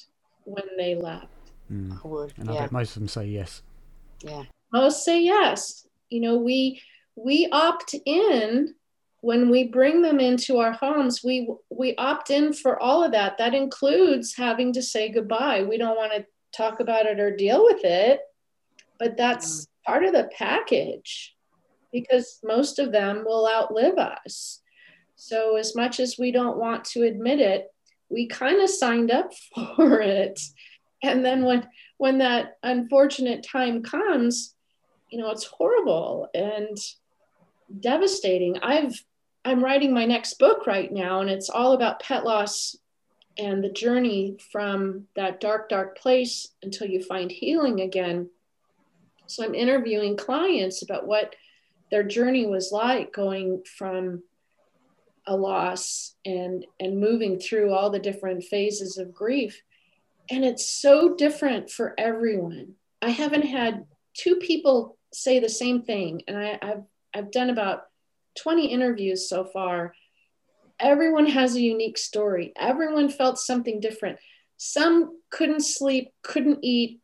when 0.45 0.65
they 0.77 0.95
left? 0.95 1.27
Mm. 1.73 1.99
I 2.05 2.09
would. 2.09 2.35
And 2.37 2.51
I 2.51 2.59
bet 2.59 2.73
most 2.73 2.97
of 2.97 3.01
them 3.01 3.09
say 3.09 3.27
yes. 3.27 3.63
Yeah. 4.21 4.45
Most 4.73 5.05
say 5.05 5.23
yes. 5.23 5.87
You 6.11 6.21
know, 6.21 6.37
we 6.37 6.81
we 7.17 7.49
opt 7.53 7.95
in 8.05 8.75
when 9.21 9.51
we 9.51 9.65
bring 9.69 10.03
them 10.03 10.21
into 10.21 10.59
our 10.59 10.73
homes. 10.73 11.23
We 11.25 11.49
we 11.71 11.95
opt 11.97 12.31
in 12.31 12.53
for 12.53 12.81
all 12.81 13.05
of 13.05 13.13
that. 13.13 13.39
That 13.39 13.55
includes 13.55 14.35
having 14.37 14.73
to 14.75 14.83
say 14.83 15.09
goodbye. 15.11 15.63
We 15.63 15.79
don't 15.79 15.97
want 15.97 16.13
to 16.13 16.27
talk 16.55 16.81
about 16.81 17.07
it 17.07 17.19
or 17.19 17.35
deal 17.35 17.65
with 17.65 17.85
it, 17.85 18.21
but 18.99 19.17
that's 19.17 19.67
part 19.87 20.05
of 20.05 20.13
the 20.13 20.31
package 20.37 21.35
because 21.93 22.39
most 22.43 22.79
of 22.79 22.93
them 22.93 23.25
will 23.25 23.49
outlive 23.49 23.99
us. 23.99 24.62
So, 25.25 25.55
as 25.55 25.77
much 25.77 26.01
as 26.01 26.19
we 26.19 26.33
don't 26.33 26.57
want 26.57 26.85
to 26.87 27.05
admit 27.05 27.39
it, 27.39 27.73
we 28.09 28.27
kind 28.27 28.61
of 28.61 28.69
signed 28.69 29.13
up 29.13 29.31
for 29.77 30.01
it. 30.01 30.41
And 31.01 31.25
then 31.25 31.45
when 31.45 31.69
when 31.97 32.19
that 32.19 32.57
unfortunate 32.65 33.47
time 33.47 33.85
comes, 33.85 34.57
you 35.11 35.21
know, 35.21 35.31
it's 35.31 35.45
horrible 35.45 36.29
and 36.35 36.77
devastating. 37.79 38.59
I've 38.63 39.01
I'm 39.45 39.63
writing 39.63 39.95
my 39.95 40.07
next 40.07 40.41
book 40.41 40.67
right 40.67 40.91
now, 40.91 41.21
and 41.21 41.31
it's 41.31 41.51
all 41.51 41.73
about 41.73 42.03
pet 42.03 42.25
loss 42.25 42.75
and 43.39 43.63
the 43.63 43.71
journey 43.71 44.39
from 44.51 45.07
that 45.15 45.41
dark, 45.41 45.69
dark 45.69 45.97
place 45.99 46.49
until 46.65 46.89
you 46.89 47.01
find 47.01 47.31
healing 47.31 47.81
again. 47.81 48.29
So 49.29 49.45
I'm 49.45 49.55
interviewing 49.55 50.17
clients 50.17 50.83
about 50.83 51.07
what 51.07 51.37
their 51.93 52.03
journey 52.03 52.45
was 52.45 52.73
like 52.73 53.13
going 53.13 53.63
from 53.79 54.25
a 55.27 55.37
loss 55.37 56.15
and 56.25 56.67
and 56.81 57.01
moving 57.01 57.39
through 57.39 57.73
all 57.73 57.91
the 57.91 57.99
different 57.99 58.45
phases 58.45 58.99
of 58.99 59.15
grief. 59.15 59.63
And 60.31 60.45
it's 60.45 60.67
so 60.67 61.15
different 61.15 61.71
for 61.71 61.95
everyone. 61.99 62.75
I 63.01 63.11
haven't 63.11 63.43
had 63.43 63.85
two 64.15 64.37
people 64.37 64.97
say 65.13 65.39
the 65.39 65.49
same 65.49 65.83
thing. 65.83 66.23
And 66.27 66.39
I, 66.39 66.59
have 66.63 66.85
i've 67.15 67.31
done 67.31 67.51
about 67.51 67.83
20 68.39 68.67
interviews 68.67 69.29
so 69.29 69.45
far. 69.45 69.95
Everyone 70.81 71.27
has 71.27 71.55
a 71.55 71.61
unique 71.61 71.99
story. 71.99 72.53
Everyone 72.57 73.09
felt 73.09 73.39
something 73.39 73.79
different. 73.81 74.19
Some 74.57 75.19
couldn't 75.31 75.65
sleep 75.65 76.13
couldn't 76.23 76.61
eat 76.63 77.01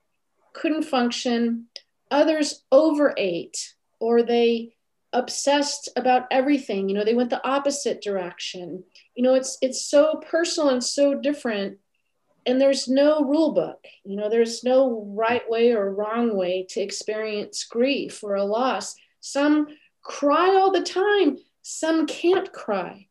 couldn't 0.53 0.85
function. 0.85 1.67
Others 2.11 2.65
overate 2.73 3.75
or 4.01 4.23
they 4.23 4.75
obsessed 5.13 5.89
about 5.97 6.27
everything. 6.31 6.89
You 6.89 6.95
know 6.95 7.05
they 7.05 7.15
went 7.15 7.31
the 7.31 7.47
opposite 7.47 8.03
direction. 8.03 8.85
You 9.15 9.23
know 9.23 9.35
it's 9.35 9.59
it's 9.63 9.85
so 9.85 10.21
personal 10.31 10.71
and 10.71 10.85
so 10.85 11.15
different 11.15 11.79
and 12.47 12.61
there's 12.61 12.89
no 12.89 13.21
rule 13.21 13.53
book. 13.53 13.85
You 14.05 14.17
know 14.17 14.31
there's 14.31 14.65
no 14.65 15.05
right 15.15 15.49
way 15.51 15.73
or 15.73 15.95
wrong 15.95 16.37
way 16.37 16.67
to 16.71 16.81
experience 16.81 17.65
grief 17.65 18.25
or 18.25 18.37
a 18.37 18.45
loss. 18.45 18.95
Some 19.21 19.67
cry 20.03 20.57
all 20.57 20.73
the 20.73 20.83
time. 20.83 21.37
Some 21.63 22.07
can't 22.07 22.51
cry. 22.53 23.09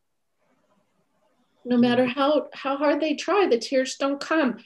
No 1.64 1.76
hmm. 1.76 1.82
matter 1.82 2.06
how 2.06 2.48
how 2.52 2.76
hard 2.76 3.00
they 3.00 3.14
try 3.14 3.46
the 3.46 3.58
tears 3.58 3.96
don't 3.96 4.20
come 4.20 4.58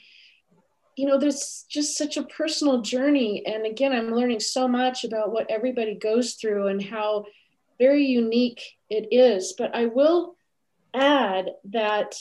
you 0.95 1.07
know 1.07 1.17
there's 1.17 1.65
just 1.69 1.97
such 1.97 2.17
a 2.17 2.23
personal 2.23 2.81
journey 2.81 3.43
and 3.45 3.65
again 3.65 3.91
i'm 3.91 4.13
learning 4.13 4.39
so 4.39 4.67
much 4.67 5.03
about 5.03 5.31
what 5.31 5.49
everybody 5.49 5.95
goes 5.95 6.33
through 6.35 6.67
and 6.67 6.83
how 6.83 7.25
very 7.79 8.05
unique 8.05 8.61
it 8.89 9.07
is 9.11 9.53
but 9.57 9.73
i 9.75 9.85
will 9.85 10.35
add 10.93 11.49
that 11.65 12.15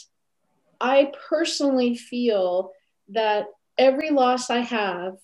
i 0.80 1.12
personally 1.28 1.96
feel 1.96 2.70
that 3.08 3.46
every 3.78 4.10
loss 4.10 4.50
i 4.50 4.58
have 4.58 5.14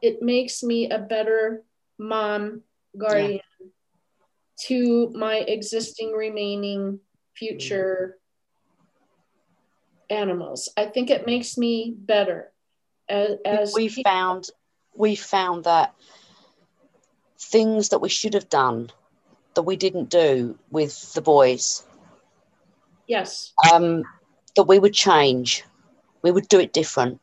it 0.00 0.22
makes 0.22 0.62
me 0.62 0.90
a 0.90 0.98
better 0.98 1.62
mom 1.98 2.62
guardian 2.96 3.40
yeah. 3.60 3.66
to 4.58 5.10
my 5.14 5.36
existing 5.36 6.12
remaining 6.12 6.98
future 7.34 8.18
animals. 10.10 10.68
I 10.76 10.86
think 10.86 11.10
it 11.10 11.26
makes 11.26 11.58
me 11.58 11.94
better. 11.96 12.52
As, 13.08 13.36
as 13.44 13.74
we 13.74 13.88
found, 13.88 14.50
we 14.94 15.14
found 15.14 15.64
that 15.64 15.94
things 17.38 17.90
that 17.90 18.00
we 18.00 18.08
should 18.08 18.34
have 18.34 18.48
done 18.48 18.90
that 19.54 19.62
we 19.62 19.76
didn't 19.76 20.10
do 20.10 20.58
with 20.70 21.12
the 21.14 21.20
boys. 21.20 21.84
Yes. 23.06 23.52
Um, 23.72 24.04
that 24.56 24.64
we 24.64 24.78
would 24.78 24.94
change. 24.94 25.64
We 26.22 26.30
would 26.30 26.48
do 26.48 26.60
it 26.60 26.72
different. 26.72 27.20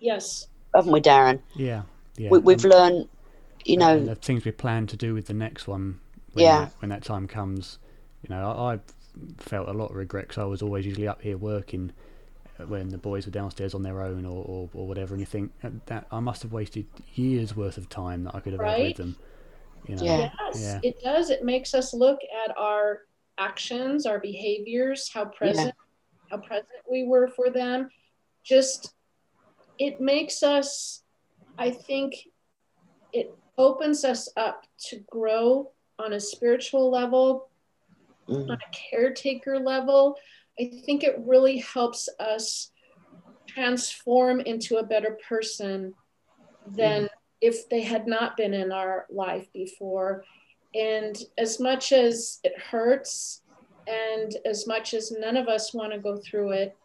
Yes. 0.00 0.48
Haven't 0.74 0.92
we, 0.92 1.00
Darren? 1.00 1.40
Yeah. 1.54 1.82
Yeah. 2.16 2.30
We, 2.30 2.52
have 2.52 2.64
learned, 2.64 3.08
you 3.64 3.76
know, 3.76 4.02
the 4.02 4.14
things 4.14 4.44
we 4.44 4.52
plan 4.52 4.86
to 4.86 4.96
do 4.96 5.14
with 5.14 5.26
the 5.26 5.34
next 5.34 5.66
one. 5.66 6.00
When 6.32 6.44
yeah. 6.44 6.60
That, 6.60 6.72
when 6.78 6.88
that 6.90 7.02
time 7.02 7.26
comes, 7.26 7.78
you 8.22 8.34
know, 8.34 8.50
I, 8.50 8.74
I 8.74 8.78
felt 9.38 9.68
a 9.68 9.72
lot 9.72 9.90
of 9.90 9.96
regret 9.96 10.28
because 10.28 10.40
I 10.40 10.44
was 10.44 10.62
always 10.62 10.86
usually 10.86 11.08
up 11.08 11.22
here 11.22 11.36
working 11.36 11.92
when 12.66 12.88
the 12.88 12.98
boys 12.98 13.26
were 13.26 13.32
downstairs 13.32 13.74
on 13.74 13.82
their 13.82 14.00
own 14.02 14.24
or, 14.24 14.44
or, 14.44 14.70
or, 14.72 14.88
whatever, 14.88 15.14
and 15.14 15.20
you 15.20 15.26
think 15.26 15.52
that 15.86 16.06
I 16.10 16.20
must 16.20 16.42
have 16.42 16.52
wasted 16.52 16.86
years 17.14 17.54
worth 17.54 17.76
of 17.76 17.88
time 17.88 18.24
that 18.24 18.34
I 18.34 18.40
could 18.40 18.52
have 18.52 18.60
right? 18.60 18.78
had 18.78 18.86
with 18.88 18.96
them. 18.96 19.16
You 19.86 19.96
know? 19.96 20.04
yeah. 20.04 20.30
Yes, 20.40 20.60
yeah. 20.60 20.80
it 20.82 21.00
does. 21.02 21.30
It 21.30 21.44
makes 21.44 21.74
us 21.74 21.92
look 21.92 22.18
at 22.46 22.56
our 22.56 23.00
actions, 23.38 24.06
our 24.06 24.18
behaviors, 24.18 25.10
how 25.12 25.26
present, 25.26 25.66
yeah. 25.68 26.30
how 26.30 26.38
present 26.38 26.68
we 26.90 27.04
were 27.04 27.28
for 27.28 27.50
them. 27.50 27.90
Just 28.42 28.94
it 29.78 30.00
makes 30.00 30.42
us, 30.42 31.02
I 31.58 31.70
think, 31.70 32.14
it 33.12 33.34
opens 33.58 34.04
us 34.04 34.28
up 34.36 34.64
to 34.88 35.00
grow 35.10 35.70
on 35.98 36.14
a 36.14 36.20
spiritual 36.20 36.90
level, 36.90 37.50
mm. 38.28 38.48
on 38.48 38.50
a 38.50 38.90
caretaker 38.90 39.58
level 39.58 40.16
I 40.58 40.70
think 40.84 41.04
it 41.04 41.16
really 41.24 41.58
helps 41.58 42.08
us 42.18 42.70
transform 43.46 44.40
into 44.40 44.76
a 44.78 44.82
better 44.82 45.18
person 45.28 45.94
than 46.66 47.04
mm. 47.04 47.08
if 47.40 47.68
they 47.68 47.82
had 47.82 48.06
not 48.06 48.36
been 48.36 48.54
in 48.54 48.72
our 48.72 49.06
life 49.10 49.46
before. 49.52 50.24
And 50.74 51.16
as 51.38 51.60
much 51.60 51.92
as 51.92 52.40
it 52.44 52.58
hurts, 52.58 53.42
and 53.86 54.36
as 54.44 54.66
much 54.66 54.94
as 54.94 55.12
none 55.12 55.36
of 55.36 55.48
us 55.48 55.72
want 55.72 55.92
to 55.92 55.98
go 55.98 56.16
through 56.16 56.52
it, 56.52 56.76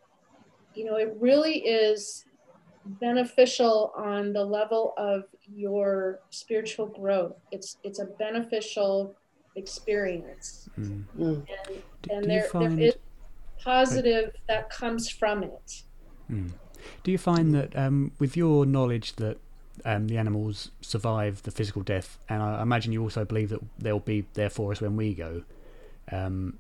you 0.76 0.86
know, 0.86 0.96
it 0.96 1.14
really 1.20 1.60
is 1.60 2.26
beneficial 2.86 3.92
on 3.98 4.34
the 4.34 4.44
level 4.44 4.94
of 4.98 5.24
your 5.54 6.20
spiritual 6.30 6.88
growth. 6.88 7.36
It's 7.52 7.78
it's 7.84 8.00
a 8.00 8.06
beneficial 8.06 9.16
experience. 9.56 10.70
Mm. 10.80 11.06
And, 11.18 11.48
and 12.10 12.30
there, 12.30 12.44
find... 12.44 12.80
there 12.80 12.88
is 12.88 12.96
positive 13.64 14.36
that 14.48 14.70
comes 14.70 15.10
from 15.10 15.44
it. 15.44 15.84
Mm. 16.30 16.52
Do 17.04 17.12
you 17.12 17.18
find 17.18 17.54
that 17.54 17.76
um, 17.76 18.12
with 18.20 18.36
your 18.36 18.66
knowledge 18.66 19.16
that 19.18 19.38
um, 19.86 20.08
the 20.08 20.18
animals 20.18 20.72
survive 20.82 21.44
the 21.44 21.52
physical 21.52 21.82
death, 21.82 22.20
and 22.30 22.42
I 22.42 22.62
imagine 22.62 22.92
you 22.92 23.02
also 23.02 23.26
believe 23.26 23.50
that 23.50 23.62
they'll 23.78 24.00
be 24.00 24.26
there 24.34 24.50
for 24.50 24.72
us 24.72 24.82
when 24.82 24.96
we 24.96 25.14
go, 25.14 25.44
um, 26.12 26.60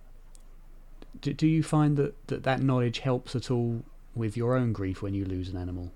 do, 1.19 1.33
do 1.33 1.47
you 1.47 1.63
find 1.63 1.97
that, 1.97 2.27
that 2.27 2.43
that 2.43 2.61
knowledge 2.61 2.99
helps 2.99 3.35
at 3.35 3.51
all 3.51 3.83
with 4.15 4.37
your 4.37 4.55
own 4.55 4.73
grief 4.73 5.01
when 5.01 5.13
you 5.13 5.25
lose 5.25 5.49
an 5.49 5.57
animal? 5.57 5.91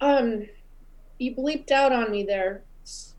Um, 0.00 0.46
you 1.18 1.34
bleeped 1.34 1.70
out 1.70 1.92
on 1.92 2.10
me 2.10 2.24
there. 2.24 2.62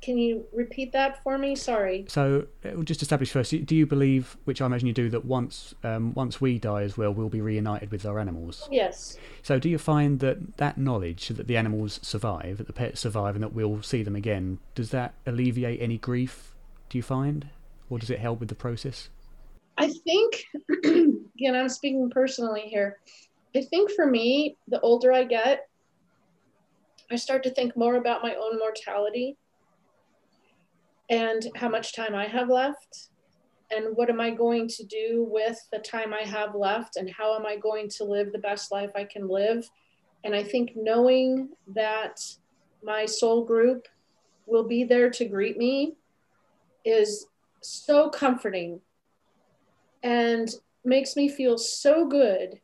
Can 0.02 0.20
you 0.20 0.46
repeat 0.54 0.92
that 0.92 1.24
for 1.24 1.38
me? 1.38 1.56
Sorry. 1.56 2.06
So, 2.08 2.46
uh, 2.64 2.84
just 2.84 3.02
establish 3.02 3.32
first. 3.32 3.66
Do 3.66 3.76
you 3.76 3.88
believe, 3.88 4.38
which 4.44 4.62
I 4.62 4.68
imagine 4.68 4.88
you 4.88 4.94
do, 4.94 5.10
that 5.10 5.26
once 5.26 5.74
um, 5.84 6.14
once 6.14 6.40
we 6.40 6.60
die 6.60 6.84
as 6.84 6.96
well, 6.96 7.12
we'll 7.12 7.30
be 7.30 7.42
reunited 7.42 7.92
with 7.92 8.06
our 8.06 8.20
animals? 8.20 8.68
Yes. 8.72 9.18
So, 9.42 9.58
do 9.58 9.68
you 9.68 9.80
find 9.80 10.20
that 10.20 10.58
that 10.58 10.78
knowledge 10.78 11.30
that 11.30 11.48
the 11.48 11.58
animals 11.58 12.00
survive, 12.04 12.60
that 12.60 12.68
the 12.68 12.74
pets 12.74 13.00
survive, 13.00 13.36
and 13.36 13.44
that 13.44 13.54
we'll 13.54 13.82
see 13.82 14.04
them 14.04 14.16
again, 14.16 14.60
does 14.76 14.92
that 14.92 15.16
alleviate 15.26 15.82
any 15.82 15.98
grief? 15.98 16.54
Do 16.90 17.00
you 17.00 17.04
find, 17.04 17.50
or 17.90 17.98
does 17.98 18.12
it 18.12 18.20
help 18.20 18.40
with 18.40 18.50
the 18.50 18.56
process? 18.56 19.10
I 19.80 19.90
think, 19.90 20.46
again, 20.84 21.56
I'm 21.56 21.70
speaking 21.70 22.12
personally 22.12 22.62
here. 22.62 23.00
I 23.56 23.62
think 23.62 23.90
for 23.92 24.06
me, 24.06 24.58
the 24.68 24.80
older 24.82 25.12
I 25.12 25.24
get, 25.24 25.68
I 27.10 27.16
start 27.16 27.42
to 27.44 27.50
think 27.50 27.76
more 27.76 27.96
about 27.96 28.22
my 28.22 28.36
own 28.36 28.60
mortality 28.60 29.38
and 31.10 31.48
how 31.56 31.70
much 31.70 31.96
time 31.96 32.16
I 32.16 32.26
have 32.26 32.50
left 32.50 33.10
and 33.72 33.96
what 33.96 34.10
am 34.10 34.22
I 34.22 34.32
going 34.32 34.68
to 34.70 34.84
do 34.84 35.28
with 35.30 35.58
the 35.72 35.80
time 35.80 36.14
I 36.14 36.22
have 36.22 36.56
left 36.56 36.98
and 36.98 37.10
how 37.10 37.36
am 37.36 37.46
I 37.46 37.58
going 37.58 37.90
to 37.98 38.04
live 38.04 38.32
the 38.32 38.40
best 38.40 38.72
life 38.72 38.92
I 38.96 39.04
can 39.04 39.28
live. 39.28 39.70
And 40.24 40.36
I 40.36 40.44
think 40.44 40.72
knowing 40.76 41.50
that 41.74 42.20
my 42.84 43.06
soul 43.06 43.44
group 43.44 43.88
will 44.46 44.68
be 44.68 44.84
there 44.84 45.10
to 45.10 45.26
greet 45.26 45.58
me 45.58 45.96
is 46.84 47.26
so 47.62 48.10
comforting 48.10 48.80
and 50.04 50.54
makes 50.84 51.16
me 51.16 51.28
feel 51.28 51.58
so 51.58 52.08
good 52.08 52.60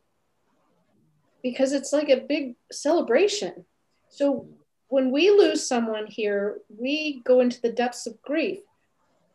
because 1.42 1.72
it's 1.72 1.92
like 1.92 2.08
a 2.08 2.20
big 2.20 2.54
celebration. 2.70 3.64
So 4.08 4.46
when 4.92 5.10
we 5.10 5.30
lose 5.30 5.66
someone 5.66 6.06
here, 6.06 6.58
we 6.68 7.22
go 7.24 7.40
into 7.40 7.58
the 7.62 7.72
depths 7.72 8.06
of 8.06 8.20
grief. 8.20 8.58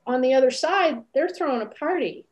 On 0.06 0.22
the 0.22 0.36
other 0.36 0.52
side, 0.52 1.04
they're 1.16 1.28
throwing 1.28 1.64
a 1.64 1.66
party. 1.66 2.28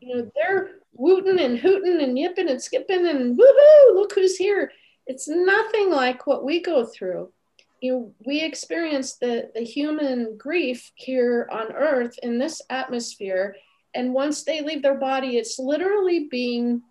You 0.00 0.14
know, 0.14 0.30
they're 0.34 0.72
wooting 0.92 1.40
and 1.40 1.58
hooting 1.58 2.02
and 2.02 2.18
yipping 2.18 2.50
and 2.50 2.62
skipping 2.62 3.06
and 3.06 3.38
woohoo, 3.38 3.94
look 3.94 4.12
who's 4.14 4.36
here. 4.36 4.72
It's 5.06 5.26
nothing 5.26 5.88
like 5.88 6.26
what 6.26 6.44
we 6.44 6.60
go 6.60 6.84
through. 6.84 7.32
You 7.80 7.92
know, 7.92 8.14
we 8.26 8.42
experience 8.42 9.14
the, 9.14 9.50
the 9.54 9.62
human 9.62 10.36
grief 10.36 10.92
here 10.96 11.48
on 11.50 11.72
earth 11.72 12.18
in 12.22 12.38
this 12.38 12.60
atmosphere. 12.68 13.56
And 13.94 14.12
once 14.12 14.44
they 14.44 14.60
leave 14.60 14.82
their 14.82 14.98
body, 14.98 15.38
it's 15.38 15.58
literally 15.58 16.28
being 16.30 16.82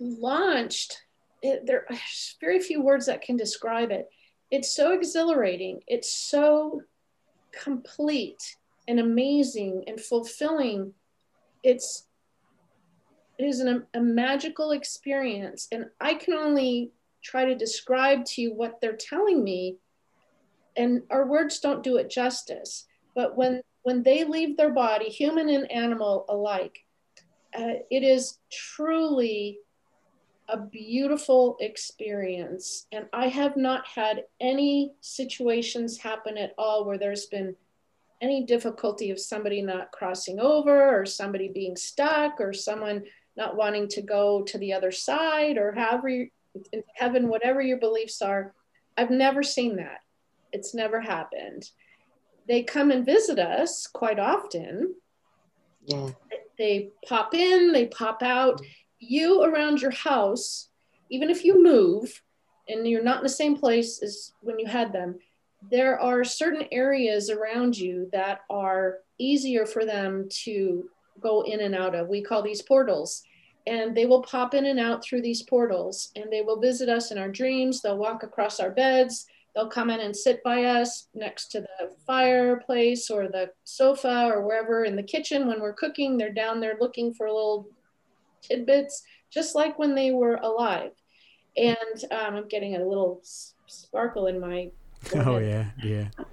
launched 0.00 1.03
it, 1.44 1.68
are 1.70 1.86
very 2.40 2.58
few 2.58 2.82
words 2.82 3.06
that 3.06 3.22
can 3.22 3.36
describe 3.36 3.90
it. 3.90 4.08
It's 4.50 4.74
so 4.74 4.92
exhilarating. 4.92 5.80
It's 5.86 6.12
so 6.12 6.82
complete 7.52 8.56
and 8.88 8.98
amazing 8.98 9.84
and 9.86 10.00
fulfilling. 10.00 10.94
It's 11.62 12.06
it 13.38 13.44
is 13.44 13.60
an, 13.60 13.84
a 13.94 14.00
magical 14.00 14.70
experience, 14.70 15.66
and 15.72 15.86
I 16.00 16.14
can 16.14 16.34
only 16.34 16.92
try 17.22 17.44
to 17.44 17.56
describe 17.56 18.24
to 18.26 18.42
you 18.42 18.54
what 18.54 18.80
they're 18.80 18.96
telling 18.96 19.42
me, 19.42 19.76
and 20.76 21.02
our 21.10 21.26
words 21.26 21.58
don't 21.58 21.82
do 21.82 21.96
it 21.96 22.10
justice. 22.10 22.86
But 23.14 23.36
when 23.36 23.60
when 23.82 24.02
they 24.02 24.24
leave 24.24 24.56
their 24.56 24.72
body, 24.72 25.06
human 25.06 25.48
and 25.48 25.70
animal 25.70 26.24
alike, 26.28 26.78
uh, 27.58 27.82
it 27.90 28.02
is 28.02 28.38
truly 28.50 29.58
a 30.48 30.58
beautiful 30.58 31.56
experience. 31.60 32.86
And 32.92 33.06
I 33.12 33.28
have 33.28 33.56
not 33.56 33.86
had 33.86 34.24
any 34.40 34.92
situations 35.00 35.98
happen 35.98 36.36
at 36.36 36.54
all 36.58 36.84
where 36.84 36.98
there's 36.98 37.26
been 37.26 37.56
any 38.20 38.44
difficulty 38.44 39.10
of 39.10 39.20
somebody 39.20 39.62
not 39.62 39.92
crossing 39.92 40.38
over 40.38 40.98
or 41.00 41.04
somebody 41.06 41.48
being 41.48 41.76
stuck 41.76 42.40
or 42.40 42.52
someone 42.52 43.04
not 43.36 43.56
wanting 43.56 43.88
to 43.88 44.02
go 44.02 44.42
to 44.42 44.58
the 44.58 44.72
other 44.72 44.92
side 44.92 45.58
or 45.58 45.72
however 45.72 46.08
you, 46.08 46.30
in 46.72 46.82
heaven, 46.94 47.28
whatever 47.28 47.60
your 47.60 47.78
beliefs 47.78 48.22
are. 48.22 48.54
I've 48.96 49.10
never 49.10 49.42
seen 49.42 49.76
that. 49.76 50.00
It's 50.52 50.74
never 50.74 51.00
happened. 51.00 51.68
They 52.46 52.62
come 52.62 52.90
and 52.90 53.04
visit 53.04 53.38
us 53.38 53.86
quite 53.86 54.18
often. 54.18 54.94
Yeah. 55.84 56.10
They 56.56 56.90
pop 57.06 57.34
in, 57.34 57.72
they 57.72 57.86
pop 57.86 58.22
out 58.22 58.60
you 59.10 59.42
around 59.42 59.80
your 59.80 59.90
house, 59.90 60.68
even 61.10 61.30
if 61.30 61.44
you 61.44 61.62
move 61.62 62.22
and 62.68 62.86
you're 62.88 63.02
not 63.02 63.18
in 63.18 63.22
the 63.22 63.28
same 63.28 63.56
place 63.56 64.02
as 64.02 64.32
when 64.40 64.58
you 64.58 64.66
had 64.66 64.92
them, 64.92 65.18
there 65.70 65.98
are 65.98 66.24
certain 66.24 66.66
areas 66.72 67.30
around 67.30 67.76
you 67.76 68.08
that 68.12 68.40
are 68.50 68.98
easier 69.18 69.66
for 69.66 69.84
them 69.84 70.28
to 70.44 70.88
go 71.20 71.42
in 71.42 71.60
and 71.60 71.74
out 71.74 71.94
of. 71.94 72.08
We 72.08 72.22
call 72.22 72.42
these 72.42 72.62
portals. 72.62 73.22
And 73.66 73.96
they 73.96 74.04
will 74.04 74.22
pop 74.22 74.52
in 74.52 74.66
and 74.66 74.78
out 74.78 75.02
through 75.02 75.22
these 75.22 75.42
portals 75.42 76.10
and 76.16 76.30
they 76.30 76.42
will 76.42 76.60
visit 76.60 76.90
us 76.90 77.10
in 77.10 77.16
our 77.16 77.30
dreams. 77.30 77.80
They'll 77.80 77.96
walk 77.96 78.22
across 78.22 78.60
our 78.60 78.70
beds. 78.70 79.26
They'll 79.54 79.70
come 79.70 79.88
in 79.88 80.00
and 80.00 80.14
sit 80.14 80.42
by 80.42 80.64
us 80.64 81.08
next 81.14 81.48
to 81.52 81.62
the 81.62 81.90
fireplace 82.06 83.08
or 83.08 83.28
the 83.28 83.52
sofa 83.62 84.26
or 84.26 84.46
wherever 84.46 84.84
in 84.84 84.96
the 84.96 85.02
kitchen 85.02 85.46
when 85.46 85.60
we're 85.60 85.72
cooking. 85.72 86.18
They're 86.18 86.32
down 86.32 86.60
there 86.60 86.76
looking 86.78 87.14
for 87.14 87.26
a 87.26 87.32
little 87.32 87.68
tidbits, 88.46 89.02
just 89.30 89.54
like 89.54 89.78
when 89.78 89.94
they 89.94 90.10
were 90.10 90.36
alive. 90.36 90.92
And 91.56 91.76
um, 92.10 92.36
I'm 92.36 92.48
getting 92.48 92.76
a 92.76 92.84
little 92.84 93.20
sparkle 93.66 94.26
in 94.26 94.40
my. 94.40 94.70
Oh 95.14 95.38
yeah, 95.38 95.66
yeah. 95.82 96.08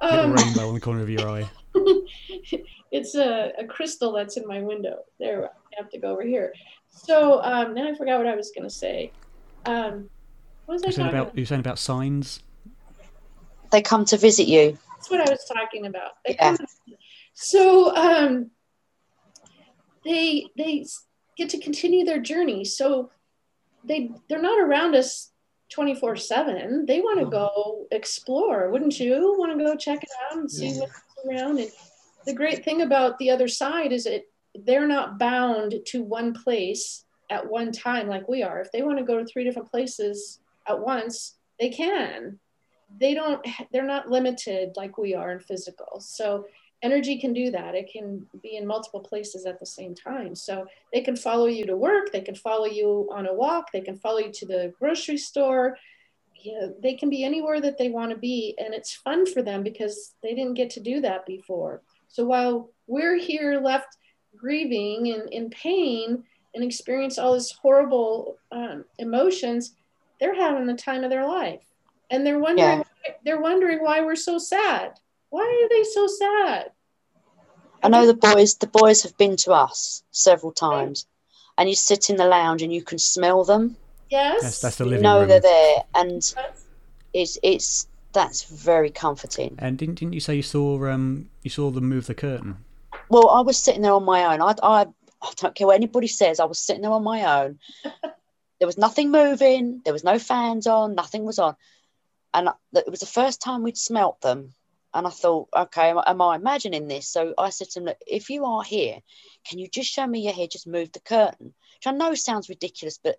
um, 0.00 0.32
rainbow 0.32 0.68
on 0.68 0.74
the 0.74 0.80
corner 0.80 1.02
of 1.02 1.10
your 1.10 1.28
eye. 1.28 1.48
it's 2.90 3.14
a, 3.14 3.52
a 3.58 3.64
crystal 3.64 4.12
that's 4.12 4.36
in 4.36 4.46
my 4.46 4.60
window. 4.60 4.98
There, 5.18 5.46
I 5.46 5.48
have 5.76 5.90
to 5.90 5.98
go 5.98 6.12
over 6.12 6.22
here. 6.22 6.52
So 6.90 7.42
um, 7.42 7.74
now 7.74 7.88
I 7.88 7.94
forgot 7.94 8.18
what 8.18 8.26
I 8.26 8.36
was 8.36 8.52
going 8.54 8.68
to 8.68 8.74
say. 8.74 9.12
Um, 9.66 10.08
what 10.66 10.74
was 10.74 10.82
I 10.84 10.90
talking 10.90 11.08
about? 11.08 11.36
You 11.36 11.42
were 11.42 11.46
saying 11.46 11.60
about 11.60 11.78
signs. 11.78 12.40
They 13.70 13.82
come 13.82 14.04
to 14.06 14.16
visit 14.16 14.46
you. 14.46 14.78
That's 14.96 15.10
what 15.10 15.20
I 15.20 15.30
was 15.30 15.44
talking 15.44 15.86
about. 15.86 16.12
They 16.24 16.36
yeah. 16.36 16.56
so 17.34 17.94
um, 17.96 18.50
they 20.04 20.46
they 20.56 20.86
get 21.36 21.50
to 21.50 21.60
continue 21.60 22.04
their 22.04 22.20
journey. 22.20 22.64
So 22.64 23.10
they 23.84 24.10
they're 24.28 24.42
not 24.42 24.60
around 24.60 24.94
us 24.94 25.30
24 25.70 26.14
7 26.16 26.86
they 26.86 27.00
want 27.00 27.18
to 27.18 27.26
go 27.26 27.86
explore 27.90 28.70
wouldn't 28.70 29.00
you? 29.00 29.34
Want 29.38 29.58
to 29.58 29.64
go 29.64 29.74
check 29.74 30.02
it 30.02 30.08
out 30.30 30.38
and 30.38 30.50
see 30.50 30.68
yeah. 30.68 30.80
what's 30.80 31.02
around. 31.26 31.58
And 31.58 31.70
the 32.26 32.34
great 32.34 32.64
thing 32.64 32.82
about 32.82 33.18
the 33.18 33.30
other 33.30 33.48
side 33.48 33.92
is 33.92 34.04
that 34.04 34.24
they're 34.54 34.86
not 34.86 35.18
bound 35.18 35.74
to 35.86 36.02
one 36.02 36.32
place 36.32 37.04
at 37.30 37.48
one 37.48 37.72
time 37.72 38.08
like 38.08 38.28
we 38.28 38.42
are. 38.42 38.60
If 38.60 38.70
they 38.72 38.82
want 38.82 38.98
to 38.98 39.04
go 39.04 39.18
to 39.18 39.24
three 39.24 39.44
different 39.44 39.70
places 39.70 40.38
at 40.68 40.78
once 40.78 41.36
they 41.58 41.70
can. 41.70 42.38
They 43.00 43.14
don't 43.14 43.44
they're 43.72 43.86
not 43.86 44.10
limited 44.10 44.72
like 44.76 44.98
we 44.98 45.14
are 45.14 45.32
in 45.32 45.40
physical. 45.40 46.00
So 46.00 46.46
energy 46.84 47.18
can 47.18 47.32
do 47.32 47.50
that. 47.50 47.74
It 47.74 47.90
can 47.90 48.26
be 48.42 48.56
in 48.56 48.66
multiple 48.66 49.00
places 49.00 49.46
at 49.46 49.58
the 49.58 49.66
same 49.66 49.94
time. 49.94 50.34
So 50.34 50.66
they 50.92 51.00
can 51.00 51.16
follow 51.16 51.46
you 51.46 51.64
to 51.66 51.76
work, 51.76 52.12
they 52.12 52.20
can 52.20 52.34
follow 52.34 52.66
you 52.66 53.08
on 53.10 53.26
a 53.26 53.32
walk, 53.32 53.72
they 53.72 53.80
can 53.80 53.96
follow 53.96 54.18
you 54.18 54.30
to 54.32 54.46
the 54.46 54.72
grocery 54.78 55.16
store. 55.16 55.78
You 56.36 56.60
know, 56.60 56.74
they 56.82 56.94
can 56.94 57.08
be 57.08 57.24
anywhere 57.24 57.60
that 57.62 57.78
they 57.78 57.88
want 57.88 58.10
to 58.10 58.18
be. 58.18 58.54
And 58.58 58.74
it's 58.74 58.94
fun 58.94 59.24
for 59.24 59.40
them 59.40 59.62
because 59.62 60.14
they 60.22 60.34
didn't 60.34 60.54
get 60.54 60.68
to 60.70 60.80
do 60.80 61.00
that 61.00 61.24
before. 61.24 61.80
So 62.08 62.26
while 62.26 62.68
we're 62.86 63.18
here 63.18 63.58
left 63.60 63.96
grieving 64.36 65.10
and 65.12 65.32
in 65.32 65.48
pain 65.48 66.22
and 66.54 66.62
experience 66.62 67.18
all 67.18 67.32
this 67.32 67.50
horrible 67.50 68.36
um, 68.52 68.84
emotions, 68.98 69.74
they're 70.20 70.34
having 70.34 70.66
the 70.66 70.74
time 70.74 71.02
of 71.02 71.10
their 71.10 71.26
life. 71.26 71.62
And 72.10 72.26
they're 72.26 72.38
wondering, 72.38 72.84
yeah. 73.06 73.14
they're 73.24 73.40
wondering 73.40 73.82
why 73.82 74.02
we're 74.02 74.14
so 74.14 74.36
sad 74.36 75.00
why 75.34 75.64
are 75.64 75.68
they 75.68 75.82
so 75.82 76.06
sad? 76.06 76.70
I 77.84 77.88
know 77.88 78.06
the 78.06 78.14
boys. 78.14 78.54
The 78.54 78.66
boys 78.66 79.02
have 79.02 79.16
been 79.18 79.36
to 79.36 79.52
us 79.52 80.02
several 80.10 80.52
times, 80.52 81.06
and 81.58 81.68
you 81.68 81.74
sit 81.74 82.08
in 82.08 82.16
the 82.16 82.24
lounge 82.24 82.62
and 82.62 82.72
you 82.72 82.82
can 82.82 82.98
smell 82.98 83.44
them. 83.44 83.76
Yes, 84.10 84.40
that's, 84.40 84.60
that's 84.62 84.76
the 84.76 84.84
living. 84.86 85.04
Room. 85.04 85.04
You 85.04 85.10
know 85.10 85.20
room. 85.20 85.28
they're 85.28 85.40
there, 85.40 85.76
and 85.94 86.34
it's 87.12 87.38
it's 87.42 87.86
that's 88.12 88.44
very 88.44 88.90
comforting. 88.90 89.56
And 89.58 89.76
didn't 89.76 89.96
didn't 89.96 90.14
you 90.14 90.20
say 90.20 90.36
you 90.36 90.42
saw 90.42 90.82
um 90.86 91.28
you 91.42 91.50
saw 91.50 91.70
them 91.70 91.84
move 91.90 92.06
the 92.06 92.14
curtain? 92.14 92.56
Well, 93.10 93.28
I 93.28 93.42
was 93.42 93.58
sitting 93.58 93.82
there 93.82 93.92
on 93.92 94.04
my 94.04 94.32
own. 94.32 94.40
I 94.40 94.54
I, 94.62 94.86
I 95.20 95.32
don't 95.36 95.54
care 95.54 95.66
what 95.66 95.76
anybody 95.76 96.06
says. 96.06 96.40
I 96.40 96.46
was 96.46 96.58
sitting 96.58 96.80
there 96.80 96.90
on 96.90 97.04
my 97.04 97.42
own. 97.42 97.58
there 97.82 98.66
was 98.66 98.78
nothing 98.78 99.10
moving. 99.10 99.82
There 99.84 99.92
was 99.92 100.04
no 100.04 100.18
fans 100.18 100.66
on. 100.66 100.94
Nothing 100.94 101.26
was 101.26 101.38
on, 101.38 101.54
and 102.32 102.48
it 102.72 102.90
was 102.90 103.00
the 103.00 103.06
first 103.06 103.42
time 103.42 103.62
we'd 103.62 103.76
smelt 103.76 104.22
them 104.22 104.54
and 104.94 105.08
I 105.08 105.10
thought, 105.10 105.48
okay, 105.54 105.90
am, 105.90 106.00
am, 106.06 106.22
I 106.22 106.36
imagining 106.36 106.86
this? 106.86 107.08
So 107.08 107.34
I 107.36 107.50
said 107.50 107.68
to 107.70 107.80
him, 107.80 107.86
look, 107.86 107.98
if 108.06 108.30
you 108.30 108.44
are 108.44 108.62
here, 108.62 109.00
can 109.44 109.58
you 109.58 109.68
just 109.68 109.90
show 109.90 110.06
me 110.06 110.20
your 110.20 110.32
head? 110.32 110.52
Just 110.52 110.68
move 110.68 110.92
the 110.92 111.00
curtain, 111.00 111.46
which 111.46 111.86
I 111.86 111.90
know 111.90 112.14
sounds 112.14 112.48
ridiculous, 112.48 112.98
but 113.02 113.16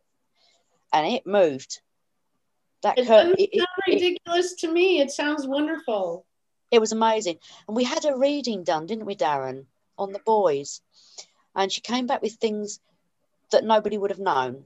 and 0.93 1.05
it 1.05 1.27
moved. 1.27 1.81
That 2.81 2.97
it 2.97 3.07
curtain. 3.07 3.35
It, 3.37 3.49
sound 3.57 3.67
it, 3.87 3.93
ridiculous 3.93 4.53
it, 4.53 4.59
to 4.59 4.71
me. 4.71 5.01
It 5.01 5.11
sounds 5.11 5.45
wonderful. 5.45 6.25
It 6.71 6.79
was 6.79 6.93
amazing, 6.93 7.39
and 7.67 7.75
we 7.75 7.83
had 7.83 8.05
a 8.05 8.17
reading 8.17 8.63
done, 8.63 8.85
didn't 8.85 9.05
we, 9.05 9.15
Darren, 9.15 9.65
on 9.97 10.13
the 10.13 10.21
boys? 10.25 10.81
And 11.55 11.71
she 11.71 11.81
came 11.81 12.07
back 12.07 12.21
with 12.21 12.33
things 12.33 12.79
that 13.51 13.63
nobody 13.63 13.97
would 13.97 14.11
have 14.11 14.19
known. 14.19 14.63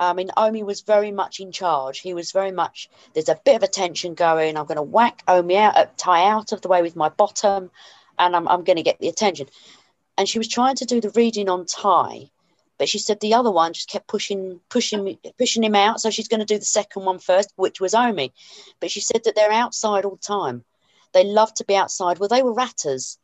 I 0.00 0.12
mean, 0.12 0.30
Omi 0.36 0.62
was 0.62 0.82
very 0.82 1.10
much 1.10 1.40
in 1.40 1.50
charge. 1.50 1.98
He 1.98 2.14
was 2.14 2.30
very 2.30 2.52
much, 2.52 2.88
there's 3.14 3.28
a 3.28 3.40
bit 3.44 3.56
of 3.56 3.64
a 3.64 3.68
tension 3.68 4.14
going. 4.14 4.56
I'm 4.56 4.66
going 4.66 4.76
to 4.76 4.82
whack 4.82 5.24
Omi 5.26 5.56
out, 5.56 5.76
uh, 5.76 5.86
Tai 5.96 6.24
out 6.24 6.52
of 6.52 6.60
the 6.60 6.68
way 6.68 6.82
with 6.82 6.94
my 6.94 7.08
bottom, 7.08 7.70
and 8.16 8.36
I'm, 8.36 8.46
I'm 8.46 8.62
going 8.62 8.76
to 8.76 8.84
get 8.84 9.00
the 9.00 9.08
attention. 9.08 9.48
And 10.16 10.28
she 10.28 10.38
was 10.38 10.46
trying 10.48 10.76
to 10.76 10.84
do 10.84 11.00
the 11.00 11.10
reading 11.10 11.48
on 11.48 11.66
Tai, 11.66 12.30
but 12.78 12.88
she 12.88 13.00
said 13.00 13.18
the 13.18 13.34
other 13.34 13.50
one 13.50 13.72
just 13.72 13.90
kept 13.90 14.06
pushing, 14.06 14.60
pushing, 14.68 15.18
pushing 15.36 15.64
him 15.64 15.74
out. 15.74 16.00
So 16.00 16.10
she's 16.10 16.28
going 16.28 16.40
to 16.40 16.46
do 16.46 16.58
the 16.58 16.64
second 16.64 17.04
one 17.04 17.18
first, 17.18 17.52
which 17.56 17.80
was 17.80 17.94
Omi. 17.94 18.32
But 18.78 18.92
she 18.92 19.00
said 19.00 19.24
that 19.24 19.34
they're 19.34 19.50
outside 19.50 20.04
all 20.04 20.12
the 20.12 20.18
time. 20.18 20.64
They 21.12 21.24
love 21.24 21.52
to 21.54 21.64
be 21.64 21.74
outside. 21.74 22.18
Well, 22.18 22.28
they 22.28 22.42
were 22.44 22.52
ratters. 22.52 23.18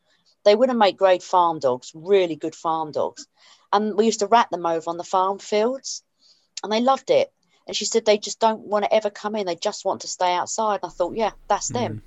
They 0.44 0.56
would 0.56 0.70
have 0.70 0.78
made 0.78 0.96
great 0.96 1.22
farm 1.22 1.60
dogs, 1.60 1.92
really 1.94 2.34
good 2.34 2.54
farm 2.56 2.90
dogs. 2.90 3.28
And 3.72 3.96
we 3.96 4.06
used 4.06 4.20
to 4.20 4.26
rat 4.26 4.50
them 4.50 4.66
over 4.66 4.90
on 4.90 4.96
the 4.96 5.04
farm 5.04 5.38
fields 5.38 6.02
and 6.64 6.72
they 6.72 6.80
loved 6.80 7.10
it. 7.10 7.32
And 7.66 7.76
she 7.76 7.84
said 7.84 8.04
they 8.04 8.18
just 8.18 8.40
don't 8.40 8.60
want 8.60 8.84
to 8.84 8.92
ever 8.92 9.10
come 9.10 9.36
in; 9.36 9.46
they 9.46 9.54
just 9.56 9.84
want 9.84 10.00
to 10.02 10.08
stay 10.08 10.32
outside. 10.32 10.80
And 10.82 10.90
I 10.90 10.92
thought, 10.92 11.16
yeah, 11.16 11.30
that's 11.48 11.68
them. 11.68 12.02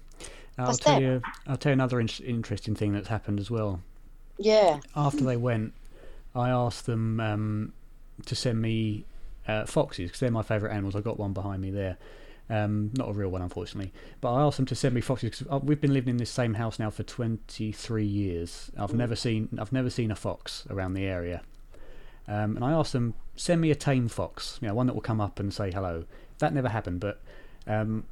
I'll 0.58 0.68
That's 0.68 0.80
tell 0.80 0.96
them. 0.96 1.04
you. 1.04 1.22
I'll 1.46 1.58
tell 1.58 1.70
you 1.70 1.74
another 1.74 2.00
in- 2.00 2.10
interesting 2.26 2.76
thing 2.76 2.94
that's 2.94 3.08
happened 3.08 3.40
as 3.40 3.52
well. 3.52 3.82
Yeah. 4.40 4.80
After 4.96 5.24
they 5.24 5.38
went, 5.38 5.74
I 6.36 6.50
asked 6.50 6.86
them 6.88 7.20
um, 7.20 7.74
to 8.26 8.36
send 8.36 8.62
me 8.62 9.06
uh, 9.48 9.66
foxes 9.66 10.10
because 10.10 10.20
they're 10.20 10.32
my 10.32 10.42
favourite 10.42 10.74
animals. 10.74 10.96
I've 10.96 11.04
got 11.04 11.20
one 11.20 11.34
behind 11.34 11.62
me 11.62 11.72
there. 11.72 11.98
Um, 12.50 12.92
not 12.98 13.10
a 13.10 13.14
real 13.14 13.30
one, 13.30 13.42
unfortunately. 13.42 13.92
But 14.22 14.34
I 14.34 14.42
asked 14.42 14.58
them 14.58 14.66
to 14.68 14.76
send 14.76 14.96
me 14.96 15.02
foxes 15.02 15.38
because 15.38 15.62
we've 15.62 15.82
been 15.82 15.94
living 15.94 16.12
in 16.12 16.18
this 16.18 16.30
same 16.32 16.56
house 16.56 16.80
now 16.80 16.90
for 16.90 17.04
23 17.04 18.06
years. 18.06 18.72
I've 18.78 18.94
never 18.94 19.16
seen 19.16 19.50
I've 19.60 19.74
never 19.74 19.90
seen 19.90 20.12
a 20.12 20.16
fox 20.16 20.66
around 20.70 20.94
the 20.94 21.06
area. 21.06 21.42
Um, 22.28 22.56
and 22.56 22.66
I 22.66 22.72
asked 22.72 22.94
them 22.94 23.14
send 23.36 23.62
me 23.62 23.72
a 23.72 23.76
tame 23.76 24.08
fox, 24.08 24.60
you 24.62 24.68
know, 24.68 24.74
one 24.74 24.88
that 24.88 24.94
will 24.94 25.02
come 25.02 25.22
up 25.22 25.40
and 25.40 25.54
say 25.54 25.72
hello. 25.72 26.06
That 26.40 26.54
never 26.54 26.70
happened. 26.70 27.00
But 27.00 27.22
um, 27.66 28.04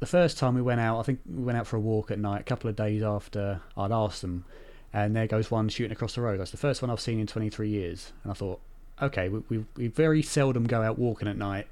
the 0.00 0.06
first 0.06 0.38
time 0.38 0.54
we 0.54 0.62
went 0.62 0.80
out, 0.80 1.00
I 1.00 1.02
think 1.02 1.20
we 1.26 1.42
went 1.42 1.58
out 1.58 1.66
for 1.66 1.76
a 1.76 1.80
walk 1.80 2.10
at 2.10 2.18
night, 2.18 2.40
a 2.40 2.44
couple 2.44 2.70
of 2.70 2.76
days 2.76 3.02
after 3.02 3.60
I'd 3.76 3.92
asked 3.92 4.22
them, 4.22 4.44
and 4.92 5.14
there 5.14 5.26
goes 5.26 5.50
one 5.50 5.68
shooting 5.68 5.92
across 5.92 6.14
the 6.14 6.22
road. 6.22 6.40
That's 6.40 6.50
the 6.50 6.56
first 6.56 6.80
one 6.80 6.90
I've 6.90 7.00
seen 7.00 7.20
in 7.20 7.26
23 7.26 7.68
years. 7.68 8.12
And 8.22 8.30
I 8.30 8.34
thought, 8.34 8.60
okay, 9.02 9.28
we, 9.28 9.42
we, 9.48 9.64
we 9.76 9.86
very 9.88 10.22
seldom 10.22 10.64
go 10.64 10.82
out 10.82 10.98
walking 10.98 11.28
at 11.28 11.36
night. 11.36 11.66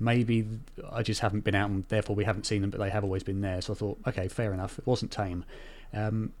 Maybe 0.00 0.46
I 0.90 1.02
just 1.02 1.20
haven't 1.20 1.42
been 1.42 1.56
out 1.56 1.70
and 1.70 1.84
therefore 1.88 2.14
we 2.14 2.24
haven't 2.24 2.46
seen 2.46 2.62
them, 2.62 2.70
but 2.70 2.78
they 2.78 2.90
have 2.90 3.04
always 3.04 3.22
been 3.22 3.40
there. 3.40 3.60
So 3.60 3.72
I 3.72 3.76
thought, 3.76 3.98
okay, 4.06 4.28
fair 4.28 4.54
enough. 4.54 4.78
It 4.78 4.86
wasn't 4.86 5.10
tame. 5.10 5.44
Um, 5.92 6.32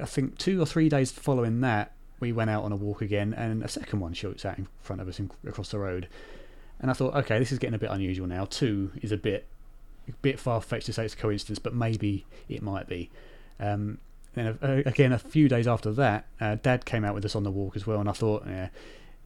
I 0.00 0.06
think 0.06 0.38
two 0.38 0.62
or 0.62 0.66
three 0.66 0.88
days 0.88 1.10
following 1.10 1.60
that, 1.60 1.92
we 2.20 2.32
went 2.32 2.50
out 2.50 2.64
on 2.64 2.72
a 2.72 2.76
walk 2.76 3.02
again, 3.02 3.34
and 3.34 3.62
a 3.62 3.68
second 3.68 4.00
one 4.00 4.14
shoots 4.14 4.44
out 4.44 4.58
in 4.58 4.68
front 4.80 5.02
of 5.02 5.08
us 5.08 5.18
in, 5.18 5.30
across 5.46 5.70
the 5.70 5.78
road. 5.78 6.08
And 6.80 6.90
I 6.90 6.94
thought, 6.94 7.14
okay, 7.14 7.38
this 7.38 7.52
is 7.52 7.58
getting 7.58 7.74
a 7.74 7.78
bit 7.78 7.90
unusual 7.90 8.26
now. 8.26 8.44
Two 8.44 8.92
is 9.02 9.12
a 9.12 9.16
bit, 9.16 9.46
a 10.08 10.12
bit 10.22 10.38
far 10.38 10.60
fetched 10.60 10.86
to 10.86 10.92
say 10.92 11.04
it's 11.04 11.14
a 11.14 11.16
coincidence, 11.16 11.58
but 11.58 11.74
maybe 11.74 12.26
it 12.48 12.62
might 12.62 12.88
be. 12.88 13.10
Um, 13.58 13.98
then 14.34 14.58
uh, 14.62 14.82
again, 14.84 15.12
a 15.12 15.18
few 15.18 15.48
days 15.48 15.66
after 15.66 15.90
that, 15.92 16.26
uh, 16.40 16.56
Dad 16.56 16.84
came 16.84 17.04
out 17.04 17.14
with 17.14 17.24
us 17.24 17.34
on 17.34 17.42
the 17.42 17.50
walk 17.50 17.76
as 17.76 17.86
well, 17.86 18.00
and 18.00 18.08
I 18.08 18.12
thought, 18.12 18.44
yeah, 18.46 18.68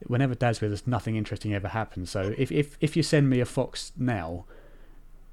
whenever 0.07 0.35
Dad's 0.35 0.61
with 0.61 0.71
us, 0.71 0.83
nothing 0.87 1.15
interesting 1.15 1.53
ever 1.53 1.67
happens. 1.67 2.09
So 2.09 2.33
if 2.37 2.51
if 2.51 2.77
if 2.79 2.95
you 2.95 3.03
send 3.03 3.29
me 3.29 3.39
a 3.39 3.45
fox 3.45 3.91
now, 3.97 4.45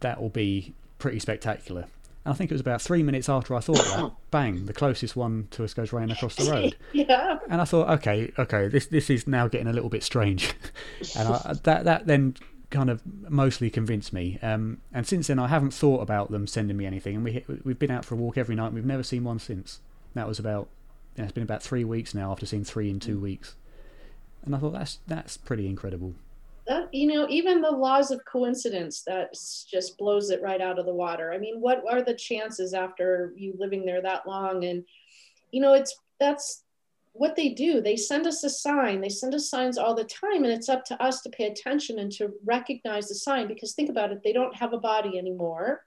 that 0.00 0.20
will 0.20 0.28
be 0.28 0.74
pretty 0.98 1.20
spectacular. 1.20 1.86
And 2.28 2.34
I 2.34 2.36
think 2.36 2.50
it 2.50 2.54
was 2.54 2.60
about 2.60 2.82
three 2.82 3.02
minutes 3.02 3.30
after 3.30 3.54
I 3.54 3.60
thought 3.60 3.78
that, 3.78 4.12
bang, 4.30 4.66
the 4.66 4.74
closest 4.74 5.16
one 5.16 5.48
to 5.52 5.64
us 5.64 5.72
goes 5.72 5.94
running 5.94 6.10
across 6.10 6.34
the 6.34 6.44
road. 6.52 6.76
Yeah. 6.92 7.38
And 7.48 7.58
I 7.58 7.64
thought, 7.64 7.88
okay, 8.00 8.30
okay, 8.38 8.68
this 8.68 8.84
this 8.84 9.08
is 9.08 9.26
now 9.26 9.48
getting 9.48 9.66
a 9.66 9.72
little 9.72 9.88
bit 9.88 10.02
strange, 10.02 10.52
and 11.16 11.26
I, 11.26 11.54
that 11.62 11.86
that 11.86 12.06
then 12.06 12.36
kind 12.68 12.90
of 12.90 13.00
mostly 13.30 13.70
convinced 13.70 14.12
me. 14.12 14.38
Um, 14.42 14.82
and 14.92 15.06
since 15.06 15.28
then, 15.28 15.38
I 15.38 15.48
haven't 15.48 15.70
thought 15.70 16.02
about 16.02 16.30
them 16.30 16.46
sending 16.46 16.76
me 16.76 16.84
anything, 16.84 17.16
and 17.16 17.24
we 17.24 17.42
we've 17.64 17.78
been 17.78 17.90
out 17.90 18.04
for 18.04 18.14
a 18.14 18.18
walk 18.18 18.36
every 18.36 18.54
night. 18.54 18.66
and 18.66 18.74
We've 18.74 18.84
never 18.84 19.02
seen 19.02 19.24
one 19.24 19.38
since. 19.38 19.80
That 20.12 20.28
was 20.28 20.38
about 20.38 20.68
yeah, 21.16 21.24
it's 21.24 21.32
been 21.32 21.42
about 21.42 21.62
three 21.62 21.84
weeks 21.84 22.12
now 22.12 22.30
after 22.30 22.44
seeing 22.44 22.62
three 22.62 22.90
in 22.90 23.00
two 23.00 23.18
weeks, 23.18 23.54
and 24.44 24.54
I 24.54 24.58
thought 24.58 24.74
that's 24.74 24.98
that's 25.06 25.38
pretty 25.38 25.66
incredible. 25.66 26.12
That, 26.68 26.92
you 26.92 27.06
know, 27.06 27.26
even 27.30 27.62
the 27.62 27.70
laws 27.70 28.10
of 28.10 28.20
coincidence 28.30 29.02
that 29.06 29.32
just 29.32 29.96
blows 29.96 30.28
it 30.28 30.42
right 30.42 30.60
out 30.60 30.78
of 30.78 30.84
the 30.84 30.94
water. 30.94 31.32
I 31.32 31.38
mean, 31.38 31.60
what 31.60 31.82
are 31.90 32.02
the 32.02 32.14
chances 32.14 32.74
after 32.74 33.32
you 33.36 33.54
living 33.58 33.86
there 33.86 34.02
that 34.02 34.26
long? 34.28 34.64
And 34.64 34.84
you 35.50 35.62
know, 35.62 35.72
it's 35.72 35.96
that's 36.20 36.64
what 37.12 37.36
they 37.36 37.48
do. 37.48 37.80
They 37.80 37.96
send 37.96 38.26
us 38.26 38.44
a 38.44 38.50
sign. 38.50 39.00
They 39.00 39.08
send 39.08 39.34
us 39.34 39.48
signs 39.48 39.78
all 39.78 39.94
the 39.94 40.04
time, 40.04 40.44
and 40.44 40.52
it's 40.52 40.68
up 40.68 40.84
to 40.86 41.02
us 41.02 41.22
to 41.22 41.30
pay 41.30 41.46
attention 41.46 41.98
and 41.98 42.12
to 42.12 42.32
recognize 42.44 43.08
the 43.08 43.14
sign. 43.14 43.48
Because 43.48 43.72
think 43.72 43.88
about 43.88 44.12
it, 44.12 44.20
they 44.22 44.32
don't 44.32 44.54
have 44.54 44.72
a 44.74 44.78
body 44.78 45.18
anymore, 45.18 45.86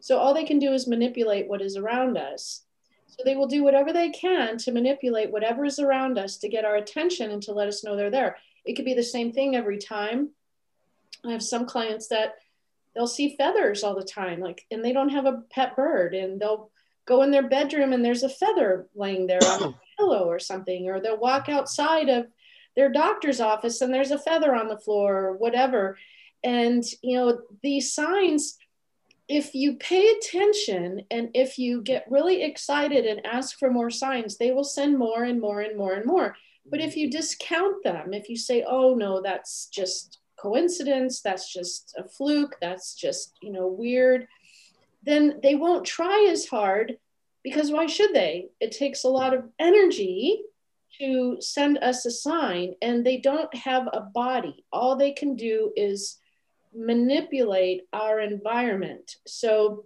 so 0.00 0.18
all 0.18 0.34
they 0.34 0.44
can 0.44 0.58
do 0.58 0.72
is 0.72 0.86
manipulate 0.86 1.48
what 1.48 1.62
is 1.62 1.76
around 1.76 2.18
us. 2.18 2.64
So 3.08 3.22
they 3.24 3.36
will 3.36 3.46
do 3.46 3.64
whatever 3.64 3.92
they 3.92 4.10
can 4.10 4.58
to 4.58 4.72
manipulate 4.72 5.32
whatever 5.32 5.64
is 5.64 5.78
around 5.78 6.18
us 6.18 6.36
to 6.38 6.48
get 6.48 6.64
our 6.64 6.76
attention 6.76 7.30
and 7.30 7.42
to 7.42 7.52
let 7.52 7.68
us 7.68 7.82
know 7.82 7.96
they're 7.96 8.10
there. 8.10 8.36
It 8.64 8.74
could 8.74 8.84
be 8.84 8.94
the 8.94 9.02
same 9.02 9.32
thing 9.32 9.56
every 9.56 9.78
time. 9.78 10.30
I 11.24 11.32
have 11.32 11.42
some 11.42 11.66
clients 11.66 12.08
that 12.08 12.36
they'll 12.94 13.06
see 13.06 13.36
feathers 13.36 13.82
all 13.82 13.94
the 13.94 14.04
time, 14.04 14.40
like, 14.40 14.66
and 14.70 14.84
they 14.84 14.92
don't 14.92 15.08
have 15.08 15.26
a 15.26 15.42
pet 15.50 15.74
bird, 15.74 16.14
and 16.14 16.40
they'll 16.40 16.70
go 17.08 17.22
in 17.22 17.30
their 17.30 17.48
bedroom 17.48 17.94
and 17.94 18.04
there's 18.04 18.22
a 18.22 18.28
feather 18.28 18.86
laying 18.94 19.26
there 19.26 19.42
on 19.42 19.62
a 19.62 19.74
pillow 19.98 20.26
or 20.26 20.38
something, 20.38 20.88
or 20.88 21.00
they'll 21.00 21.16
walk 21.16 21.48
outside 21.48 22.08
of 22.10 22.26
their 22.76 22.90
doctor's 22.90 23.40
office 23.40 23.80
and 23.80 23.92
there's 23.92 24.10
a 24.10 24.18
feather 24.18 24.54
on 24.54 24.68
the 24.68 24.78
floor 24.78 25.16
or 25.16 25.32
whatever. 25.36 25.96
And, 26.44 26.84
you 27.02 27.16
know, 27.16 27.40
these 27.62 27.92
signs, 27.92 28.58
if 29.28 29.54
you 29.54 29.74
pay 29.74 30.08
attention 30.08 31.02
and 31.10 31.28
if 31.34 31.58
you 31.58 31.82
get 31.82 32.10
really 32.10 32.42
excited 32.42 33.04
and 33.04 33.24
ask 33.26 33.58
for 33.58 33.70
more 33.70 33.90
signs, 33.90 34.36
they 34.36 34.52
will 34.52 34.64
send 34.64 34.98
more 34.98 35.24
and 35.24 35.40
more 35.40 35.60
and 35.60 35.76
more 35.76 35.92
and 35.92 36.06
more. 36.06 36.34
But 36.70 36.80
if 36.80 36.96
you 36.96 37.10
discount 37.10 37.84
them, 37.84 38.14
if 38.14 38.28
you 38.28 38.36
say, 38.36 38.64
oh 38.66 38.94
no, 38.94 39.20
that's 39.20 39.66
just 39.66 40.18
coincidence, 40.40 41.20
that's 41.20 41.52
just 41.52 41.94
a 41.98 42.04
fluke, 42.04 42.56
that's 42.60 42.94
just, 42.94 43.36
you 43.42 43.52
know, 43.52 43.66
weird, 43.66 44.26
then 45.04 45.40
they 45.42 45.54
won't 45.54 45.84
try 45.84 46.28
as 46.30 46.46
hard 46.46 46.96
because 47.44 47.70
why 47.70 47.86
should 47.86 48.14
they? 48.14 48.48
It 48.60 48.72
takes 48.72 49.04
a 49.04 49.08
lot 49.08 49.34
of 49.34 49.44
energy 49.58 50.42
to 51.00 51.36
send 51.40 51.78
us 51.78 52.06
a 52.06 52.10
sign 52.10 52.74
and 52.80 53.04
they 53.04 53.18
don't 53.18 53.54
have 53.54 53.88
a 53.92 54.00
body. 54.00 54.64
All 54.72 54.96
they 54.96 55.12
can 55.12 55.36
do 55.36 55.72
is 55.76 56.18
manipulate 56.74 57.82
our 57.92 58.20
environment. 58.20 59.16
So 59.26 59.84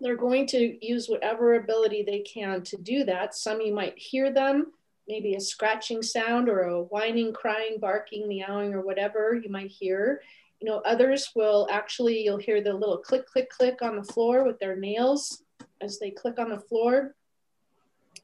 they're 0.00 0.16
going 0.16 0.46
to 0.48 0.86
use 0.86 1.08
whatever 1.08 1.54
ability 1.54 2.02
they 2.02 2.20
can 2.20 2.62
to 2.62 2.76
do 2.76 3.04
that. 3.04 3.34
Some 3.34 3.60
you 3.60 3.74
might 3.74 3.98
hear 3.98 4.32
them, 4.32 4.72
maybe 5.08 5.34
a 5.34 5.40
scratching 5.40 6.02
sound 6.02 6.48
or 6.48 6.62
a 6.62 6.82
whining, 6.82 7.32
crying, 7.32 7.78
barking, 7.80 8.28
meowing, 8.28 8.74
or 8.74 8.82
whatever 8.82 9.40
you 9.42 9.50
might 9.50 9.70
hear. 9.70 10.20
You 10.60 10.68
know, 10.68 10.82
others 10.84 11.32
will 11.34 11.66
actually, 11.70 12.22
you'll 12.24 12.38
hear 12.38 12.62
the 12.62 12.72
little 12.72 12.98
click, 12.98 13.26
click, 13.26 13.50
click 13.50 13.82
on 13.82 13.96
the 13.96 14.04
floor 14.04 14.44
with 14.44 14.58
their 14.58 14.76
nails 14.76 15.42
as 15.80 15.98
they 15.98 16.10
click 16.10 16.38
on 16.38 16.50
the 16.50 16.60
floor. 16.60 17.14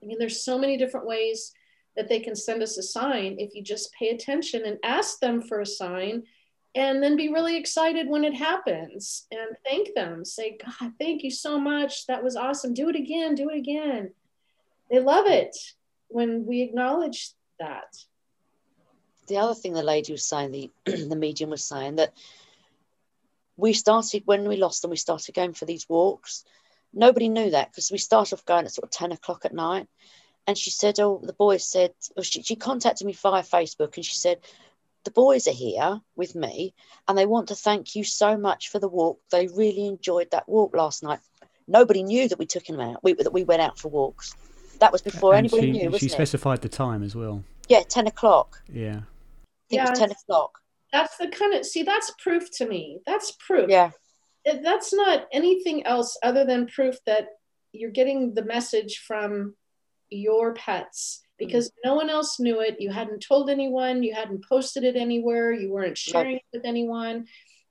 I 0.03 0.07
mean, 0.07 0.18
there's 0.18 0.45
so 0.45 0.59
many 0.59 0.76
different 0.76 1.07
ways 1.07 1.53
that 1.97 2.09
they 2.09 2.20
can 2.20 2.34
send 2.34 2.62
us 2.62 2.78
a 2.78 2.82
sign 2.82 3.36
if 3.38 3.55
you 3.55 3.62
just 3.62 3.93
pay 3.93 4.11
attention 4.11 4.64
and 4.64 4.78
ask 4.82 5.20
them 5.20 5.43
for 5.43 5.61
a 5.61 5.66
sign 5.66 6.22
and 6.75 7.03
then 7.03 7.16
be 7.16 7.29
really 7.29 7.57
excited 7.57 8.09
when 8.09 8.25
it 8.25 8.35
happens 8.35 9.27
and 9.31 9.57
thank 9.64 9.95
them. 9.95 10.25
Say, 10.25 10.57
God, 10.64 10.93
thank 10.99 11.23
you 11.23 11.31
so 11.31 11.59
much. 11.59 12.07
That 12.07 12.25
was 12.25 12.37
awesome. 12.37 12.73
Do 12.73 12.89
it 12.89 12.97
again, 12.97 13.35
do 13.35 13.51
it 13.51 13.59
again. 13.59 14.12
They 14.91 15.01
love 15.01 15.27
it 15.27 15.57
when 16.09 16.47
we 16.47 16.62
acknowledge 16.62 17.31
that. 17.59 17.97
The 19.27 19.37
other 19.39 19.55
thing 19.55 19.73
the 19.75 19.83
lady 19.83 20.12
was 20.12 20.25
saying, 20.25 20.51
the 20.53 20.70
the 20.85 21.16
medium 21.16 21.51
was 21.51 21.64
saying 21.64 21.97
that 21.97 22.12
we 23.57 23.73
started 23.75 24.23
when 24.25 24.49
we 24.49 24.57
lost 24.57 24.83
them, 24.83 24.91
we 24.91 24.97
started 24.97 25.35
going 25.35 25.53
for 25.53 25.66
these 25.66 25.89
walks. 25.89 26.45
Nobody 26.95 27.29
knew 27.29 27.51
that 27.51 27.70
because 27.70 27.91
we 27.91 27.99
started 27.99 28.35
off 28.35 28.45
going 28.45 28.64
at 28.64 28.73
sort 28.73 28.85
of 28.85 28.91
10 28.91 29.12
o'clock 29.12 29.45
at 29.45 29.55
night. 29.55 29.89
And 30.47 30.59
she 30.59 30.70
said, 30.70 30.99
Oh, 30.99 31.20
the 31.23 31.33
boys 31.33 31.64
said, 31.64 31.93
she, 32.23 32.43
she 32.43 32.57
contacted 32.57 33.07
me 33.07 33.12
via 33.12 33.43
Facebook 33.43 33.97
and 33.97 34.05
she 34.05 34.14
said, 34.14 34.41
The 35.05 35.11
boys 35.11 35.49
are 35.49 35.53
here 35.53 36.01
with 36.15 36.35
me 36.35 36.75
and 37.09 37.19
they 37.19 37.27
want 37.27 37.49
to 37.49 37.55
thank 37.55 37.97
you 37.97 38.05
so 38.05 38.37
much 38.37 38.69
for 38.69 38.79
the 38.79 38.89
walk. 38.89 39.21
They 39.31 39.49
really 39.49 39.87
enjoyed 39.87 40.31
that 40.31 40.49
walk 40.49 40.77
last 40.77 41.03
night. 41.03 41.21
Nobody 41.67 42.03
knew 42.03 42.29
that 42.29 42.39
we 42.39 42.47
took 42.47 42.65
them 42.67 42.81
out, 42.81 43.03
we, 43.03 43.15
that 43.15 43.33
we 43.33 43.45
went 43.45 43.63
out 43.63 43.79
for 43.79 43.89
walks. 43.89 44.35
That 44.79 44.93
was 44.93 45.03
before 45.03 45.35
and 45.35 45.47
anybody 45.47 45.69
she, 45.69 45.73
knew, 45.73 45.81
she 45.81 45.89
wasn't 45.89 46.13
it? 46.13 46.15
specified 46.15 46.61
the 46.63 46.69
time 46.69 47.03
as 47.03 47.15
well. 47.15 47.43
Yeah, 47.69 47.83
10 47.89 48.07
o'clock. 48.07 48.63
Yeah. 48.73 48.91
I 48.91 48.91
think 48.91 49.03
Yeah, 49.71 49.87
it 49.87 49.91
was 49.91 49.99
10 49.99 50.11
o'clock. 50.11 50.59
That's 50.93 51.17
the 51.17 51.29
kind 51.29 51.55
of, 51.55 51.65
see, 51.65 51.83
that's 51.83 52.13
proof 52.23 52.51
to 52.59 52.69
me. 52.69 53.01
That's 53.07 53.33
proof. 53.47 53.71
Yeah. 53.71 53.91
That's 54.45 54.93
not 54.93 55.27
anything 55.33 55.87
else 55.87 56.19
other 56.23 56.45
than 56.45 56.67
proof 56.67 56.97
that 57.07 57.29
you're 57.73 57.91
getting 57.91 58.35
the 58.35 58.45
message 58.45 58.99
from 59.07 59.55
your 60.11 60.53
pets 60.55 61.23
because 61.47 61.72
no 61.84 61.95
one 61.95 62.09
else 62.09 62.38
knew 62.38 62.61
it. 62.61 62.80
You 62.80 62.90
hadn't 62.90 63.20
told 63.26 63.51
anyone, 63.51 64.03
you 64.03 64.14
hadn't 64.14 64.45
posted 64.49 64.84
it 64.84 64.95
anywhere, 64.95 65.53
you 65.53 65.72
weren't 65.72 65.99
sharing 65.99 66.36
it 66.36 66.43
with 66.53 66.64
anyone. 66.64 67.26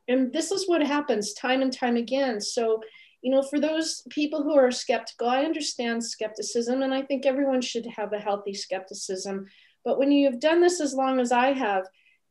And 0.07 0.33
this 0.33 0.51
is 0.51 0.67
what 0.67 0.85
happens 0.85 1.33
time 1.33 1.61
and 1.61 1.71
time 1.71 1.95
again. 1.95 2.41
So, 2.41 2.81
you 3.21 3.31
know, 3.31 3.41
for 3.41 3.59
those 3.59 4.03
people 4.09 4.43
who 4.43 4.57
are 4.57 4.71
skeptical, 4.71 5.29
I 5.29 5.45
understand 5.45 6.03
skepticism 6.03 6.81
and 6.81 6.93
I 6.93 7.03
think 7.03 7.25
everyone 7.25 7.61
should 7.61 7.85
have 7.85 8.11
a 8.11 8.19
healthy 8.19 8.53
skepticism. 8.53 9.45
But 9.85 9.97
when 9.97 10.11
you 10.11 10.29
have 10.29 10.41
done 10.41 10.59
this 10.59 10.81
as 10.81 10.93
long 10.93 11.21
as 11.21 11.31
I 11.31 11.53
have, 11.53 11.85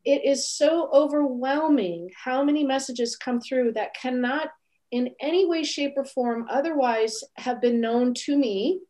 it 0.05 0.25
is 0.25 0.49
so 0.49 0.91
overwhelming 0.93 2.11
how 2.23 2.45
many 2.45 2.65
messages 2.65 3.17
come 3.17 3.41
through 3.41 3.73
that 3.73 3.95
cannot 3.95 4.49
in 4.91 5.15
any 5.21 5.47
way 5.47 5.63
shape 5.63 5.93
or 5.97 6.05
form 6.05 6.47
otherwise 6.51 7.23
have 7.37 7.61
been 7.61 7.81
known 7.81 8.13
to 8.13 8.37
me 8.37 8.81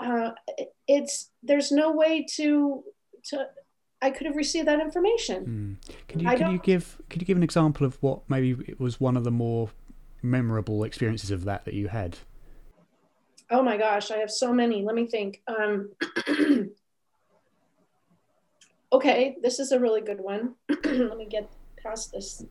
uh, 0.00 0.30
it's 0.88 1.30
there's 1.42 1.72
no 1.72 1.92
way 1.92 2.24
to 2.36 2.82
to 3.24 3.46
i 4.00 4.10
could 4.10 4.26
have 4.26 4.36
received 4.36 4.66
that 4.66 4.80
information 4.80 5.78
Mm. 5.82 5.92
Can 6.08 6.20
you 6.20 6.28
I 6.28 6.36
can 6.36 6.52
you 6.52 6.58
give 6.58 7.00
can 7.08 7.20
you 7.20 7.26
give 7.26 7.36
an 7.36 7.42
example 7.42 7.86
of 7.86 7.96
what 8.02 8.28
maybe 8.28 8.56
it 8.66 8.78
was 8.80 9.00
one 9.00 9.16
of 9.16 9.24
the 9.24 9.30
more 9.30 9.70
memorable 10.22 10.84
experiences 10.84 11.30
of 11.30 11.44
that 11.44 11.64
that 11.64 11.74
you 11.74 11.88
had? 11.88 12.18
oh 13.52 13.62
my 13.62 13.76
gosh, 13.76 14.10
I 14.10 14.16
have 14.16 14.30
so 14.30 14.52
many. 14.52 14.82
Let 14.82 14.94
me 14.94 15.06
think. 15.06 15.42
Um, 15.46 15.90
okay, 18.92 19.36
this 19.42 19.60
is 19.60 19.72
a 19.72 19.78
really 19.78 20.00
good 20.00 20.20
one. 20.20 20.54
Let 20.84 21.16
me 21.16 21.26
get 21.26 21.48
past 21.82 22.12
this. 22.12 22.44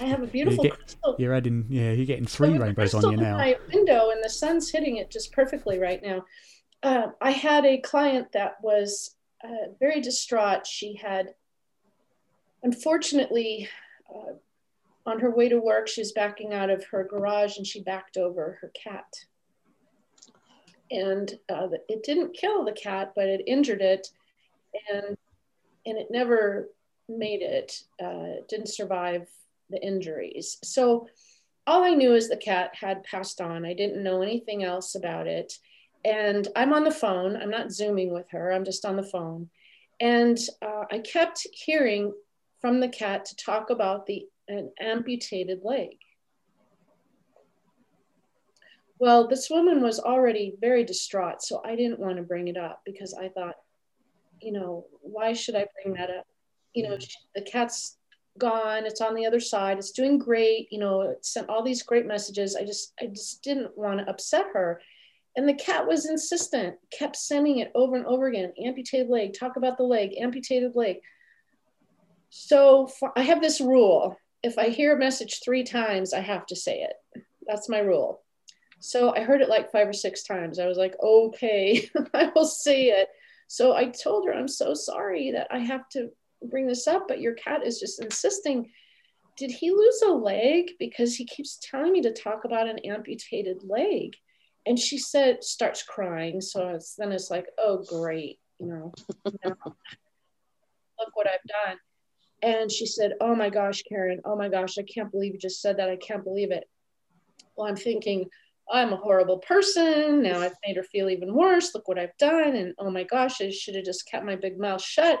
I 0.00 0.04
have 0.04 0.22
a 0.22 0.26
beautiful 0.38 0.64
you 0.64 0.70
get, 0.70 0.78
crystal. 0.78 1.16
You're 1.18 1.34
adding, 1.34 1.66
yeah, 1.68 1.90
you're 1.90 2.06
getting 2.06 2.26
three 2.26 2.56
rainbows 2.56 2.94
on 2.94 3.10
you 3.10 3.16
now. 3.16 3.36
My 3.36 3.56
window 3.72 4.10
and 4.10 4.22
the 4.24 4.30
sun's 4.30 4.70
hitting 4.70 4.96
it 4.96 5.10
just 5.10 5.32
perfectly 5.32 5.78
right 5.78 6.02
now. 6.02 6.24
Uh, 6.82 7.08
I 7.20 7.32
had 7.32 7.64
a 7.64 7.78
client 7.78 8.32
that 8.32 8.56
was 8.62 9.16
uh, 9.44 9.72
very 9.80 10.00
distraught. 10.00 10.66
She 10.66 10.94
had, 10.94 11.34
unfortunately, 12.62 13.68
uh, 14.14 14.34
on 15.06 15.20
her 15.20 15.30
way 15.30 15.48
to 15.48 15.58
work, 15.58 15.88
she 15.88 16.00
was 16.00 16.12
backing 16.12 16.52
out 16.52 16.70
of 16.70 16.84
her 16.86 17.04
garage 17.04 17.56
and 17.56 17.66
she 17.66 17.82
backed 17.82 18.16
over 18.16 18.58
her 18.60 18.70
cat. 18.80 19.06
And 20.90 21.38
uh, 21.48 21.68
it 21.88 22.02
didn't 22.02 22.36
kill 22.36 22.64
the 22.64 22.72
cat, 22.72 23.12
but 23.14 23.26
it 23.26 23.42
injured 23.46 23.82
it, 23.82 24.08
and 24.90 25.16
and 25.84 25.98
it 25.98 26.08
never 26.10 26.70
made 27.08 27.42
it. 27.42 27.82
Uh, 28.02 28.38
it 28.38 28.48
didn't 28.48 28.68
survive 28.68 29.28
the 29.68 29.82
injuries. 29.82 30.56
So 30.64 31.08
all 31.66 31.84
I 31.84 31.94
knew 31.94 32.14
is 32.14 32.28
the 32.28 32.36
cat 32.36 32.74
had 32.74 33.04
passed 33.04 33.40
on. 33.40 33.66
I 33.66 33.74
didn't 33.74 34.02
know 34.02 34.22
anything 34.22 34.64
else 34.64 34.94
about 34.94 35.26
it. 35.26 35.58
And 36.04 36.46
I'm 36.56 36.72
on 36.72 36.84
the 36.84 36.90
phone. 36.90 37.36
I'm 37.36 37.50
not 37.50 37.72
zooming 37.72 38.12
with 38.12 38.30
her. 38.30 38.52
I'm 38.52 38.64
just 38.64 38.84
on 38.84 38.96
the 38.96 39.02
phone. 39.02 39.50
And 40.00 40.38
uh, 40.62 40.84
I 40.90 41.00
kept 41.00 41.46
hearing 41.52 42.12
from 42.60 42.80
the 42.80 42.88
cat 42.88 43.24
to 43.26 43.36
talk 43.36 43.70
about 43.70 44.06
the 44.06 44.26
an 44.48 44.70
amputated 44.80 45.60
leg. 45.62 45.90
Well, 48.98 49.28
this 49.28 49.48
woman 49.48 49.82
was 49.82 50.00
already 50.00 50.56
very 50.60 50.84
distraught, 50.84 51.42
so 51.42 51.60
I 51.64 51.76
didn't 51.76 52.00
want 52.00 52.16
to 52.16 52.22
bring 52.22 52.48
it 52.48 52.56
up 52.56 52.80
because 52.84 53.14
I 53.14 53.28
thought, 53.28 53.54
you 54.40 54.52
know, 54.52 54.86
why 55.02 55.34
should 55.34 55.54
I 55.54 55.66
bring 55.82 55.94
that 55.94 56.10
up? 56.10 56.26
You 56.74 56.88
know, 56.88 56.98
she, 56.98 57.10
the 57.34 57.42
cat's 57.42 57.98
gone, 58.38 58.86
it's 58.86 59.00
on 59.00 59.14
the 59.14 59.26
other 59.26 59.40
side, 59.40 59.78
it's 59.78 59.92
doing 59.92 60.18
great, 60.18 60.68
you 60.70 60.80
know, 60.80 61.02
it 61.02 61.24
sent 61.24 61.48
all 61.48 61.62
these 61.62 61.82
great 61.82 62.06
messages. 62.06 62.56
I 62.56 62.64
just 62.64 62.92
I 63.00 63.06
just 63.06 63.42
didn't 63.42 63.76
want 63.76 64.00
to 64.00 64.10
upset 64.10 64.46
her. 64.52 64.80
And 65.38 65.48
the 65.48 65.54
cat 65.54 65.86
was 65.86 66.04
insistent, 66.04 66.74
kept 66.90 67.14
sending 67.14 67.58
it 67.58 67.70
over 67.76 67.94
and 67.94 68.04
over 68.06 68.26
again, 68.26 68.52
amputated 68.60 69.08
leg, 69.08 69.34
talk 69.38 69.54
about 69.54 69.76
the 69.76 69.84
leg, 69.84 70.16
amputated 70.20 70.74
leg. 70.74 70.96
So 72.28 72.88
for, 72.88 73.12
I 73.16 73.22
have 73.22 73.40
this 73.40 73.60
rule. 73.60 74.16
If 74.42 74.58
I 74.58 74.70
hear 74.70 74.96
a 74.96 74.98
message 74.98 75.38
three 75.44 75.62
times, 75.62 76.12
I 76.12 76.18
have 76.22 76.44
to 76.46 76.56
say 76.56 76.80
it. 76.80 77.22
That's 77.46 77.68
my 77.68 77.78
rule. 77.78 78.24
So 78.80 79.14
I 79.14 79.20
heard 79.20 79.40
it 79.40 79.48
like 79.48 79.70
five 79.70 79.86
or 79.86 79.92
six 79.92 80.24
times. 80.24 80.58
I 80.58 80.66
was 80.66 80.76
like, 80.76 80.96
okay, 81.00 81.88
I 82.14 82.32
will 82.34 82.44
say 82.44 82.86
it. 82.86 83.06
So 83.46 83.76
I 83.76 83.90
told 83.90 84.26
her, 84.26 84.34
I'm 84.34 84.48
so 84.48 84.74
sorry 84.74 85.30
that 85.30 85.46
I 85.52 85.60
have 85.60 85.88
to 85.90 86.10
bring 86.50 86.66
this 86.66 86.88
up, 86.88 87.06
but 87.06 87.20
your 87.20 87.34
cat 87.34 87.64
is 87.64 87.78
just 87.78 88.02
insisting. 88.02 88.72
Did 89.36 89.52
he 89.52 89.70
lose 89.70 90.02
a 90.02 90.10
leg? 90.10 90.72
Because 90.80 91.14
he 91.14 91.24
keeps 91.26 91.60
telling 91.62 91.92
me 91.92 92.02
to 92.02 92.12
talk 92.12 92.44
about 92.44 92.68
an 92.68 92.80
amputated 92.80 93.62
leg. 93.62 94.16
And 94.68 94.78
she 94.78 94.98
said, 94.98 95.42
starts 95.42 95.82
crying. 95.82 96.42
So 96.42 96.68
it's, 96.68 96.94
then 96.94 97.10
it's 97.10 97.30
like, 97.30 97.46
oh, 97.58 97.82
great, 97.88 98.38
you 98.60 98.66
know, 98.66 98.92
look 99.24 99.56
what 101.14 101.26
I've 101.26 101.66
done. 101.66 101.78
And 102.42 102.70
she 102.70 102.84
said, 102.84 103.14
oh 103.22 103.34
my 103.34 103.48
gosh, 103.48 103.82
Karen, 103.88 104.20
oh 104.26 104.36
my 104.36 104.50
gosh, 104.50 104.76
I 104.76 104.82
can't 104.82 105.10
believe 105.10 105.32
you 105.32 105.38
just 105.38 105.62
said 105.62 105.78
that. 105.78 105.88
I 105.88 105.96
can't 105.96 106.22
believe 106.22 106.50
it. 106.50 106.68
Well, 107.56 107.66
I'm 107.66 107.76
thinking, 107.76 108.26
I'm 108.70 108.92
a 108.92 108.96
horrible 108.96 109.38
person. 109.38 110.22
Now 110.22 110.40
I've 110.40 110.52
made 110.66 110.76
her 110.76 110.82
feel 110.82 111.08
even 111.08 111.32
worse. 111.32 111.74
Look 111.74 111.88
what 111.88 111.98
I've 111.98 112.16
done. 112.18 112.54
And 112.54 112.74
oh 112.78 112.90
my 112.90 113.04
gosh, 113.04 113.40
I 113.40 113.48
should 113.48 113.74
have 113.74 113.86
just 113.86 114.06
kept 114.06 114.26
my 114.26 114.36
big 114.36 114.60
mouth 114.60 114.82
shut. 114.82 115.18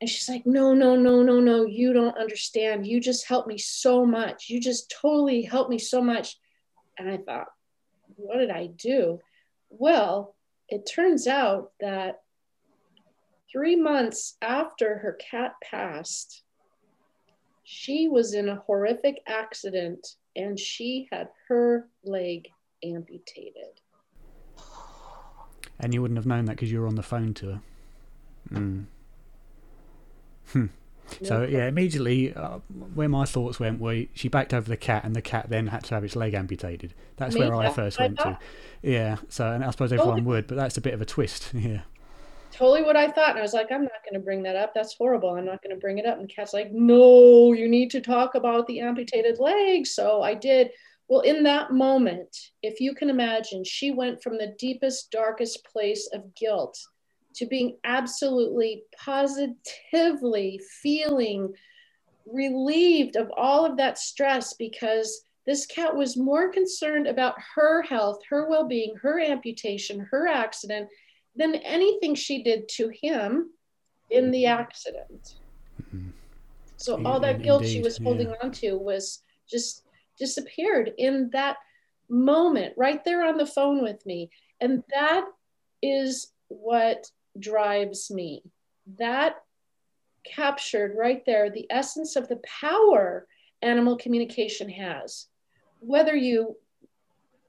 And 0.00 0.08
she's 0.08 0.26
like, 0.26 0.46
no, 0.46 0.72
no, 0.72 0.96
no, 0.96 1.22
no, 1.22 1.38
no. 1.38 1.66
You 1.66 1.92
don't 1.92 2.16
understand. 2.16 2.86
You 2.86 2.98
just 2.98 3.28
helped 3.28 3.46
me 3.46 3.58
so 3.58 4.06
much. 4.06 4.48
You 4.48 4.58
just 4.58 4.90
totally 5.02 5.42
helped 5.42 5.68
me 5.68 5.78
so 5.78 6.00
much. 6.00 6.38
And 6.98 7.10
I 7.10 7.18
thought, 7.18 7.48
what 8.22 8.38
did 8.38 8.50
I 8.50 8.66
do? 8.66 9.20
Well, 9.70 10.34
it 10.68 10.88
turns 10.92 11.26
out 11.26 11.72
that 11.80 12.22
three 13.50 13.76
months 13.76 14.36
after 14.42 14.98
her 14.98 15.14
cat 15.14 15.54
passed, 15.62 16.42
she 17.64 18.08
was 18.08 18.34
in 18.34 18.48
a 18.48 18.56
horrific 18.56 19.22
accident 19.26 20.16
and 20.36 20.58
she 20.58 21.08
had 21.10 21.28
her 21.48 21.88
leg 22.04 22.48
amputated. 22.84 23.80
And 25.78 25.94
you 25.94 26.02
wouldn't 26.02 26.18
have 26.18 26.26
known 26.26 26.44
that 26.44 26.56
because 26.56 26.70
you 26.70 26.80
were 26.80 26.86
on 26.86 26.94
the 26.94 27.02
phone 27.02 27.34
to 27.34 27.46
her. 27.46 27.60
Mm. 28.52 28.86
Hmm. 30.52 30.66
So 31.22 31.42
yeah, 31.42 31.66
immediately 31.66 32.34
uh, 32.34 32.58
where 32.94 33.08
my 33.08 33.24
thoughts 33.24 33.60
went 33.60 33.80
were 33.80 34.04
she 34.14 34.28
backed 34.28 34.54
over 34.54 34.68
the 34.68 34.76
cat, 34.76 35.04
and 35.04 35.14
the 35.14 35.22
cat 35.22 35.46
then 35.48 35.68
had 35.68 35.84
to 35.84 35.94
have 35.94 36.04
its 36.04 36.16
leg 36.16 36.34
amputated. 36.34 36.94
That's 37.16 37.34
Me, 37.34 37.40
where 37.40 37.54
I 37.54 37.70
first 37.70 37.98
went 37.98 38.18
to. 38.18 38.38
Yeah. 38.82 39.16
So 39.28 39.50
and 39.50 39.64
I 39.64 39.70
suppose 39.70 39.90
Totally. 39.90 40.08
everyone 40.08 40.24
would, 40.26 40.46
but 40.46 40.56
that's 40.56 40.76
a 40.76 40.80
bit 40.80 40.94
of 40.94 41.00
a 41.00 41.06
twist. 41.06 41.52
Yeah. 41.60 41.82
Totally 42.52 42.82
what 42.82 42.96
I 42.96 43.08
thought. 43.08 43.30
And 43.30 43.38
I 43.38 43.42
was 43.42 43.52
like, 43.54 43.70
I'm 43.70 43.82
not 43.82 44.02
going 44.04 44.20
to 44.20 44.24
bring 44.24 44.42
that 44.42 44.56
up. 44.56 44.74
That's 44.74 44.94
horrible. 44.94 45.30
I'm 45.30 45.44
not 45.44 45.62
going 45.62 45.74
to 45.74 45.80
bring 45.80 45.98
it 45.98 46.06
up. 46.06 46.18
And 46.18 46.28
cat's 46.28 46.52
like, 46.52 46.72
no, 46.72 47.52
you 47.52 47.68
need 47.68 47.90
to 47.92 48.00
talk 48.00 48.34
about 48.34 48.66
the 48.66 48.80
amputated 48.80 49.38
leg. 49.38 49.86
So 49.86 50.22
I 50.22 50.34
did. 50.34 50.70
Well, 51.08 51.20
in 51.20 51.42
that 51.44 51.72
moment, 51.72 52.36
if 52.62 52.80
you 52.80 52.94
can 52.94 53.08
imagine, 53.08 53.62
she 53.64 53.92
went 53.92 54.22
from 54.22 54.36
the 54.36 54.54
deepest, 54.58 55.10
darkest 55.10 55.64
place 55.64 56.08
of 56.12 56.34
guilt 56.34 56.76
to 57.34 57.46
being 57.46 57.76
absolutely 57.84 58.82
positively 58.98 60.60
feeling 60.82 61.52
relieved 62.26 63.16
of 63.16 63.30
all 63.36 63.64
of 63.64 63.76
that 63.76 63.98
stress 63.98 64.54
because 64.54 65.22
this 65.46 65.66
cat 65.66 65.94
was 65.96 66.16
more 66.16 66.50
concerned 66.52 67.06
about 67.06 67.34
her 67.54 67.82
health, 67.82 68.20
her 68.28 68.48
well 68.48 68.66
being, 68.66 68.94
her 68.96 69.20
amputation, 69.20 70.00
her 70.10 70.28
accident 70.28 70.88
than 71.34 71.54
anything 71.56 72.14
she 72.14 72.42
did 72.42 72.68
to 72.68 72.90
him 73.02 73.50
in 74.10 74.30
the 74.30 74.46
accident. 74.46 75.36
Mhm. 75.94 76.12
So 76.76 76.96
In- 76.96 77.06
all 77.06 77.20
that 77.20 77.36
in- 77.36 77.42
guilt 77.42 77.64
she 77.64 77.80
was 77.80 77.98
holding 77.98 78.28
yeah. 78.30 78.36
on 78.42 78.52
to 78.52 78.76
was 78.76 79.22
just 79.48 79.84
disappeared 80.18 80.92
in 80.98 81.30
that 81.30 81.56
moment 82.08 82.74
right 82.76 83.02
there 83.04 83.22
on 83.22 83.36
the 83.38 83.46
phone 83.46 83.82
with 83.82 84.04
me. 84.04 84.30
And 84.60 84.82
that 84.90 85.24
is 85.82 86.32
what 86.48 87.10
drives 87.38 88.10
me. 88.10 88.42
That 88.98 89.36
captured 90.24 90.96
right 90.96 91.24
there 91.24 91.50
the 91.50 91.66
essence 91.70 92.16
of 92.16 92.28
the 92.28 92.40
power 92.60 93.26
animal 93.62 93.96
communication 93.96 94.68
has. 94.68 95.26
Whether 95.80 96.14
you 96.14 96.56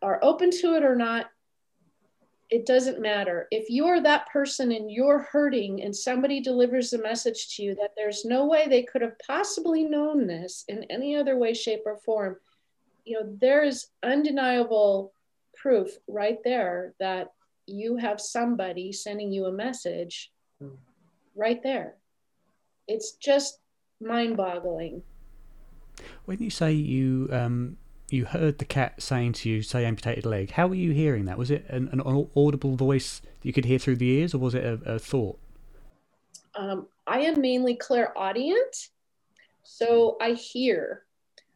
are 0.02 0.20
open 0.22 0.52
to 0.52 0.76
it 0.76 0.84
or 0.84 0.96
not, 0.96 1.28
it 2.50 2.66
doesn't 2.66 3.00
matter. 3.00 3.48
If 3.50 3.70
you're 3.70 4.02
that 4.02 4.30
person 4.30 4.74
and 4.74 4.92
you're 4.92 5.20
hurting 5.32 5.82
and 5.84 5.96
somebody 5.96 6.42
delivers 6.42 6.92
a 6.92 7.02
message 7.02 7.56
to 7.56 7.64
you 7.64 7.76
that 7.76 7.94
there's 7.96 8.26
no 8.26 8.46
way 8.46 8.68
they 8.68 8.84
could 8.84 9.02
have 9.02 9.18
possibly 9.26 9.86
known 9.86 10.28
this 10.28 10.66
in 10.68 10.84
any 10.90 11.16
other 11.16 11.38
way, 11.38 11.54
shape, 11.54 11.84
or 11.86 11.98
form, 11.98 12.36
you 13.06 13.18
know, 13.18 13.38
there's 13.40 13.88
undeniable 14.04 15.14
proof 15.56 15.92
right 16.08 16.40
there 16.44 16.94
that 17.00 17.32
you 17.68 17.98
have 17.98 18.20
somebody 18.20 18.92
sending 18.92 19.32
you 19.32 19.46
a 19.46 19.52
message 19.52 20.32
Mm. 20.62 20.78
right 21.36 21.62
there. 21.64 21.96
It's 22.88 23.14
just 23.14 23.60
mind 24.00 24.38
boggling. 24.38 25.04
When 26.26 26.40
you 26.40 26.50
say 26.50 26.72
you 26.72 27.30
um, 27.32 27.78
you 28.10 28.26
heard 28.26 28.60
the 28.60 28.66
cat 28.66 29.02
saying 29.02 29.34
to 29.34 29.50
you, 29.50 29.62
"Say 29.62 29.86
amputated 29.86 30.26
leg," 30.26 30.52
how 30.52 30.68
were 30.68 30.76
you 30.76 30.92
hearing 30.92 31.26
that? 31.26 31.38
Was 31.38 31.50
it 31.50 31.66
an, 31.70 31.90
an 31.92 32.02
audible 32.36 32.76
voice 32.76 33.22
that 33.22 33.46
you 33.48 33.54
could 33.54 33.66
hear 33.66 33.80
through 33.80 33.96
the 33.98 34.10
ears, 34.10 34.34
or 34.34 34.38
was 34.40 34.54
it 34.54 34.64
a, 34.64 34.74
a 34.86 35.00
thought? 35.00 35.40
Um, 36.56 36.88
I 37.08 37.22
am 37.22 37.40
mainly 37.42 37.76
clairaudient, 37.76 38.90
so 39.64 40.18
I 40.22 40.34
hear. 40.34 41.06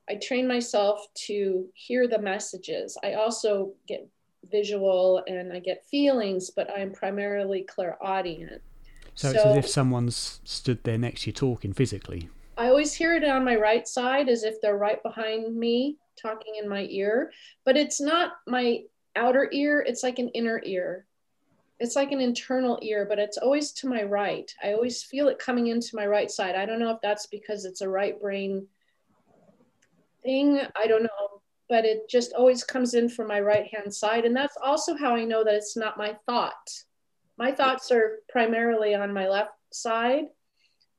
I 0.09 0.15
train 0.15 0.47
myself 0.47 1.07
to 1.25 1.67
hear 1.73 2.07
the 2.07 2.19
messages. 2.19 2.97
I 3.03 3.13
also 3.13 3.73
get 3.87 4.07
visual 4.51 5.23
and 5.27 5.51
I 5.51 5.59
get 5.59 5.85
feelings, 5.85 6.49
but 6.49 6.69
I'm 6.69 6.91
primarily 6.91 7.63
clairaudient. 7.63 8.61
So, 9.15 9.29
it's 9.29 9.45
as 9.45 9.57
if 9.57 9.67
someone's 9.67 10.41
stood 10.43 10.83
there 10.83 10.97
next 10.97 11.21
to 11.21 11.27
you 11.27 11.33
talking 11.33 11.73
physically. 11.73 12.29
I 12.57 12.67
always 12.67 12.93
hear 12.93 13.15
it 13.15 13.23
on 13.23 13.43
my 13.43 13.55
right 13.55 13.87
side 13.87 14.29
as 14.29 14.43
if 14.43 14.61
they're 14.61 14.77
right 14.77 15.01
behind 15.03 15.55
me 15.55 15.97
talking 16.21 16.55
in 16.61 16.67
my 16.67 16.87
ear, 16.89 17.31
but 17.63 17.77
it's 17.77 17.99
not 17.99 18.33
my 18.47 18.83
outer 19.15 19.49
ear, 19.51 19.83
it's 19.87 20.03
like 20.03 20.19
an 20.19 20.29
inner 20.29 20.61
ear. 20.65 21.05
It's 21.79 21.95
like 21.95 22.13
an 22.13 22.21
internal 22.21 22.79
ear, 22.81 23.05
but 23.07 23.19
it's 23.19 23.37
always 23.37 23.73
to 23.73 23.87
my 23.87 24.03
right. 24.03 24.53
I 24.63 24.73
always 24.73 25.03
feel 25.03 25.27
it 25.27 25.39
coming 25.39 25.67
into 25.67 25.95
my 25.95 26.07
right 26.07 26.31
side. 26.31 26.55
I 26.55 26.65
don't 26.65 26.79
know 26.79 26.91
if 26.91 27.01
that's 27.01 27.27
because 27.27 27.65
it's 27.65 27.81
a 27.81 27.89
right 27.89 28.19
brain 28.21 28.65
thing. 30.23 30.61
I 30.75 30.87
don't 30.87 31.03
know. 31.03 31.34
But 31.69 31.85
it 31.85 32.09
just 32.09 32.33
always 32.33 32.63
comes 32.63 32.93
in 32.93 33.09
from 33.09 33.27
my 33.27 33.39
right 33.39 33.67
hand 33.73 33.93
side. 33.93 34.25
And 34.25 34.35
that's 34.35 34.57
also 34.63 34.95
how 34.95 35.15
I 35.15 35.25
know 35.25 35.43
that 35.43 35.55
it's 35.55 35.75
not 35.75 35.97
my 35.97 36.15
thought. 36.25 36.69
My 37.37 37.51
thoughts 37.51 37.91
are 37.91 38.19
primarily 38.29 38.95
on 38.95 39.13
my 39.13 39.27
left 39.27 39.51
side, 39.71 40.25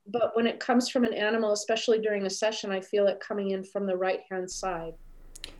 but 0.06 0.36
when 0.36 0.46
it 0.46 0.60
comes 0.60 0.88
from 0.88 1.04
an 1.04 1.14
animal, 1.14 1.52
especially 1.52 1.98
during 1.98 2.26
a 2.26 2.30
session, 2.30 2.70
I 2.70 2.80
feel 2.80 3.06
it 3.06 3.20
coming 3.20 3.52
in 3.52 3.64
from 3.64 3.86
the 3.86 3.96
right 3.96 4.20
hand 4.30 4.50
side. 4.50 4.94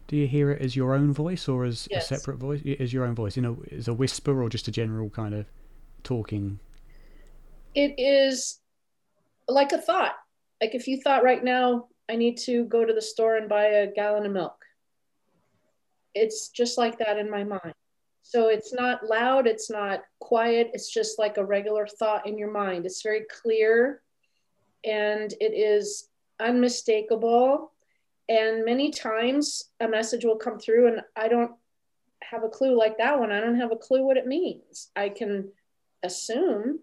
Do 0.09 0.17
you 0.17 0.27
hear 0.27 0.53
it 0.53 0.63
as 0.63 0.77
your 0.77 0.95
own 0.95 1.13
voice 1.13 1.49
or 1.49 1.65
as 1.65 1.89
yes. 1.91 2.11
a 2.11 2.17
separate 2.17 2.39
voice? 2.39 2.63
As 2.79 2.93
your 2.93 3.05
own 3.05 3.15
voice, 3.15 3.37
you 3.37 3.43
know, 3.43 3.63
as 3.73 3.89
a 3.89 3.95
whisper 3.95 4.43
or 4.43 4.49
just 4.49 4.69
a 4.69 4.71
general 4.71 5.11
kind 5.11 5.35
of 5.35 5.47
talking? 6.05 6.61
It 7.75 7.95
is 7.99 8.61
like 9.49 9.73
a 9.73 9.79
thought. 9.79 10.15
Like 10.61 10.75
if 10.75 10.87
you 10.87 11.01
thought 11.01 11.25
right 11.25 11.43
now, 11.43 11.89
I 12.09 12.17
need 12.17 12.37
to 12.39 12.65
go 12.65 12.85
to 12.85 12.93
the 12.93 13.03
store 13.03 13.37
and 13.37 13.49
buy 13.49 13.65
a 13.65 13.93
gallon 13.93 14.27
of 14.27 14.33
milk. 14.33 14.66
It's 16.17 16.49
just 16.49 16.79
like 16.79 16.99
that 16.99 17.19
in 17.19 17.31
my 17.31 17.45
mind. 17.45 17.75
So 18.23 18.49
it's 18.49 18.73
not 18.73 19.07
loud, 19.07 19.47
it's 19.47 19.71
not 19.71 20.03
quiet, 20.19 20.71
it's 20.73 20.91
just 20.91 21.19
like 21.19 21.37
a 21.37 21.45
regular 21.45 21.87
thought 21.87 22.27
in 22.27 22.37
your 22.37 22.51
mind. 22.51 22.85
It's 22.85 23.03
very 23.03 23.25
clear 23.31 24.03
and 24.85 25.33
it 25.41 25.55
is 25.55 26.09
unmistakable. 26.41 27.73
And 28.29 28.65
many 28.65 28.91
times 28.91 29.71
a 29.79 29.87
message 29.87 30.25
will 30.25 30.37
come 30.37 30.59
through 30.59 30.89
and 30.89 31.03
I 31.15 31.29
don't 31.29 31.53
have 32.23 32.43
a 32.43 32.49
clue 32.49 32.77
like 32.77 32.99
that 32.99 33.19
one. 33.19 33.31
I 33.31 33.41
don't 33.41 33.61
have 33.61 33.71
a 33.71 33.77
clue 33.77 34.05
what 34.05 34.17
it 34.17 34.27
means. 34.27 34.91
I 34.97 35.09
can 35.11 35.51
assume, 36.03 36.81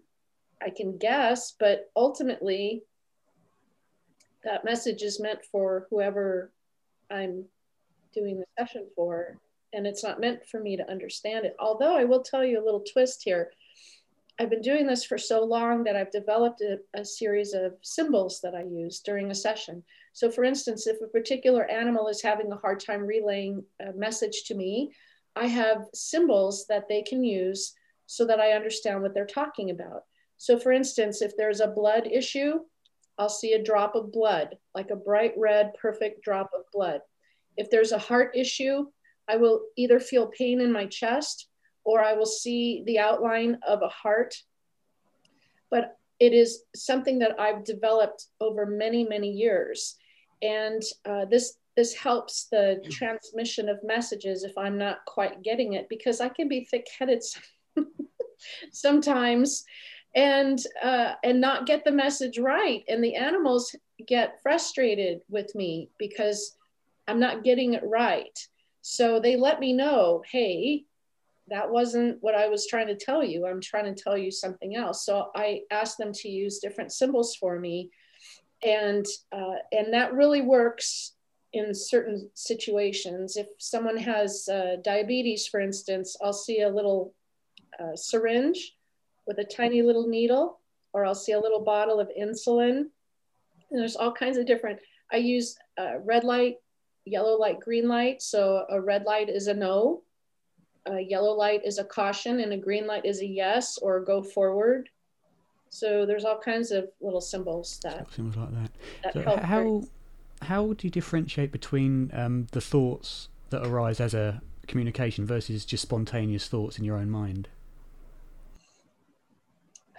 I 0.62 0.70
can 0.70 0.96
guess, 0.96 1.52
but 1.58 1.90
ultimately 1.94 2.84
that 4.44 4.64
message 4.64 5.02
is 5.02 5.20
meant 5.20 5.44
for 5.44 5.86
whoever 5.90 6.52
I'm 7.10 7.44
doing 8.14 8.38
the 8.38 8.46
session 8.58 8.86
for. 8.94 9.38
And 9.72 9.86
it's 9.86 10.04
not 10.04 10.20
meant 10.20 10.46
for 10.46 10.60
me 10.60 10.76
to 10.76 10.90
understand 10.90 11.44
it. 11.44 11.56
Although 11.58 11.96
I 11.96 12.04
will 12.04 12.22
tell 12.22 12.44
you 12.44 12.62
a 12.62 12.64
little 12.64 12.84
twist 12.92 13.22
here. 13.24 13.50
I've 14.38 14.50
been 14.50 14.62
doing 14.62 14.86
this 14.86 15.04
for 15.04 15.16
so 15.16 15.44
long 15.44 15.84
that 15.84 15.94
I've 15.94 16.10
developed 16.10 16.60
a, 16.60 16.78
a, 16.98 17.04
series 17.04 17.54
of 17.54 17.74
symbols 17.82 18.40
that 18.42 18.52
I 18.52 18.62
use 18.62 18.98
during 18.98 19.30
a 19.30 19.34
session. 19.34 19.84
So, 20.12 20.28
for 20.28 20.42
instance, 20.42 20.88
if 20.88 21.00
a 21.00 21.06
particular 21.06 21.64
animal 21.66 22.08
is 22.08 22.20
having 22.20 22.50
a 22.50 22.56
hard 22.56 22.80
time 22.80 23.02
relaying 23.02 23.62
a 23.80 23.92
message 23.92 24.42
to 24.46 24.56
me, 24.56 24.92
I 25.36 25.46
have 25.46 25.86
symbols 25.94 26.66
that 26.68 26.88
they 26.88 27.02
can 27.02 27.22
use 27.22 27.74
so 28.06 28.26
that 28.26 28.40
I 28.40 28.52
understand 28.52 29.02
what 29.02 29.14
they're 29.14 29.26
talking 29.26 29.70
about. 29.70 30.02
So, 30.36 30.58
for 30.58 30.72
instance, 30.72 31.22
if 31.22 31.36
there's 31.36 31.60
a 31.60 31.68
blood 31.68 32.08
issue, 32.08 32.58
I'll 33.18 33.28
see 33.28 33.52
a 33.52 33.62
drop 33.62 33.94
of 33.94 34.12
blood, 34.12 34.56
like 34.74 34.90
a 34.90 34.96
bright 34.96 35.34
red, 35.36 35.72
perfect 35.80 36.22
drop 36.22 36.50
of 36.54 36.64
blood. 36.72 37.00
If 37.56 37.70
there's 37.70 37.92
a 37.92 37.98
heart 37.98 38.36
issue, 38.36 38.86
I 39.28 39.36
will 39.36 39.62
either 39.76 40.00
feel 40.00 40.26
pain 40.26 40.60
in 40.60 40.72
my 40.72 40.86
chest 40.86 41.48
or 41.84 42.02
I 42.02 42.14
will 42.14 42.26
see 42.26 42.82
the 42.86 42.98
outline 42.98 43.58
of 43.66 43.82
a 43.82 43.88
heart. 43.88 44.34
But 45.70 45.96
it 46.20 46.32
is 46.32 46.62
something 46.74 47.18
that 47.18 47.38
I've 47.40 47.64
developed 47.64 48.26
over 48.40 48.66
many, 48.66 49.04
many 49.04 49.30
years. 49.30 49.96
And 50.42 50.82
uh, 51.04 51.24
this 51.26 51.58
this 51.76 51.92
helps 51.92 52.44
the 52.52 52.80
transmission 52.88 53.68
of 53.68 53.82
messages 53.82 54.44
if 54.44 54.56
I'm 54.56 54.78
not 54.78 55.04
quite 55.06 55.42
getting 55.42 55.72
it 55.72 55.88
because 55.88 56.20
I 56.20 56.28
can 56.28 56.48
be 56.48 56.64
thick-headed 56.70 57.20
sometimes 58.72 59.64
and 60.14 60.58
uh, 60.82 61.14
and 61.24 61.40
not 61.40 61.66
get 61.66 61.84
the 61.84 61.90
message 61.90 62.38
right 62.38 62.84
and 62.88 63.02
the 63.02 63.16
animals 63.16 63.74
get 64.06 64.40
frustrated 64.40 65.20
with 65.28 65.52
me 65.56 65.90
because 65.98 66.56
i'm 67.08 67.20
not 67.20 67.44
getting 67.44 67.74
it 67.74 67.82
right. 67.84 68.38
So 68.82 69.18
they 69.18 69.36
let 69.36 69.60
me 69.60 69.72
know 69.72 70.22
hey 70.30 70.84
that 71.48 71.70
wasn't 71.70 72.18
what 72.20 72.34
i 72.34 72.48
was 72.48 72.66
trying 72.66 72.86
to 72.88 72.96
tell 72.96 73.22
you. 73.24 73.46
I'm 73.46 73.60
trying 73.60 73.92
to 73.94 74.02
tell 74.02 74.16
you 74.16 74.30
something 74.30 74.76
else. 74.76 75.04
So 75.04 75.30
i 75.34 75.60
asked 75.70 75.98
them 75.98 76.12
to 76.12 76.28
use 76.28 76.58
different 76.58 76.92
symbols 76.92 77.36
for 77.36 77.58
me. 77.58 77.90
And 78.62 79.04
uh, 79.32 79.56
and 79.72 79.92
that 79.92 80.14
really 80.14 80.40
works 80.40 81.12
in 81.52 81.74
certain 81.74 82.30
situations. 82.34 83.36
If 83.36 83.46
someone 83.58 83.96
has 83.96 84.48
uh, 84.48 84.76
diabetes 84.82 85.46
for 85.46 85.60
instance 85.60 86.16
i'll 86.22 86.32
see 86.32 86.62
a 86.62 86.68
little 86.68 87.14
uh, 87.80 87.96
syringe 87.96 88.74
with 89.26 89.38
a 89.38 89.44
tiny 89.44 89.82
little 89.82 90.06
needle, 90.06 90.60
or 90.92 91.04
I'll 91.04 91.14
see 91.14 91.32
a 91.32 91.40
little 91.40 91.60
bottle 91.60 92.00
of 92.00 92.10
insulin. 92.18 92.76
And 93.70 93.80
there's 93.80 93.96
all 93.96 94.12
kinds 94.12 94.36
of 94.36 94.46
different, 94.46 94.78
I 95.12 95.16
use 95.16 95.56
uh, 95.78 95.98
red 96.04 96.24
light, 96.24 96.56
yellow 97.04 97.38
light, 97.38 97.60
green 97.60 97.88
light. 97.88 98.22
So 98.22 98.64
a 98.70 98.80
red 98.80 99.04
light 99.04 99.28
is 99.28 99.46
a 99.46 99.54
no, 99.54 100.02
a 100.86 101.00
yellow 101.00 101.32
light 101.32 101.62
is 101.64 101.78
a 101.78 101.84
caution, 101.84 102.40
and 102.40 102.52
a 102.52 102.56
green 102.56 102.86
light 102.86 103.04
is 103.04 103.20
a 103.20 103.26
yes 103.26 103.78
or 103.78 104.00
go 104.00 104.22
forward. 104.22 104.88
So 105.70 106.06
there's 106.06 106.24
all 106.24 106.38
kinds 106.38 106.70
of 106.70 106.88
little 107.00 107.20
symbols 107.20 107.80
that 107.82 108.12
symbols 108.12 108.36
like 108.36 108.50
that. 108.52 108.70
that 109.02 109.24
so 109.24 109.36
how 109.44 109.82
how 110.42 110.72
do 110.74 110.86
you 110.86 110.90
differentiate 110.90 111.50
between 111.50 112.10
um, 112.12 112.46
the 112.52 112.60
thoughts 112.60 113.28
that 113.50 113.66
arise 113.66 114.00
as 114.00 114.14
a 114.14 114.40
communication 114.66 115.26
versus 115.26 115.64
just 115.64 115.82
spontaneous 115.82 116.48
thoughts 116.48 116.78
in 116.78 116.84
your 116.84 116.96
own 116.96 117.10
mind? 117.10 117.48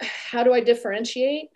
how 0.00 0.42
do 0.42 0.52
I 0.52 0.60
differentiate? 0.60 1.50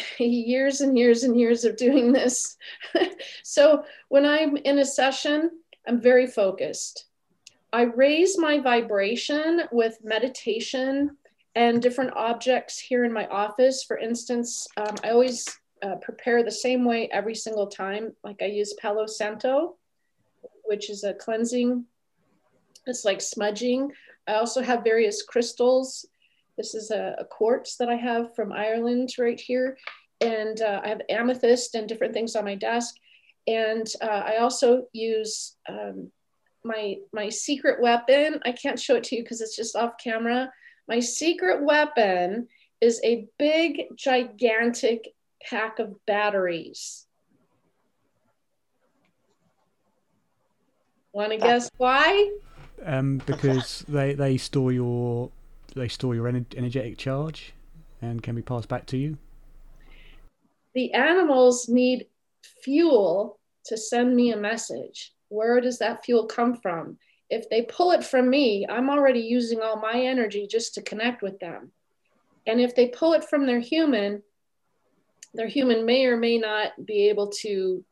years 0.18 0.80
and 0.80 0.98
years 0.98 1.24
and 1.24 1.38
years 1.38 1.64
of 1.64 1.76
doing 1.76 2.12
this. 2.12 2.56
so 3.42 3.84
when 4.08 4.24
I'm 4.24 4.56
in 4.56 4.78
a 4.78 4.84
session, 4.84 5.50
I'm 5.86 6.00
very 6.00 6.26
focused. 6.26 7.06
I 7.72 7.82
raise 7.82 8.38
my 8.38 8.58
vibration 8.60 9.62
with 9.72 9.98
meditation 10.04 11.16
and 11.54 11.80
different 11.80 12.12
objects 12.14 12.78
here 12.78 13.04
in 13.04 13.12
my 13.12 13.26
office. 13.28 13.82
For 13.82 13.98
instance, 13.98 14.66
um, 14.76 14.94
I 15.02 15.10
always 15.10 15.46
uh, 15.82 15.96
prepare 15.96 16.42
the 16.42 16.50
same 16.50 16.84
way 16.84 17.08
every 17.12 17.34
single 17.34 17.66
time. 17.66 18.12
Like 18.22 18.42
I 18.42 18.46
use 18.46 18.74
Palo 18.80 19.06
Santo, 19.06 19.76
which 20.64 20.90
is 20.90 21.04
a 21.04 21.14
cleansing, 21.14 21.84
it's 22.86 23.04
like 23.04 23.20
smudging. 23.20 23.92
I 24.26 24.34
also 24.34 24.62
have 24.62 24.84
various 24.84 25.22
crystals 25.22 26.06
this 26.56 26.74
is 26.74 26.90
a, 26.90 27.16
a 27.18 27.24
quartz 27.24 27.76
that 27.76 27.88
I 27.88 27.96
have 27.96 28.34
from 28.34 28.52
Ireland 28.52 29.10
right 29.18 29.40
here. 29.40 29.78
And 30.20 30.60
uh, 30.60 30.80
I 30.84 30.88
have 30.88 31.02
amethyst 31.08 31.74
and 31.74 31.88
different 31.88 32.14
things 32.14 32.36
on 32.36 32.44
my 32.44 32.54
desk. 32.54 32.94
And 33.46 33.86
uh, 34.00 34.22
I 34.26 34.36
also 34.36 34.86
use 34.92 35.56
um, 35.68 36.10
my, 36.64 36.96
my 37.12 37.28
secret 37.28 37.80
weapon. 37.80 38.40
I 38.44 38.52
can't 38.52 38.78
show 38.78 38.96
it 38.96 39.04
to 39.04 39.16
you 39.16 39.22
because 39.22 39.40
it's 39.40 39.56
just 39.56 39.74
off 39.74 39.94
camera. 40.02 40.52
My 40.88 41.00
secret 41.00 41.64
weapon 41.64 42.48
is 42.80 43.00
a 43.02 43.26
big, 43.38 43.96
gigantic 43.96 45.08
pack 45.42 45.78
of 45.78 45.94
batteries. 46.06 47.06
Want 51.12 51.32
to 51.32 51.38
guess 51.38 51.70
why? 51.76 52.30
Um, 52.84 53.20
because 53.26 53.84
they, 53.88 54.14
they 54.14 54.36
store 54.38 54.72
your 54.72 55.30
they 55.80 55.88
store 55.88 56.14
your 56.14 56.28
energetic 56.28 56.98
charge 56.98 57.52
and 58.00 58.22
can 58.22 58.34
be 58.34 58.42
passed 58.42 58.68
back 58.68 58.86
to 58.86 58.96
you? 58.96 59.18
The 60.74 60.92
animals 60.92 61.68
need 61.68 62.06
fuel 62.62 63.38
to 63.66 63.76
send 63.76 64.16
me 64.16 64.32
a 64.32 64.36
message. 64.36 65.12
Where 65.28 65.60
does 65.60 65.78
that 65.78 66.04
fuel 66.04 66.26
come 66.26 66.56
from? 66.56 66.98
If 67.30 67.48
they 67.48 67.62
pull 67.62 67.92
it 67.92 68.04
from 68.04 68.28
me, 68.28 68.66
I'm 68.68 68.90
already 68.90 69.20
using 69.20 69.60
all 69.60 69.80
my 69.80 70.00
energy 70.00 70.46
just 70.46 70.74
to 70.74 70.82
connect 70.82 71.22
with 71.22 71.38
them. 71.38 71.72
And 72.46 72.60
if 72.60 72.74
they 72.74 72.88
pull 72.88 73.14
it 73.14 73.24
from 73.24 73.46
their 73.46 73.60
human, 73.60 74.22
their 75.32 75.46
human 75.46 75.86
may 75.86 76.06
or 76.06 76.16
may 76.16 76.38
not 76.38 76.72
be 76.84 77.08
able 77.08 77.30
to 77.40 77.84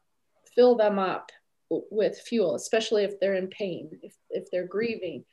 fill 0.55 0.77
them 0.77 0.99
up 0.99 1.31
with 1.71 2.19
fuel, 2.19 2.57
especially 2.57 3.05
if 3.05 3.19
they're 3.21 3.35
in 3.35 3.49
pain, 3.49 3.99
if, 4.03 4.15
if 4.31 4.51
they're 4.51 4.67
grieving. 4.67 5.25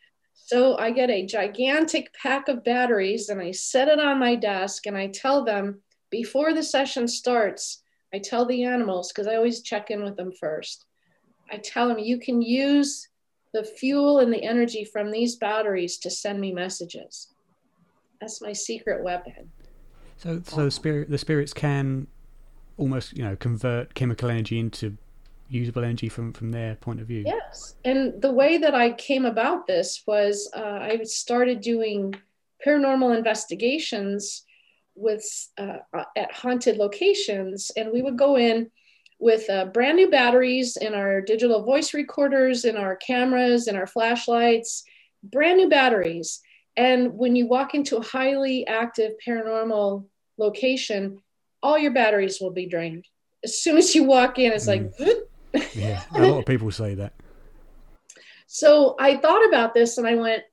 So 0.45 0.77
I 0.77 0.91
get 0.91 1.09
a 1.09 1.25
gigantic 1.25 2.13
pack 2.13 2.47
of 2.47 2.63
batteries 2.63 3.29
and 3.29 3.41
I 3.41 3.51
set 3.51 3.89
it 3.89 3.99
on 3.99 4.19
my 4.19 4.35
desk 4.35 4.85
and 4.87 4.95
I 4.97 5.07
tell 5.07 5.43
them 5.43 5.81
before 6.09 6.53
the 6.53 6.63
session 6.63 7.07
starts, 7.07 7.83
I 8.13 8.19
tell 8.19 8.45
the 8.45 8.63
animals, 8.63 9.11
because 9.11 9.27
I 9.27 9.35
always 9.35 9.61
check 9.61 9.91
in 9.91 10.03
with 10.03 10.15
them 10.15 10.31
first. 10.31 10.85
I 11.51 11.57
tell 11.57 11.89
them 11.89 11.99
you 11.99 12.17
can 12.17 12.41
use 12.41 13.09
the 13.53 13.63
fuel 13.63 14.19
and 14.19 14.31
the 14.31 14.41
energy 14.41 14.85
from 14.85 15.11
these 15.11 15.35
batteries 15.35 15.97
to 15.97 16.09
send 16.09 16.39
me 16.39 16.53
messages. 16.53 17.33
That's 18.21 18.41
my 18.41 18.53
secret 18.53 19.03
weapon. 19.03 19.51
So, 20.17 20.41
so 20.45 20.69
spirit, 20.69 21.09
the 21.09 21.17
spirits 21.17 21.53
can 21.53 22.07
almost, 22.77 23.17
you 23.17 23.23
know, 23.23 23.35
convert 23.35 23.93
chemical 23.93 24.29
energy 24.29 24.59
into 24.59 24.97
usable 25.49 25.83
energy 25.83 26.09
from 26.09 26.33
from 26.33 26.51
their 26.51 26.75
point 26.75 26.99
of 26.99 27.07
view 27.07 27.23
yes 27.25 27.75
and 27.85 28.21
the 28.21 28.31
way 28.31 28.57
that 28.57 28.75
i 28.75 28.91
came 28.91 29.25
about 29.25 29.67
this 29.67 30.03
was 30.05 30.49
uh, 30.55 30.79
i 30.81 30.99
started 31.03 31.61
doing 31.61 32.13
paranormal 32.65 33.15
investigations 33.15 34.43
with 34.95 35.23
uh, 35.57 35.77
at 36.15 36.31
haunted 36.33 36.77
locations 36.77 37.71
and 37.77 37.91
we 37.91 38.01
would 38.01 38.17
go 38.17 38.35
in 38.37 38.69
with 39.19 39.49
uh, 39.49 39.65
brand 39.65 39.97
new 39.97 40.09
batteries 40.09 40.77
in 40.77 40.93
our 40.93 41.21
digital 41.21 41.63
voice 41.63 41.93
recorders, 41.93 42.65
in 42.65 42.77
our 42.77 42.95
cameras, 42.95 43.67
in 43.67 43.75
our 43.75 43.87
flashlights, 43.87 44.83
brand 45.23 45.57
new 45.57 45.69
batteries. 45.69 46.41
And 46.75 47.13
when 47.13 47.35
you 47.35 47.47
walk 47.47 47.73
into 47.73 47.97
a 47.97 48.03
highly 48.03 48.67
active 48.67 49.13
paranormal 49.25 50.05
location, 50.37 51.19
all 51.63 51.77
your 51.79 51.91
batteries 51.93 52.39
will 52.39 52.51
be 52.51 52.67
drained. 52.67 53.05
As 53.43 53.59
soon 53.59 53.77
as 53.77 53.95
you 53.95 54.03
walk 54.03 54.37
in, 54.37 54.51
it's 54.51 54.67
like, 54.67 54.81
Mm. 54.81 55.21
Yeah, 55.73 56.03
a 56.15 56.25
lot 56.25 56.39
of 56.39 56.45
people 56.45 56.71
say 56.71 56.95
that. 56.95 57.13
So 58.47 58.95
I 58.99 59.17
thought 59.17 59.47
about 59.47 59.73
this 59.73 59.97
and 59.97 60.07
I 60.07 60.15
went, 60.15 60.43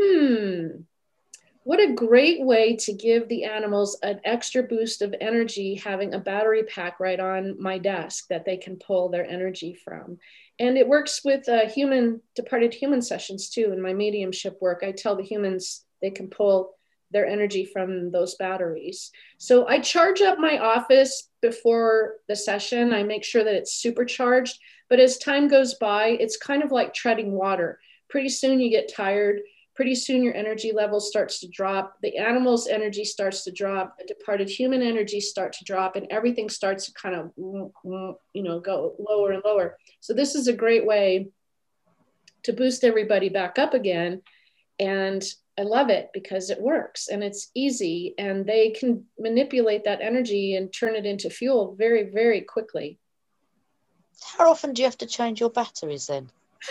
hmm, 0.00 0.82
what 1.66 1.80
a 1.80 1.92
great 1.92 2.40
way 2.40 2.76
to 2.76 2.92
give 2.92 3.28
the 3.28 3.44
animals 3.44 3.98
an 4.02 4.20
extra 4.24 4.62
boost 4.62 5.02
of 5.02 5.14
energy 5.20 5.74
having 5.74 6.14
a 6.14 6.18
battery 6.18 6.62
pack 6.62 7.00
right 7.00 7.18
on 7.18 7.60
my 7.60 7.76
desk 7.76 8.26
that 8.30 8.44
they 8.44 8.56
can 8.56 8.76
pull 8.76 9.08
their 9.08 9.28
energy 9.28 9.74
from. 9.74 10.18
And 10.58 10.78
it 10.78 10.88
works 10.88 11.22
with 11.24 11.48
uh, 11.48 11.68
human, 11.68 12.22
departed 12.34 12.72
human 12.72 13.02
sessions 13.02 13.50
too. 13.50 13.72
In 13.72 13.82
my 13.82 13.92
mediumship 13.92 14.56
work, 14.60 14.82
I 14.82 14.92
tell 14.92 15.16
the 15.16 15.24
humans 15.24 15.84
they 16.00 16.10
can 16.10 16.28
pull 16.28 16.76
their 17.10 17.26
energy 17.26 17.64
from 17.64 18.10
those 18.10 18.36
batteries. 18.36 19.10
So 19.38 19.66
I 19.66 19.80
charge 19.80 20.20
up 20.22 20.38
my 20.38 20.58
office 20.58 21.30
before 21.46 22.14
the 22.28 22.36
session. 22.36 22.92
I 22.92 23.02
make 23.02 23.24
sure 23.24 23.44
that 23.44 23.54
it's 23.54 23.74
supercharged. 23.74 24.58
But 24.88 25.00
as 25.00 25.18
time 25.18 25.48
goes 25.48 25.74
by, 25.74 26.08
it's 26.08 26.36
kind 26.36 26.62
of 26.62 26.72
like 26.72 26.92
treading 26.92 27.32
water. 27.32 27.78
Pretty 28.08 28.28
soon 28.28 28.60
you 28.60 28.70
get 28.70 28.92
tired. 28.94 29.40
Pretty 29.74 29.94
soon 29.94 30.22
your 30.22 30.34
energy 30.34 30.72
level 30.72 31.00
starts 31.00 31.40
to 31.40 31.48
drop. 31.48 31.96
The 32.02 32.16
animal's 32.16 32.66
energy 32.66 33.04
starts 33.04 33.44
to 33.44 33.52
drop. 33.52 33.98
The 33.98 34.06
departed 34.06 34.48
human 34.48 34.82
energy 34.82 35.20
start 35.20 35.52
to 35.54 35.64
drop, 35.64 35.96
and 35.96 36.06
everything 36.10 36.48
starts 36.48 36.86
to 36.86 36.92
kind 36.94 37.14
of, 37.14 37.32
you 37.36 38.42
know, 38.42 38.60
go 38.60 38.94
lower 38.98 39.32
and 39.32 39.42
lower. 39.44 39.76
So 40.00 40.14
this 40.14 40.34
is 40.34 40.48
a 40.48 40.52
great 40.52 40.86
way 40.86 41.28
to 42.44 42.52
boost 42.52 42.84
everybody 42.84 43.28
back 43.28 43.58
up 43.58 43.74
again. 43.74 44.22
And 44.78 45.22
I 45.58 45.62
love 45.62 45.88
it 45.88 46.10
because 46.12 46.50
it 46.50 46.60
works 46.60 47.08
and 47.08 47.24
it's 47.24 47.50
easy 47.54 48.14
and 48.18 48.44
they 48.44 48.70
can 48.70 49.04
manipulate 49.18 49.84
that 49.84 50.02
energy 50.02 50.56
and 50.56 50.72
turn 50.72 50.94
it 50.94 51.06
into 51.06 51.30
fuel 51.30 51.74
very, 51.78 52.10
very 52.10 52.42
quickly. 52.42 52.98
How 54.22 54.50
often 54.50 54.74
do 54.74 54.82
you 54.82 54.86
have 54.86 54.98
to 54.98 55.06
change 55.06 55.40
your 55.40 55.50
batteries 55.50 56.08
then? 56.08 56.30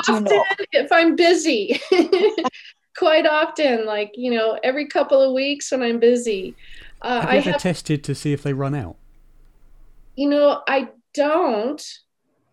often, 0.00 0.26
if 0.72 0.90
I'm 0.90 1.16
busy, 1.16 1.80
quite 2.96 3.26
often, 3.26 3.84
like, 3.84 4.12
you 4.14 4.30
know, 4.30 4.58
every 4.62 4.86
couple 4.86 5.20
of 5.20 5.34
weeks 5.34 5.70
when 5.70 5.82
I'm 5.82 5.98
busy. 5.98 6.54
Uh, 7.02 7.20
have 7.20 7.24
you 7.24 7.30
I 7.30 7.36
ever 7.38 7.50
have, 7.52 7.60
tested 7.60 8.04
to 8.04 8.14
see 8.14 8.32
if 8.32 8.42
they 8.42 8.52
run 8.52 8.74
out? 8.74 8.96
You 10.16 10.30
know, 10.30 10.62
I 10.66 10.88
don't. 11.14 11.82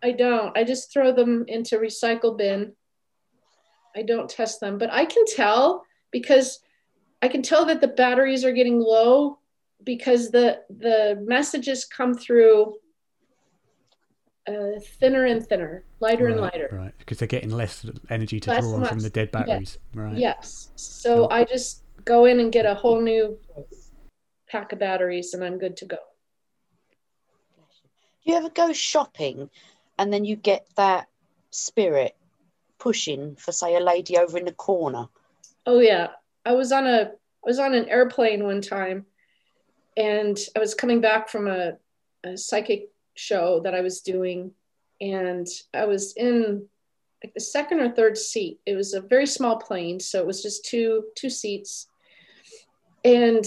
I 0.02 0.12
don't. 0.12 0.56
I 0.56 0.64
just 0.64 0.92
throw 0.92 1.12
them 1.12 1.44
into 1.46 1.78
recycle 1.78 2.36
bin 2.36 2.74
I 3.96 4.02
don't 4.02 4.30
test 4.30 4.60
them, 4.60 4.78
but 4.78 4.90
I 4.92 5.04
can 5.04 5.24
tell 5.26 5.84
because 6.10 6.60
I 7.22 7.28
can 7.28 7.42
tell 7.42 7.64
that 7.66 7.80
the 7.80 7.88
batteries 7.88 8.44
are 8.44 8.52
getting 8.52 8.80
low 8.80 9.38
because 9.84 10.30
the 10.30 10.60
the 10.78 11.22
messages 11.26 11.84
come 11.84 12.14
through 12.14 12.76
uh, 14.48 14.80
thinner 14.98 15.26
and 15.26 15.46
thinner, 15.46 15.84
lighter 16.00 16.24
right, 16.24 16.32
and 16.32 16.40
lighter. 16.40 16.68
Right, 16.72 16.94
because 16.98 17.18
they're 17.18 17.28
getting 17.28 17.50
less 17.50 17.84
energy 18.08 18.40
to 18.40 18.50
less 18.50 18.60
draw 18.62 18.76
on 18.76 18.84
from 18.84 19.00
the 19.00 19.10
dead 19.10 19.30
batteries. 19.30 19.78
Yes. 19.94 20.02
Right. 20.02 20.16
Yes. 20.16 20.70
So 20.76 21.28
I 21.30 21.44
just 21.44 21.82
go 22.04 22.24
in 22.24 22.40
and 22.40 22.52
get 22.52 22.66
a 22.66 22.74
whole 22.74 23.00
new 23.00 23.38
pack 24.48 24.72
of 24.72 24.78
batteries, 24.78 25.34
and 25.34 25.44
I'm 25.44 25.58
good 25.58 25.76
to 25.78 25.84
go. 25.84 25.98
Do 28.24 28.32
you 28.32 28.36
ever 28.36 28.50
go 28.50 28.72
shopping, 28.72 29.50
and 29.98 30.12
then 30.12 30.24
you 30.24 30.36
get 30.36 30.66
that 30.76 31.08
spirit 31.50 32.16
pushing 32.80 33.36
for 33.36 33.52
say 33.52 33.76
a 33.76 33.80
lady 33.80 34.18
over 34.18 34.36
in 34.38 34.46
the 34.46 34.52
corner. 34.52 35.06
Oh 35.66 35.78
yeah. 35.78 36.08
I 36.44 36.54
was 36.54 36.72
on 36.72 36.86
a 36.86 37.12
i 37.44 37.46
was 37.46 37.58
on 37.58 37.74
an 37.74 37.88
airplane 37.88 38.44
one 38.44 38.60
time 38.60 39.06
and 39.96 40.38
i 40.56 40.58
was 40.58 40.74
coming 40.74 41.00
back 41.00 41.28
from 41.28 41.48
a, 41.48 41.72
a 42.24 42.36
psychic 42.36 42.90
show 43.14 43.60
that 43.60 43.74
i 43.74 43.80
was 43.80 44.00
doing 44.00 44.52
and 45.00 45.46
i 45.72 45.84
was 45.84 46.14
in 46.16 46.66
like 47.22 47.34
the 47.34 47.40
second 47.40 47.80
or 47.80 47.90
third 47.90 48.16
seat. 48.16 48.60
It 48.64 48.74
was 48.74 48.94
a 48.94 49.00
very 49.02 49.26
small 49.26 49.56
plane 49.56 50.00
so 50.00 50.18
it 50.20 50.26
was 50.26 50.42
just 50.42 50.64
two 50.64 51.04
two 51.16 51.30
seats. 51.30 51.86
And 53.04 53.44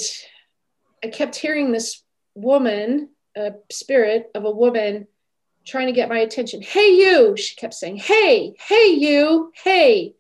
i 1.04 1.08
kept 1.08 1.36
hearing 1.36 1.72
this 1.72 2.04
woman 2.36 3.10
a 3.36 3.54
spirit 3.72 4.30
of 4.36 4.46
a 4.46 4.52
woman 4.52 5.08
trying 5.66 5.88
to 5.88 5.94
get 5.94 6.10
my 6.10 6.20
attention. 6.20 6.62
Hey, 6.62 6.90
you, 6.90 7.36
she 7.38 7.56
kept 7.56 7.74
saying, 7.74 7.98
Hey, 7.98 8.54
hey, 8.60 8.88
you, 8.88 9.52
hey. 9.56 10.16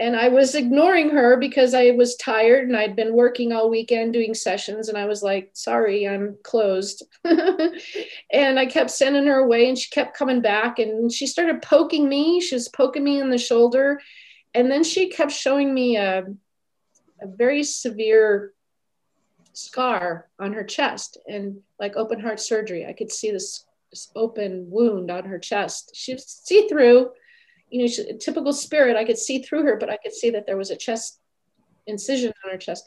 And 0.00 0.16
I 0.16 0.28
was 0.28 0.56
ignoring 0.56 1.10
her 1.10 1.36
because 1.36 1.72
I 1.72 1.92
was 1.92 2.16
tired 2.16 2.66
and 2.66 2.76
I'd 2.76 2.96
been 2.96 3.14
working 3.14 3.52
all 3.52 3.70
weekend 3.70 4.12
doing 4.12 4.34
sessions. 4.34 4.88
And 4.88 4.98
I 4.98 5.06
was 5.06 5.22
like, 5.22 5.50
Sorry, 5.52 6.08
I'm 6.08 6.36
closed. 6.42 7.04
and 7.24 8.58
I 8.58 8.66
kept 8.66 8.90
sending 8.90 9.26
her 9.26 9.38
away 9.38 9.68
and 9.68 9.78
she 9.78 9.90
kept 9.90 10.16
coming 10.16 10.40
back 10.40 10.78
and 10.78 11.12
she 11.12 11.26
started 11.26 11.62
poking 11.62 12.08
me. 12.08 12.40
She 12.40 12.54
was 12.54 12.68
poking 12.68 13.04
me 13.04 13.20
in 13.20 13.30
the 13.30 13.38
shoulder. 13.38 14.00
And 14.54 14.70
then 14.70 14.82
she 14.82 15.10
kept 15.10 15.32
showing 15.32 15.72
me 15.72 15.96
a, 15.96 16.24
a 17.20 17.26
very 17.26 17.62
severe 17.62 18.52
scar 19.52 20.28
on 20.40 20.52
her 20.52 20.64
chest 20.64 21.18
and 21.28 21.60
like 21.78 21.96
open 21.96 22.20
heart 22.20 22.40
surgery. 22.40 22.86
I 22.86 22.92
could 22.92 23.12
see 23.12 23.30
this 23.30 23.64
open 24.14 24.66
wound 24.70 25.10
on 25.10 25.24
her 25.24 25.38
chest. 25.38 25.90
She 25.94 26.14
was 26.14 26.26
see 26.26 26.68
through, 26.68 27.10
you 27.68 27.80
know, 27.80 27.86
she, 27.86 28.16
typical 28.18 28.52
spirit. 28.52 28.96
I 28.96 29.04
could 29.04 29.18
see 29.18 29.42
through 29.42 29.64
her, 29.64 29.76
but 29.76 29.90
I 29.90 29.96
could 29.96 30.12
see 30.12 30.30
that 30.30 30.46
there 30.46 30.56
was 30.56 30.70
a 30.70 30.76
chest 30.76 31.20
incision 31.86 32.32
on 32.44 32.50
her 32.50 32.58
chest. 32.58 32.84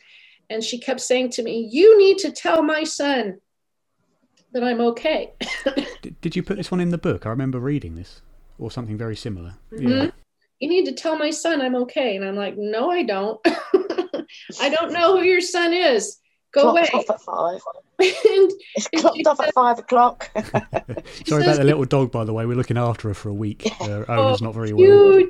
And 0.49 0.63
she 0.63 0.79
kept 0.79 1.01
saying 1.01 1.31
to 1.31 1.43
me, 1.43 1.67
You 1.71 1.97
need 1.97 2.17
to 2.19 2.31
tell 2.31 2.63
my 2.63 2.83
son 2.83 3.39
that 4.53 4.63
I'm 4.63 4.81
okay. 4.81 5.33
did, 6.01 6.21
did, 6.21 6.35
you 6.35 6.43
put 6.43 6.57
this 6.57 6.71
one 6.71 6.79
in 6.79 6.89
the 6.89 6.97
book? 6.97 7.25
I 7.25 7.29
remember 7.29 7.59
reading 7.59 7.95
this 7.95 8.21
or 8.57 8.71
something 8.71 8.97
very 8.97 9.15
similar. 9.15 9.55
Mm-hmm. 9.71 9.89
Yeah. 9.89 10.11
You 10.59 10.69
need 10.69 10.85
to 10.85 10.93
tell 10.93 11.17
my 11.17 11.29
son 11.29 11.61
I'm 11.61 11.75
okay. 11.75 12.15
And 12.15 12.25
I'm 12.25 12.35
like, 12.35 12.55
No, 12.57 12.89
I 12.89 13.03
don't. 13.03 13.39
I 14.59 14.69
don't 14.69 14.93
know 14.93 15.17
who 15.17 15.23
your 15.23 15.41
son 15.41 15.73
is. 15.73 16.17
Go 16.57 16.71
away. 16.71 16.87
Off 16.93 17.09
at 17.09 17.21
five. 17.21 17.61
and, 17.99 18.51
it's 18.75 18.87
clocked 18.95 19.27
off 19.27 19.39
at 19.39 19.53
five 19.53 19.79
o'clock. 19.79 20.29
Sorry 21.25 21.43
about 21.43 21.57
the 21.57 21.63
little 21.63 21.85
dog, 21.85 22.11
by 22.11 22.23
the 22.23 22.33
way. 22.33 22.45
We're 22.45 22.57
looking 22.57 22.77
after 22.77 23.09
her 23.09 23.13
for 23.13 23.29
a 23.29 23.33
week. 23.33 23.67
Her 23.79 24.09
owner's 24.09 24.41
uh, 24.41 24.45
oh, 24.45 24.45
not 24.45 24.53
very 24.53 24.73
cute. 24.73 24.79
well. 24.79 25.29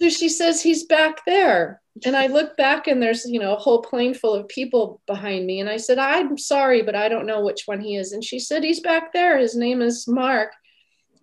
So 0.00 0.08
she 0.08 0.28
says 0.28 0.62
he's 0.62 0.84
back 0.84 1.24
there. 1.26 1.80
And 2.04 2.16
I 2.16 2.26
look 2.26 2.56
back 2.56 2.88
and 2.88 3.02
there's, 3.02 3.26
you 3.26 3.38
know, 3.38 3.54
a 3.54 3.58
whole 3.58 3.82
plane 3.82 4.14
full 4.14 4.34
of 4.34 4.48
people 4.48 5.00
behind 5.06 5.46
me. 5.46 5.60
And 5.60 5.68
I 5.68 5.76
said, 5.76 5.98
I'm 5.98 6.38
sorry, 6.38 6.82
but 6.82 6.96
I 6.96 7.08
don't 7.08 7.26
know 7.26 7.44
which 7.44 7.62
one 7.66 7.80
he 7.80 7.96
is. 7.96 8.12
And 8.12 8.24
she 8.24 8.38
said, 8.38 8.64
he's 8.64 8.80
back 8.80 9.12
there. 9.12 9.38
His 9.38 9.54
name 9.54 9.82
is 9.82 10.08
Mark 10.08 10.52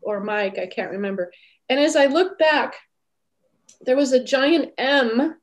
or 0.02 0.24
Mike. 0.24 0.60
I 0.60 0.68
can't 0.68 0.92
remember. 0.92 1.32
And 1.68 1.80
as 1.80 1.96
I 1.96 2.06
look 2.06 2.38
back, 2.38 2.76
there 3.82 3.96
was 3.96 4.12
a 4.12 4.24
giant 4.24 4.72
M 4.78 5.36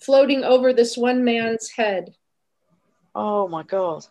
floating 0.00 0.44
over 0.44 0.72
this 0.72 0.96
one 0.96 1.24
man's 1.24 1.70
head. 1.70 2.14
Oh 3.14 3.48
my 3.48 3.62
God. 3.62 4.06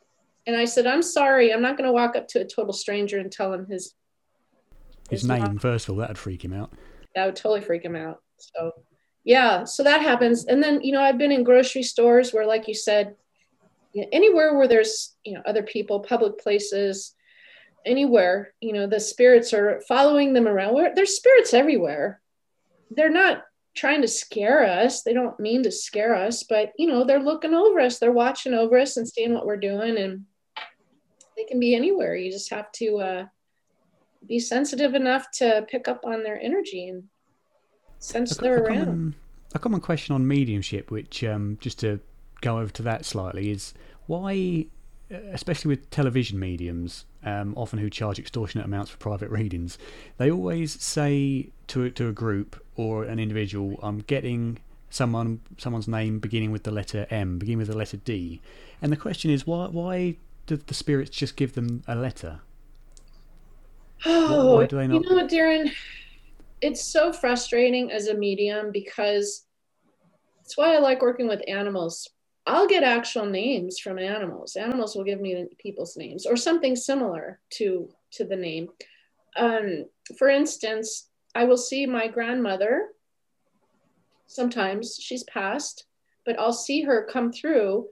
And 0.45 0.55
I 0.55 0.65
said, 0.65 0.85
I'm 0.85 1.01
sorry. 1.01 1.53
I'm 1.53 1.61
not 1.61 1.77
going 1.77 1.87
to 1.87 1.93
walk 1.93 2.15
up 2.15 2.27
to 2.29 2.41
a 2.41 2.45
total 2.45 2.73
stranger 2.73 3.17
and 3.17 3.31
tell 3.31 3.53
him 3.53 3.65
his 3.65 3.93
his, 5.09 5.21
his 5.21 5.29
name, 5.29 5.41
mom. 5.41 5.57
first 5.59 5.87
of 5.87 5.93
all. 5.93 5.99
That'd 5.99 6.17
freak 6.17 6.43
him 6.43 6.53
out. 6.53 6.71
That 7.15 7.25
would 7.25 7.35
totally 7.35 7.61
freak 7.61 7.83
him 7.83 7.95
out. 7.95 8.21
So, 8.37 8.71
yeah, 9.23 9.63
so 9.63 9.83
that 9.83 10.01
happens. 10.01 10.45
And 10.45 10.61
then, 10.61 10.81
you 10.81 10.91
know, 10.91 11.01
I've 11.01 11.17
been 11.17 11.31
in 11.31 11.43
grocery 11.43 11.83
stores 11.83 12.33
where, 12.33 12.45
like 12.45 12.67
you 12.67 12.73
said, 12.73 13.15
you 13.93 14.01
know, 14.01 14.07
anywhere 14.11 14.57
where 14.57 14.67
there's, 14.67 15.15
you 15.23 15.33
know, 15.33 15.41
other 15.45 15.63
people, 15.63 15.99
public 15.99 16.39
places, 16.39 17.13
anywhere, 17.85 18.53
you 18.59 18.73
know, 18.73 18.87
the 18.87 18.99
spirits 18.99 19.53
are 19.53 19.81
following 19.87 20.33
them 20.33 20.47
around. 20.47 20.73
Where 20.73 20.93
There's 20.95 21.15
spirits 21.15 21.53
everywhere. 21.53 22.21
They're 22.89 23.09
not 23.09 23.43
trying 23.75 24.01
to 24.01 24.07
scare 24.07 24.63
us. 24.63 25.03
They 25.03 25.13
don't 25.13 25.39
mean 25.39 25.63
to 25.63 25.71
scare 25.71 26.15
us, 26.15 26.43
but 26.43 26.71
you 26.77 26.87
know, 26.87 27.03
they're 27.03 27.19
looking 27.19 27.53
over 27.53 27.79
us, 27.79 27.99
they're 27.99 28.11
watching 28.11 28.53
over 28.53 28.77
us 28.77 28.97
and 28.97 29.07
seeing 29.07 29.33
what 29.33 29.45
we're 29.45 29.57
doing. 29.57 29.97
And 29.97 30.25
they 31.35 31.45
can 31.45 31.59
be 31.59 31.75
anywhere. 31.75 32.15
You 32.15 32.31
just 32.31 32.49
have 32.51 32.71
to 32.73 32.97
uh, 32.97 33.25
be 34.27 34.39
sensitive 34.39 34.93
enough 34.93 35.31
to 35.35 35.65
pick 35.69 35.87
up 35.87 36.05
on 36.05 36.23
their 36.23 36.39
energy 36.39 36.89
and 36.89 37.03
sense 37.99 38.37
a, 38.37 38.41
they're 38.41 38.59
a 38.59 38.63
around. 38.63 38.85
Common, 38.85 39.15
a 39.55 39.59
common 39.59 39.81
question 39.81 40.15
on 40.15 40.27
mediumship, 40.27 40.91
which 40.91 41.23
um, 41.23 41.57
just 41.59 41.79
to 41.79 41.99
go 42.41 42.59
over 42.59 42.71
to 42.73 42.83
that 42.83 43.05
slightly, 43.05 43.51
is 43.51 43.73
why, 44.05 44.67
especially 45.31 45.69
with 45.69 45.89
television 45.89 46.39
mediums, 46.39 47.05
um, 47.23 47.53
often 47.55 47.79
who 47.79 47.89
charge 47.89 48.19
extortionate 48.19 48.65
amounts 48.65 48.91
for 48.91 48.97
private 48.97 49.29
readings, 49.29 49.77
they 50.17 50.29
always 50.31 50.81
say 50.81 51.49
to 51.67 51.89
to 51.91 52.07
a 52.07 52.11
group 52.11 52.61
or 52.75 53.03
an 53.03 53.19
individual, 53.19 53.79
"I'm 53.81 53.99
getting 53.99 54.59
someone 54.89 55.41
someone's 55.57 55.87
name 55.87 56.19
beginning 56.19 56.51
with 56.51 56.63
the 56.63 56.71
letter 56.71 57.07
M, 57.09 57.39
beginning 57.39 57.59
with 57.59 57.67
the 57.67 57.77
letter 57.77 57.97
D," 57.97 58.41
and 58.81 58.91
the 58.91 58.97
question 58.97 59.31
is 59.31 59.47
why 59.47 59.67
why 59.67 60.17
do 60.45 60.57
the 60.57 60.73
spirits 60.73 61.09
just 61.09 61.35
give 61.35 61.53
them 61.53 61.83
a 61.87 61.95
letter? 61.95 62.41
Oh, 64.05 64.55
why 64.57 64.65
do 64.65 64.75
they 64.75 64.87
not? 64.87 65.03
You 65.03 65.09
know 65.09 65.15
what, 65.15 65.31
Darren? 65.31 65.71
It's 66.61 66.83
so 66.83 67.11
frustrating 67.11 67.91
as 67.91 68.07
a 68.07 68.13
medium 68.13 68.71
because 68.71 69.45
that's 70.37 70.57
why 70.57 70.75
I 70.75 70.79
like 70.79 71.01
working 71.01 71.27
with 71.27 71.41
animals. 71.47 72.09
I'll 72.45 72.67
get 72.67 72.83
actual 72.83 73.25
names 73.25 73.79
from 73.79 73.97
animals. 73.97 74.55
Animals 74.55 74.95
will 74.95 75.05
give 75.05 75.21
me 75.21 75.47
people's 75.59 75.95
names 75.95 76.25
or 76.25 76.35
something 76.35 76.75
similar 76.75 77.39
to 77.51 77.89
to 78.11 78.25
the 78.25 78.35
name. 78.35 78.67
Um, 79.35 79.85
for 80.17 80.29
instance, 80.29 81.09
I 81.33 81.45
will 81.45 81.57
see 81.57 81.85
my 81.85 82.07
grandmother. 82.07 82.89
Sometimes 84.27 84.97
she's 84.99 85.23
passed, 85.23 85.85
but 86.25 86.39
I'll 86.39 86.53
see 86.53 86.81
her 86.81 87.07
come 87.11 87.31
through, 87.31 87.87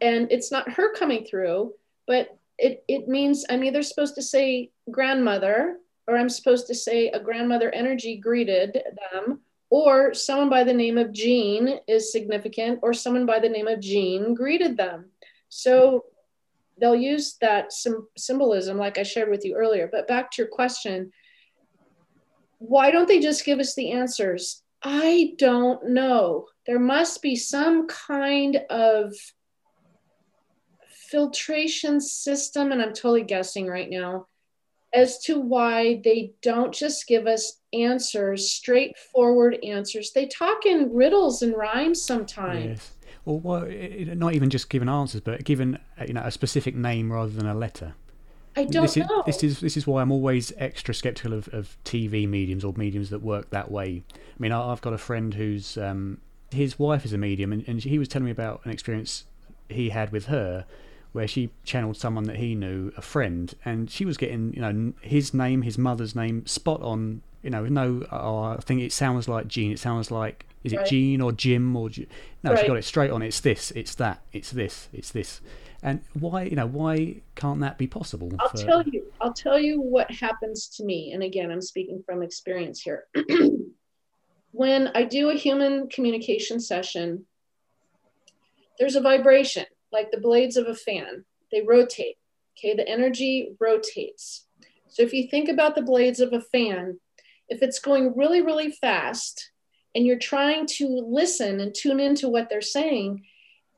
and 0.00 0.30
it's 0.30 0.52
not 0.52 0.70
her 0.72 0.94
coming 0.94 1.24
through, 1.24 1.72
but 2.06 2.38
it, 2.58 2.84
it 2.88 3.08
means 3.08 3.44
I'm 3.48 3.64
either 3.64 3.82
supposed 3.82 4.14
to 4.16 4.22
say 4.22 4.70
grandmother 4.90 5.78
or 6.06 6.16
I'm 6.16 6.28
supposed 6.28 6.66
to 6.68 6.74
say 6.74 7.08
a 7.08 7.20
grandmother 7.20 7.70
energy 7.70 8.16
greeted 8.16 8.78
them, 9.12 9.40
or 9.70 10.14
someone 10.14 10.48
by 10.48 10.64
the 10.64 10.72
name 10.72 10.98
of 10.98 11.12
Jean 11.12 11.80
is 11.88 12.12
significant, 12.12 12.80
or 12.82 12.92
someone 12.92 13.26
by 13.26 13.38
the 13.38 13.48
name 13.48 13.66
of 13.66 13.80
Jean 13.80 14.34
greeted 14.34 14.76
them. 14.76 15.10
So 15.48 16.04
they'll 16.78 16.94
use 16.94 17.36
that 17.40 17.72
sim- 17.72 18.08
symbolism, 18.16 18.78
like 18.78 18.98
I 18.98 19.02
shared 19.02 19.30
with 19.30 19.44
you 19.44 19.54
earlier. 19.54 19.88
But 19.90 20.08
back 20.08 20.30
to 20.32 20.42
your 20.42 20.50
question, 20.50 21.12
why 22.58 22.90
don't 22.90 23.08
they 23.08 23.20
just 23.20 23.44
give 23.44 23.58
us 23.58 23.74
the 23.74 23.92
answers? 23.92 24.62
I 24.82 25.34
don't 25.38 25.90
know. 25.90 26.46
There 26.66 26.78
must 26.78 27.22
be 27.22 27.36
some 27.36 27.86
kind 27.88 28.60
of 28.70 29.14
filtration 31.10 32.00
system, 32.00 32.72
and 32.72 32.82
I'm 32.82 32.92
totally 32.92 33.22
guessing 33.22 33.66
right 33.66 33.88
now, 33.88 34.26
as 34.92 35.18
to 35.24 35.40
why 35.40 36.00
they 36.04 36.32
don't 36.42 36.72
just 36.72 37.06
give 37.06 37.26
us 37.26 37.60
answers, 37.82 38.50
straightforward 38.50 39.58
answers. 39.64 40.12
They 40.12 40.26
talk 40.26 40.66
in 40.66 40.92
riddles 40.94 41.42
and 41.42 41.56
rhymes 41.56 42.02
sometimes. 42.02 42.64
Yes. 42.64 42.90
Or 43.24 43.40
well, 43.40 43.66
not 44.14 44.34
even 44.34 44.50
just 44.50 44.70
given 44.70 44.88
answers, 44.88 45.20
but 45.20 45.44
given 45.44 45.78
you 46.06 46.14
know 46.14 46.22
a 46.22 46.30
specific 46.30 46.76
name 46.76 47.12
rather 47.12 47.30
than 47.30 47.46
a 47.46 47.54
letter. 47.54 47.94
I 48.56 48.64
don't 48.64 48.82
this 48.82 48.96
know. 48.96 49.24
Is, 49.26 49.40
this 49.40 49.44
is 49.44 49.60
this 49.60 49.76
is 49.76 49.86
why 49.86 50.00
I'm 50.00 50.12
always 50.12 50.52
extra 50.56 50.94
skeptical 50.94 51.32
of, 51.32 51.48
of 51.48 51.76
TV 51.84 52.28
mediums 52.28 52.64
or 52.64 52.72
mediums 52.76 53.10
that 53.10 53.22
work 53.22 53.50
that 53.50 53.70
way. 53.70 54.02
I 54.14 54.18
mean, 54.38 54.52
I, 54.52 54.68
have 54.68 54.80
got 54.80 54.92
a 54.92 54.98
friend 54.98 55.34
who's 55.34 55.76
um, 55.76 56.18
his 56.52 56.78
wife 56.78 57.04
is 57.04 57.12
a 57.12 57.18
medium, 57.18 57.52
and, 57.52 57.64
and 57.66 57.82
he 57.82 57.98
was 57.98 58.08
telling 58.08 58.26
me 58.26 58.30
about 58.30 58.60
an 58.64 58.70
experience 58.70 59.24
he 59.68 59.90
had 59.90 60.12
with 60.12 60.26
her 60.26 60.64
where 61.16 61.26
she 61.26 61.48
channeled 61.64 61.96
someone 61.96 62.24
that 62.24 62.36
he 62.36 62.54
knew, 62.54 62.92
a 62.94 63.00
friend, 63.00 63.54
and 63.64 63.90
she 63.90 64.04
was 64.04 64.18
getting, 64.18 64.52
you 64.52 64.60
know, 64.60 64.92
his 65.00 65.32
name, 65.32 65.62
his 65.62 65.78
mother's 65.78 66.14
name, 66.14 66.44
spot 66.46 66.80
on. 66.82 67.22
You 67.46 67.50
know, 67.50 67.64
no, 67.64 68.04
oh, 68.10 68.42
I 68.42 68.56
think 68.56 68.80
it 68.80 68.92
sounds 68.92 69.28
like 69.28 69.46
Gene. 69.46 69.70
It 69.70 69.78
sounds 69.78 70.10
like 70.10 70.46
is 70.64 70.72
it 70.72 70.78
right. 70.78 70.86
Jean 70.86 71.20
or 71.20 71.30
Jim 71.30 71.76
or 71.76 71.88
G- 71.88 72.08
no? 72.42 72.50
Right. 72.50 72.60
She 72.60 72.66
got 72.66 72.76
it 72.76 72.84
straight 72.84 73.12
on. 73.12 73.22
It's 73.22 73.38
this. 73.38 73.70
It's 73.70 73.94
that. 73.94 74.20
It's 74.32 74.50
this. 74.50 74.88
It's 74.92 75.12
this. 75.12 75.40
And 75.80 76.00
why, 76.14 76.42
you 76.42 76.56
know, 76.56 76.66
why 76.66 77.22
can't 77.36 77.60
that 77.60 77.78
be 77.78 77.86
possible? 77.86 78.32
I'll 78.40 78.48
for... 78.48 78.56
tell 78.56 78.82
you. 78.82 79.12
I'll 79.20 79.32
tell 79.32 79.60
you 79.60 79.80
what 79.80 80.10
happens 80.10 80.66
to 80.76 80.84
me. 80.84 81.12
And 81.12 81.22
again, 81.22 81.52
I'm 81.52 81.62
speaking 81.62 82.02
from 82.04 82.20
experience 82.20 82.80
here. 82.80 83.04
when 84.50 84.88
I 84.96 85.04
do 85.04 85.30
a 85.30 85.34
human 85.34 85.88
communication 85.88 86.58
session, 86.58 87.26
there's 88.76 88.96
a 88.96 89.00
vibration 89.00 89.66
like 89.92 90.10
the 90.10 90.20
blades 90.20 90.56
of 90.56 90.66
a 90.66 90.74
fan. 90.74 91.24
They 91.52 91.62
rotate. 91.62 92.16
Okay, 92.58 92.74
the 92.74 92.88
energy 92.88 93.54
rotates. 93.60 94.46
So 94.88 95.02
if 95.02 95.12
you 95.12 95.28
think 95.28 95.48
about 95.48 95.76
the 95.76 95.82
blades 95.82 96.18
of 96.18 96.32
a 96.32 96.40
fan, 96.40 96.98
if 97.48 97.62
it's 97.62 97.78
going 97.78 98.16
really, 98.16 98.42
really 98.42 98.70
fast 98.70 99.50
and 99.94 100.06
you're 100.06 100.18
trying 100.18 100.66
to 100.66 100.86
listen 100.88 101.60
and 101.60 101.74
tune 101.74 102.00
into 102.00 102.28
what 102.28 102.48
they're 102.48 102.60
saying, 102.60 103.24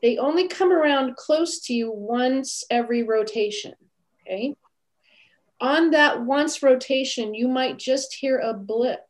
they 0.03 0.17
only 0.19 0.49
come 0.49 0.73
around 0.73 1.17
close 1.17 1.61
to 1.61 1.75
you 1.75 1.91
once 1.93 2.65
every 2.71 3.03
rotation. 3.03 3.75
Okay. 4.23 4.55
On 5.61 5.91
that 5.91 6.25
once 6.25 6.63
rotation, 6.63 7.35
you 7.35 7.49
might 7.49 7.79
just 7.79 8.15
hear 8.15 8.39
a 8.39 8.55
blip 8.55 9.01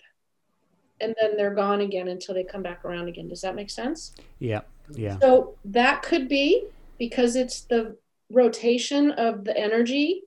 and 1.00 1.14
then 1.20 1.36
they're 1.36 1.54
gone 1.54 1.80
again 1.80 2.08
until 2.08 2.34
they 2.34 2.44
come 2.44 2.62
back 2.62 2.84
around 2.84 3.08
again. 3.08 3.28
Does 3.28 3.42
that 3.42 3.54
make 3.54 3.70
sense? 3.70 4.14
Yeah. 4.38 4.62
Yeah. 4.94 5.18
So 5.18 5.56
that 5.66 6.02
could 6.02 6.28
be 6.28 6.64
because 6.98 7.36
it's 7.36 7.62
the 7.62 7.96
rotation 8.30 9.12
of 9.12 9.44
the 9.44 9.56
energy 9.56 10.22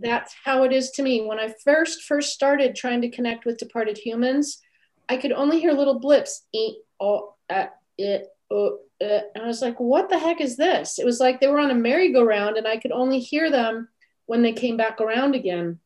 that's 0.00 0.34
how 0.44 0.64
it 0.64 0.72
is 0.72 0.90
to 0.92 1.02
me. 1.02 1.22
When 1.22 1.38
i 1.38 1.54
first 1.64 2.02
first 2.04 2.32
started 2.32 2.74
trying 2.74 3.02
to 3.02 3.10
connect 3.10 3.44
with 3.44 3.58
departed 3.58 3.98
humans 3.98 4.60
i 5.08 5.16
could 5.16 5.32
only 5.32 5.60
hear 5.60 5.72
little 5.72 5.98
blips. 5.98 6.46
Eat 6.52 6.78
oh, 7.00 7.34
uh, 7.50 7.66
it 7.98 8.28
oh, 8.50 8.78
and 9.00 9.42
i 9.42 9.46
was 9.46 9.60
like 9.60 9.78
what 9.78 10.08
the 10.08 10.18
heck 10.18 10.40
is 10.40 10.56
this? 10.56 10.98
It 10.98 11.04
was 11.04 11.20
like 11.20 11.40
they 11.40 11.48
were 11.48 11.58
on 11.58 11.70
a 11.70 11.74
merry-go-round 11.74 12.56
and 12.56 12.66
i 12.66 12.76
could 12.76 12.92
only 12.92 13.20
hear 13.20 13.50
them 13.50 13.88
when 14.26 14.42
they 14.42 14.52
came 14.52 14.76
back 14.76 15.00
around 15.00 15.34
again. 15.34 15.78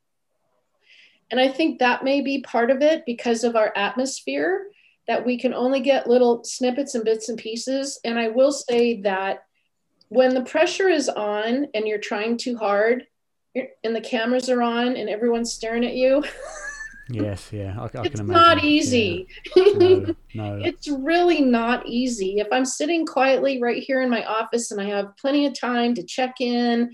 And 1.30 1.40
i 1.40 1.48
think 1.48 1.78
that 1.78 2.04
may 2.04 2.20
be 2.20 2.42
part 2.42 2.70
of 2.70 2.82
it 2.82 3.04
because 3.06 3.42
of 3.42 3.56
our 3.56 3.72
atmosphere 3.76 4.66
that 5.08 5.24
we 5.24 5.38
can 5.38 5.54
only 5.54 5.80
get 5.80 6.08
little 6.08 6.42
snippets 6.42 6.96
and 6.96 7.04
bits 7.04 7.28
and 7.28 7.38
pieces. 7.38 7.98
And 8.04 8.18
i 8.18 8.28
will 8.28 8.52
say 8.52 9.00
that 9.02 9.44
when 10.08 10.34
the 10.34 10.44
pressure 10.44 10.88
is 10.88 11.08
on 11.08 11.66
and 11.74 11.88
you're 11.88 11.98
trying 11.98 12.36
too 12.36 12.56
hard 12.56 13.04
and 13.84 13.94
the 13.94 14.00
cameras 14.00 14.48
are 14.48 14.62
on 14.62 14.96
and 14.96 15.08
everyone's 15.08 15.52
staring 15.52 15.84
at 15.84 15.94
you 15.94 16.22
yes 17.08 17.50
yeah 17.52 17.74
I, 17.78 17.84
I 17.84 17.84
it's 17.84 17.92
can 17.92 18.20
imagine 18.20 18.26
not 18.28 18.64
easy 18.64 19.28
yeah. 19.54 19.64
no, 19.76 20.14
no. 20.34 20.60
it's 20.64 20.88
really 20.88 21.40
not 21.40 21.86
easy 21.86 22.38
if 22.38 22.48
i'm 22.50 22.64
sitting 22.64 23.06
quietly 23.06 23.62
right 23.62 23.82
here 23.82 24.02
in 24.02 24.10
my 24.10 24.24
office 24.24 24.70
and 24.70 24.80
i 24.80 24.84
have 24.84 25.16
plenty 25.16 25.46
of 25.46 25.58
time 25.58 25.94
to 25.94 26.02
check 26.02 26.40
in 26.40 26.90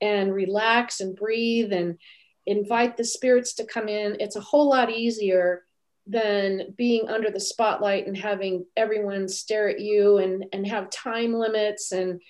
and 0.00 0.34
relax 0.34 1.00
and 1.00 1.16
breathe 1.16 1.72
and 1.72 1.98
invite 2.46 2.96
the 2.96 3.04
spirits 3.04 3.54
to 3.54 3.64
come 3.64 3.88
in 3.88 4.16
it's 4.20 4.36
a 4.36 4.40
whole 4.40 4.68
lot 4.68 4.90
easier 4.90 5.64
than 6.06 6.74
being 6.76 7.08
under 7.08 7.30
the 7.30 7.40
spotlight 7.40 8.06
and 8.06 8.16
having 8.16 8.66
everyone 8.76 9.26
stare 9.26 9.70
at 9.70 9.80
you 9.80 10.18
and 10.18 10.44
and 10.52 10.66
have 10.66 10.90
time 10.90 11.32
limits 11.32 11.92
and 11.92 12.20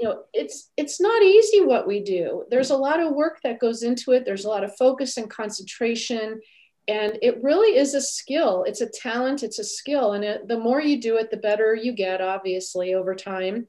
you 0.00 0.06
know 0.06 0.22
it's 0.32 0.70
it's 0.78 0.98
not 0.98 1.22
easy 1.22 1.60
what 1.60 1.86
we 1.86 2.02
do. 2.02 2.44
There's 2.50 2.70
a 2.70 2.76
lot 2.76 3.00
of 3.00 3.12
work 3.12 3.40
that 3.44 3.60
goes 3.60 3.82
into 3.82 4.12
it. 4.12 4.24
There's 4.24 4.46
a 4.46 4.48
lot 4.48 4.64
of 4.64 4.74
focus 4.76 5.18
and 5.18 5.28
concentration. 5.28 6.40
And 6.88 7.18
it 7.20 7.42
really 7.42 7.76
is 7.76 7.92
a 7.92 8.00
skill. 8.00 8.64
It's 8.66 8.80
a 8.80 8.88
talent. 8.88 9.42
It's 9.42 9.58
a 9.58 9.64
skill. 9.64 10.14
And 10.14 10.24
it, 10.24 10.48
the 10.48 10.58
more 10.58 10.80
you 10.80 11.00
do 11.00 11.18
it 11.18 11.30
the 11.30 11.36
better 11.36 11.74
you 11.74 11.92
get 11.92 12.22
obviously 12.22 12.94
over 12.94 13.14
time. 13.14 13.66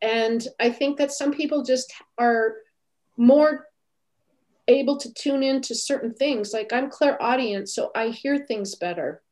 And 0.00 0.46
i 0.58 0.70
think 0.70 0.96
that 0.98 1.12
some 1.12 1.32
people 1.32 1.62
just 1.62 1.92
are 2.18 2.54
more 3.16 3.66
able 4.66 4.96
to 4.96 5.12
tune 5.12 5.42
into 5.42 5.74
certain 5.74 6.14
things. 6.14 6.54
Like 6.54 6.72
i'm 6.72 6.88
clairaudient 6.88 7.68
so 7.68 7.90
i 7.94 8.08
hear 8.08 8.38
things 8.38 8.74
better 8.74 9.22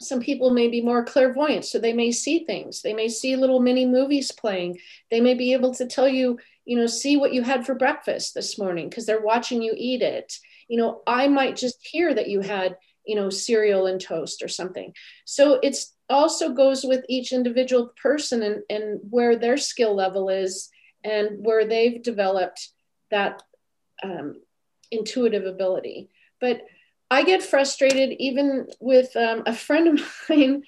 some 0.00 0.20
people 0.20 0.50
may 0.50 0.68
be 0.68 0.80
more 0.80 1.04
clairvoyant 1.04 1.64
so 1.64 1.78
they 1.78 1.92
may 1.92 2.12
see 2.12 2.44
things. 2.44 2.82
They 2.82 2.92
may 2.92 3.08
see 3.08 3.36
little 3.36 3.60
mini 3.60 3.86
movies 3.86 4.32
playing. 4.32 4.78
They 5.10 5.20
may 5.20 5.34
be 5.34 5.52
able 5.52 5.74
to 5.74 5.86
tell 5.86 6.08
you 6.08 6.38
you 6.64 6.78
know 6.78 6.86
see 6.86 7.16
what 7.16 7.34
you 7.34 7.42
had 7.42 7.66
for 7.66 7.74
breakfast 7.74 8.34
this 8.34 8.58
morning 8.58 8.88
because 8.88 9.04
they're 9.06 9.20
watching 9.20 9.62
you 9.62 9.74
eat 9.76 10.02
it. 10.02 10.38
You 10.68 10.78
know 10.78 11.02
i 11.06 11.28
might 11.28 11.56
just 11.56 11.76
hear 11.86 12.14
that 12.14 12.28
you 12.28 12.40
had 12.40 12.76
you 13.04 13.14
know 13.14 13.30
cereal 13.30 13.86
and 13.86 14.00
toast 14.00 14.42
or 14.42 14.48
something. 14.48 14.94
So 15.24 15.60
it's 15.62 15.94
also 16.08 16.52
goes 16.52 16.84
with 16.84 17.04
each 17.08 17.32
individual 17.32 17.92
person 18.00 18.42
and, 18.42 18.62
and 18.68 19.00
where 19.08 19.36
their 19.36 19.56
skill 19.56 19.94
level 19.94 20.28
is 20.28 20.70
and 21.02 21.44
where 21.44 21.66
they've 21.66 22.02
developed 22.02 22.70
that 23.10 23.42
um, 24.02 24.40
intuitive 24.90 25.46
ability. 25.46 26.10
But 26.40 26.62
I 27.10 27.22
get 27.22 27.42
frustrated 27.42 28.16
even 28.18 28.66
with 28.80 29.14
um, 29.16 29.42
a 29.46 29.54
friend 29.54 29.98
of 29.98 30.06
mine. 30.28 30.62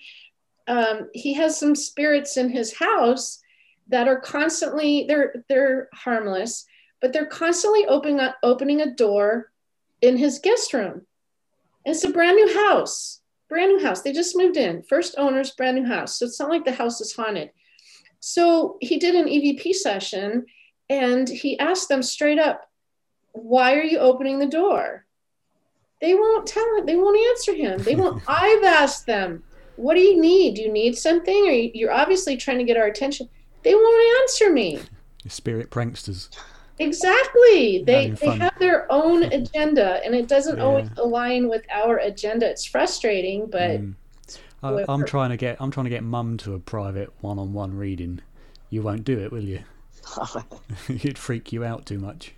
Um, 0.68 1.08
he 1.14 1.34
has 1.34 1.58
some 1.58 1.74
spirits 1.74 2.36
in 2.36 2.50
his 2.50 2.76
house 2.76 3.40
that 3.88 4.08
are 4.08 4.20
constantly 4.20 5.04
they're 5.06 5.44
they're 5.48 5.88
harmless, 5.94 6.66
but 7.00 7.12
they're 7.12 7.26
constantly 7.26 7.86
opening 7.86 8.20
up, 8.20 8.36
opening 8.42 8.80
a 8.80 8.94
door 8.94 9.52
in 10.02 10.16
his 10.16 10.40
guest 10.40 10.72
room. 10.72 11.06
And 11.84 11.94
it's 11.94 12.04
a 12.04 12.10
brand 12.10 12.36
new 12.36 12.52
house, 12.66 13.20
brand 13.48 13.76
new 13.76 13.84
house. 13.84 14.02
They 14.02 14.12
just 14.12 14.36
moved 14.36 14.56
in, 14.56 14.82
first 14.82 15.14
owners, 15.16 15.52
brand 15.52 15.76
new 15.76 15.86
house. 15.86 16.18
So 16.18 16.26
it's 16.26 16.40
not 16.40 16.50
like 16.50 16.64
the 16.64 16.72
house 16.72 17.00
is 17.00 17.14
haunted. 17.14 17.50
So 18.18 18.76
he 18.80 18.98
did 18.98 19.14
an 19.14 19.26
EVP 19.26 19.72
session, 19.72 20.46
and 20.90 21.28
he 21.28 21.58
asked 21.60 21.88
them 21.88 22.02
straight 22.02 22.40
up, 22.40 22.68
"Why 23.32 23.74
are 23.74 23.84
you 23.84 23.98
opening 23.98 24.40
the 24.40 24.46
door?" 24.46 25.05
They 26.00 26.14
won't 26.14 26.46
tell 26.46 26.64
him. 26.76 26.86
They 26.86 26.96
won't 26.96 27.18
answer 27.30 27.54
him. 27.54 27.78
They 27.82 27.94
won't. 27.96 28.22
I've 28.28 28.64
asked 28.64 29.06
them, 29.06 29.42
"What 29.76 29.94
do 29.94 30.00
you 30.00 30.20
need? 30.20 30.54
Do 30.54 30.62
you 30.62 30.72
need 30.72 30.96
something? 30.96 31.46
Or 31.48 31.52
you're 31.52 31.92
obviously 31.92 32.36
trying 32.36 32.58
to 32.58 32.64
get 32.64 32.76
our 32.76 32.86
attention." 32.86 33.28
They 33.62 33.74
won't 33.74 34.20
answer 34.22 34.52
me. 34.52 34.80
Spirit 35.28 35.70
pranksters. 35.70 36.28
Exactly. 36.78 37.82
They 37.84 38.10
they 38.10 38.36
have 38.36 38.58
their 38.58 38.86
own 38.92 39.22
agenda, 39.32 40.00
and 40.04 40.14
it 40.14 40.28
doesn't 40.28 40.60
always 40.60 40.88
align 40.98 41.48
with 41.48 41.64
our 41.70 41.96
agenda. 41.98 42.48
It's 42.48 42.64
frustrating, 42.64 43.46
but 43.46 43.80
Mm. 43.80 43.94
I, 44.62 44.84
I'm 44.88 45.04
trying 45.04 45.30
to 45.30 45.36
get 45.36 45.56
I'm 45.60 45.70
trying 45.70 45.84
to 45.84 45.90
get 45.90 46.02
mum 46.02 46.36
to 46.38 46.54
a 46.54 46.58
private 46.58 47.10
one-on-one 47.20 47.74
reading. 47.76 48.20
You 48.70 48.82
won't 48.82 49.04
do 49.04 49.18
it, 49.18 49.30
will 49.30 49.44
you? 49.44 49.60
It'd 50.88 51.18
freak 51.18 51.52
you 51.52 51.64
out 51.64 51.86
too 51.86 51.98
much. 51.98 52.34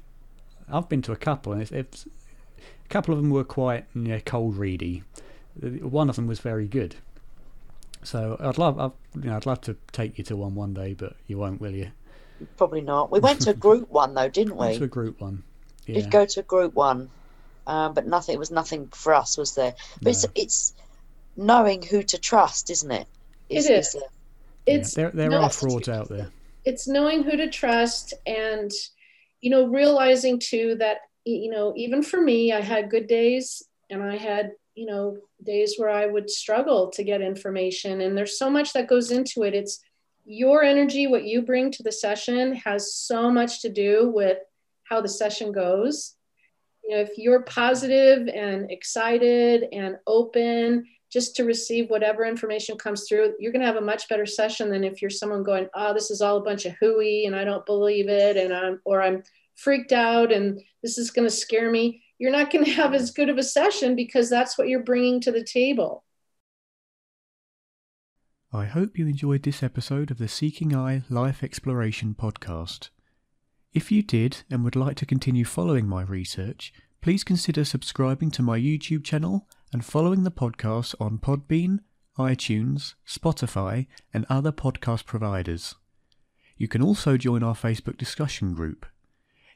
I've 0.70 0.88
been 0.88 1.00
to 1.02 1.12
a 1.12 1.16
couple, 1.16 1.52
and 1.52 1.62
it's, 1.62 1.70
it's 1.72 2.06
a 2.88 2.92
couple 2.92 3.14
of 3.14 3.20
them 3.20 3.30
were 3.30 3.44
quite 3.44 3.84
yeah, 3.94 4.20
cold 4.20 4.56
ready. 4.56 5.02
One 5.60 6.08
of 6.08 6.16
them 6.16 6.26
was 6.26 6.38
very 6.40 6.66
good. 6.68 6.96
So 8.04 8.36
I'd 8.40 8.58
love, 8.58 8.78
I'd, 8.78 8.92
you 9.22 9.28
know, 9.30 9.36
I'd 9.36 9.46
love 9.46 9.60
to 9.62 9.76
take 9.92 10.18
you 10.18 10.24
to 10.24 10.36
one 10.36 10.54
one 10.54 10.72
day, 10.72 10.94
but 10.94 11.14
you 11.26 11.38
won't, 11.38 11.60
will 11.60 11.74
you? 11.74 11.90
Probably 12.56 12.80
not. 12.80 13.10
We 13.10 13.18
went 13.20 13.40
to 13.42 13.50
a 13.50 13.54
group 13.54 13.90
one 13.90 14.14
though, 14.14 14.28
didn't 14.28 14.54
Went 14.56 14.74
to 14.76 14.80
a 14.80 14.82
we? 14.82 14.88
group 14.88 15.20
one. 15.20 15.42
We 15.86 15.94
Yeah. 15.94 16.02
Did 16.02 16.10
go 16.10 16.24
to 16.24 16.40
a 16.40 16.44
group 16.44 16.74
one, 16.74 17.10
um, 17.66 17.94
but 17.94 18.06
nothing. 18.06 18.34
It 18.34 18.38
was 18.38 18.50
nothing 18.50 18.88
for 18.88 19.12
us, 19.14 19.36
was 19.36 19.54
there? 19.54 19.74
But 20.00 20.10
it's 20.10 20.24
No. 20.24 20.30
it's 20.36 20.74
knowing 21.36 21.82
who 21.82 22.02
to 22.04 22.18
trust, 22.18 22.70
isn't 22.70 22.90
it? 22.90 23.06
It 23.48 23.58
Is- 23.58 23.70
is. 23.70 23.94
a- 23.96 23.98
Yeah, 24.66 24.74
it's 24.76 24.94
there 24.94 25.10
there 25.10 25.30
no, 25.30 25.42
are 25.42 25.50
frauds 25.50 25.88
out 25.88 26.08
there. 26.08 26.28
it's 26.64 26.86
knowing 26.86 27.22
who 27.24 27.36
to 27.36 27.48
trust 27.50 28.12
and 28.26 28.70
you 29.40 29.50
know 29.50 29.66
realizing 29.66 30.38
too 30.38 30.74
that 30.76 31.07
you 31.32 31.50
know 31.50 31.72
even 31.76 32.02
for 32.02 32.20
me 32.20 32.52
i 32.52 32.60
had 32.60 32.90
good 32.90 33.06
days 33.06 33.62
and 33.90 34.02
i 34.02 34.16
had 34.16 34.52
you 34.74 34.86
know 34.86 35.16
days 35.42 35.74
where 35.76 35.90
i 35.90 36.06
would 36.06 36.30
struggle 36.30 36.90
to 36.90 37.04
get 37.04 37.20
information. 37.20 38.00
And 38.00 38.16
there's 38.16 38.38
so 38.38 38.50
much 38.50 38.72
that 38.72 38.88
goes 38.88 39.10
into 39.10 39.42
it. 39.42 39.54
It's 39.54 39.80
your 40.24 40.62
energy 40.62 41.06
what 41.06 41.24
you 41.24 41.42
bring 41.42 41.70
to 41.72 41.82
the 41.82 41.92
session 41.92 42.54
has 42.54 42.94
so 42.94 43.30
much 43.30 43.62
to 43.62 43.68
do 43.68 44.10
with 44.14 44.38
how 44.84 45.00
the 45.00 45.08
session 45.08 45.52
goes. 45.52 46.14
You 46.84 46.94
know 46.94 47.00
if 47.00 47.18
you're 47.18 47.42
positive 47.42 48.28
and 48.28 48.70
excited 48.70 49.66
and 49.72 49.96
open 50.06 50.86
just 51.10 51.36
to 51.36 51.44
receive 51.44 51.88
whatever 51.88 52.26
information 52.26 52.76
comes 52.76 53.08
through, 53.08 53.34
you're 53.38 53.50
going 53.50 53.62
to 53.62 53.66
have 53.66 53.76
a 53.76 53.80
much 53.80 54.10
better 54.10 54.26
session 54.26 54.68
than 54.68 54.84
if 54.84 55.00
you're 55.00 55.10
someone 55.10 55.42
going, 55.42 55.66
"Oh, 55.74 55.94
this 55.94 56.10
is 56.10 56.20
all 56.20 56.36
a 56.36 56.42
bunch 56.42 56.66
of 56.66 56.74
hooey, 56.80 57.24
and 57.26 57.34
I 57.34 57.44
don't 57.44 57.64
believe 57.64 58.08
it, 58.08 58.36
and 58.36 58.52
I'm 58.52 58.80
or 58.84 59.02
I'm 59.02 59.22
freaked 59.58 59.92
out, 59.92 60.32
and 60.32 60.60
this 60.82 60.98
is 60.98 61.10
going 61.10 61.28
to 61.28 61.34
scare 61.34 61.70
me." 61.70 62.02
You're 62.18 62.32
not 62.32 62.50
going 62.50 62.64
to 62.64 62.72
have 62.72 62.94
as 62.94 63.12
good 63.12 63.28
of 63.28 63.38
a 63.38 63.44
session 63.44 63.94
because 63.94 64.28
that's 64.28 64.58
what 64.58 64.68
you're 64.68 64.82
bringing 64.82 65.20
to 65.20 65.30
the 65.30 65.44
table. 65.44 66.04
I 68.52 68.64
hope 68.64 68.98
you 68.98 69.06
enjoyed 69.06 69.42
this 69.44 69.62
episode 69.62 70.10
of 70.10 70.18
the 70.18 70.26
Seeking 70.26 70.74
I 70.74 71.02
Life 71.08 71.44
Exploration 71.44 72.16
podcast. 72.18 72.88
If 73.72 73.92
you 73.92 74.02
did 74.02 74.42
and 74.50 74.64
would 74.64 74.74
like 74.74 74.96
to 74.96 75.06
continue 75.06 75.44
following 75.44 75.86
my 75.86 76.02
research, 76.02 76.72
please 77.02 77.22
consider 77.22 77.64
subscribing 77.64 78.30
to 78.32 78.42
my 78.42 78.58
YouTube 78.58 79.04
channel 79.04 79.46
and 79.72 79.84
following 79.84 80.24
the 80.24 80.32
podcast 80.32 80.94
on 80.98 81.18
Podbean, 81.18 81.80
iTunes, 82.18 82.94
Spotify, 83.06 83.86
and 84.12 84.26
other 84.28 84.50
podcast 84.50 85.04
providers. 85.04 85.74
You 86.56 86.66
can 86.66 86.82
also 86.82 87.16
join 87.16 87.42
our 87.42 87.54
Facebook 87.54 87.96
discussion 87.98 88.54
group. 88.54 88.86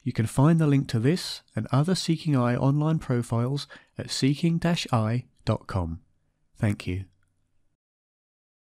You 0.02 0.12
can 0.12 0.26
find 0.26 0.58
the 0.58 0.66
link 0.66 0.88
to 0.88 0.98
this 0.98 1.42
and 1.54 1.66
other 1.70 1.94
Seeking 1.94 2.36
I 2.36 2.56
online 2.56 2.98
profiles 2.98 3.68
at 3.96 4.10
seeking-eye.com. 4.10 6.00
Thank 6.56 6.86
you. 6.86 7.04